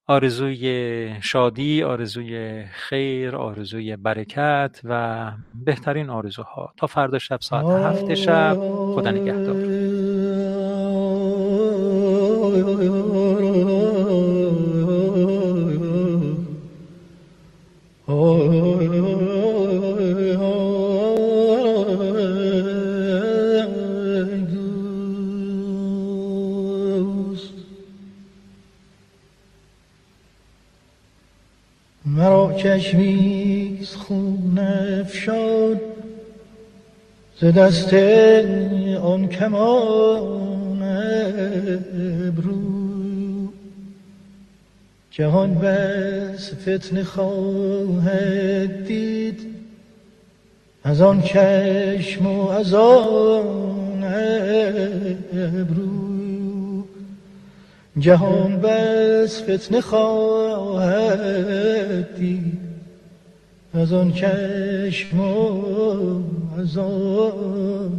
آرزوی 0.06 1.14
شادی 1.20 1.82
آرزوی 1.82 2.64
خیر 2.72 3.36
آرزوی 3.36 3.96
برکت 3.96 4.80
و 4.84 5.32
بهترین 5.54 6.10
آرزوها. 6.10 6.72
تا 6.76 6.86
فردا 6.86 7.18
شب 7.18 7.38
ساعت 7.40 7.66
هفت 7.66 8.14
شب. 8.14 8.58
خدا 8.94 9.10
نگهدار. 9.10 9.56
ز 37.48 37.50
دست 37.52 37.94
آن 39.02 39.28
کمان 39.28 40.82
ابرو. 42.28 43.48
جهان 45.10 45.54
بس 45.54 46.52
فتن 46.54 47.02
خواهد 47.02 48.86
دید 48.86 49.40
از 50.84 51.00
آن 51.00 51.22
چشم 51.22 52.26
و 52.26 52.48
از 52.48 52.74
آن 52.74 54.04
ابرو. 55.32 56.84
جهان 57.98 58.60
بس 58.60 59.42
فتنه 59.42 59.80
خواهد 59.80 61.06
دید. 62.16 62.67
از 63.74 63.92
آن 63.92 64.12
چشم 64.12 65.20
و 65.20 66.22
از 66.58 66.78
آن 66.78 67.98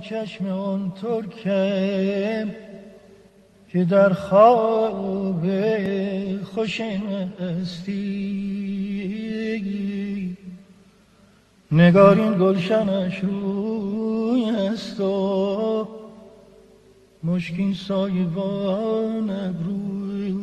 چشم 0.00 0.46
اون 0.46 0.90
ترکم 0.90 2.50
که 3.68 3.84
در 3.84 4.12
خواب 4.12 5.46
خوش 6.44 6.80
استی 7.40 8.28
نگارین 11.72 12.38
گلشنش 12.38 13.18
روی 13.18 14.50
است 14.50 15.00
و 15.00 15.88
مشکین 17.24 17.74
سایبان 17.74 19.30
ابروی. 19.30 20.34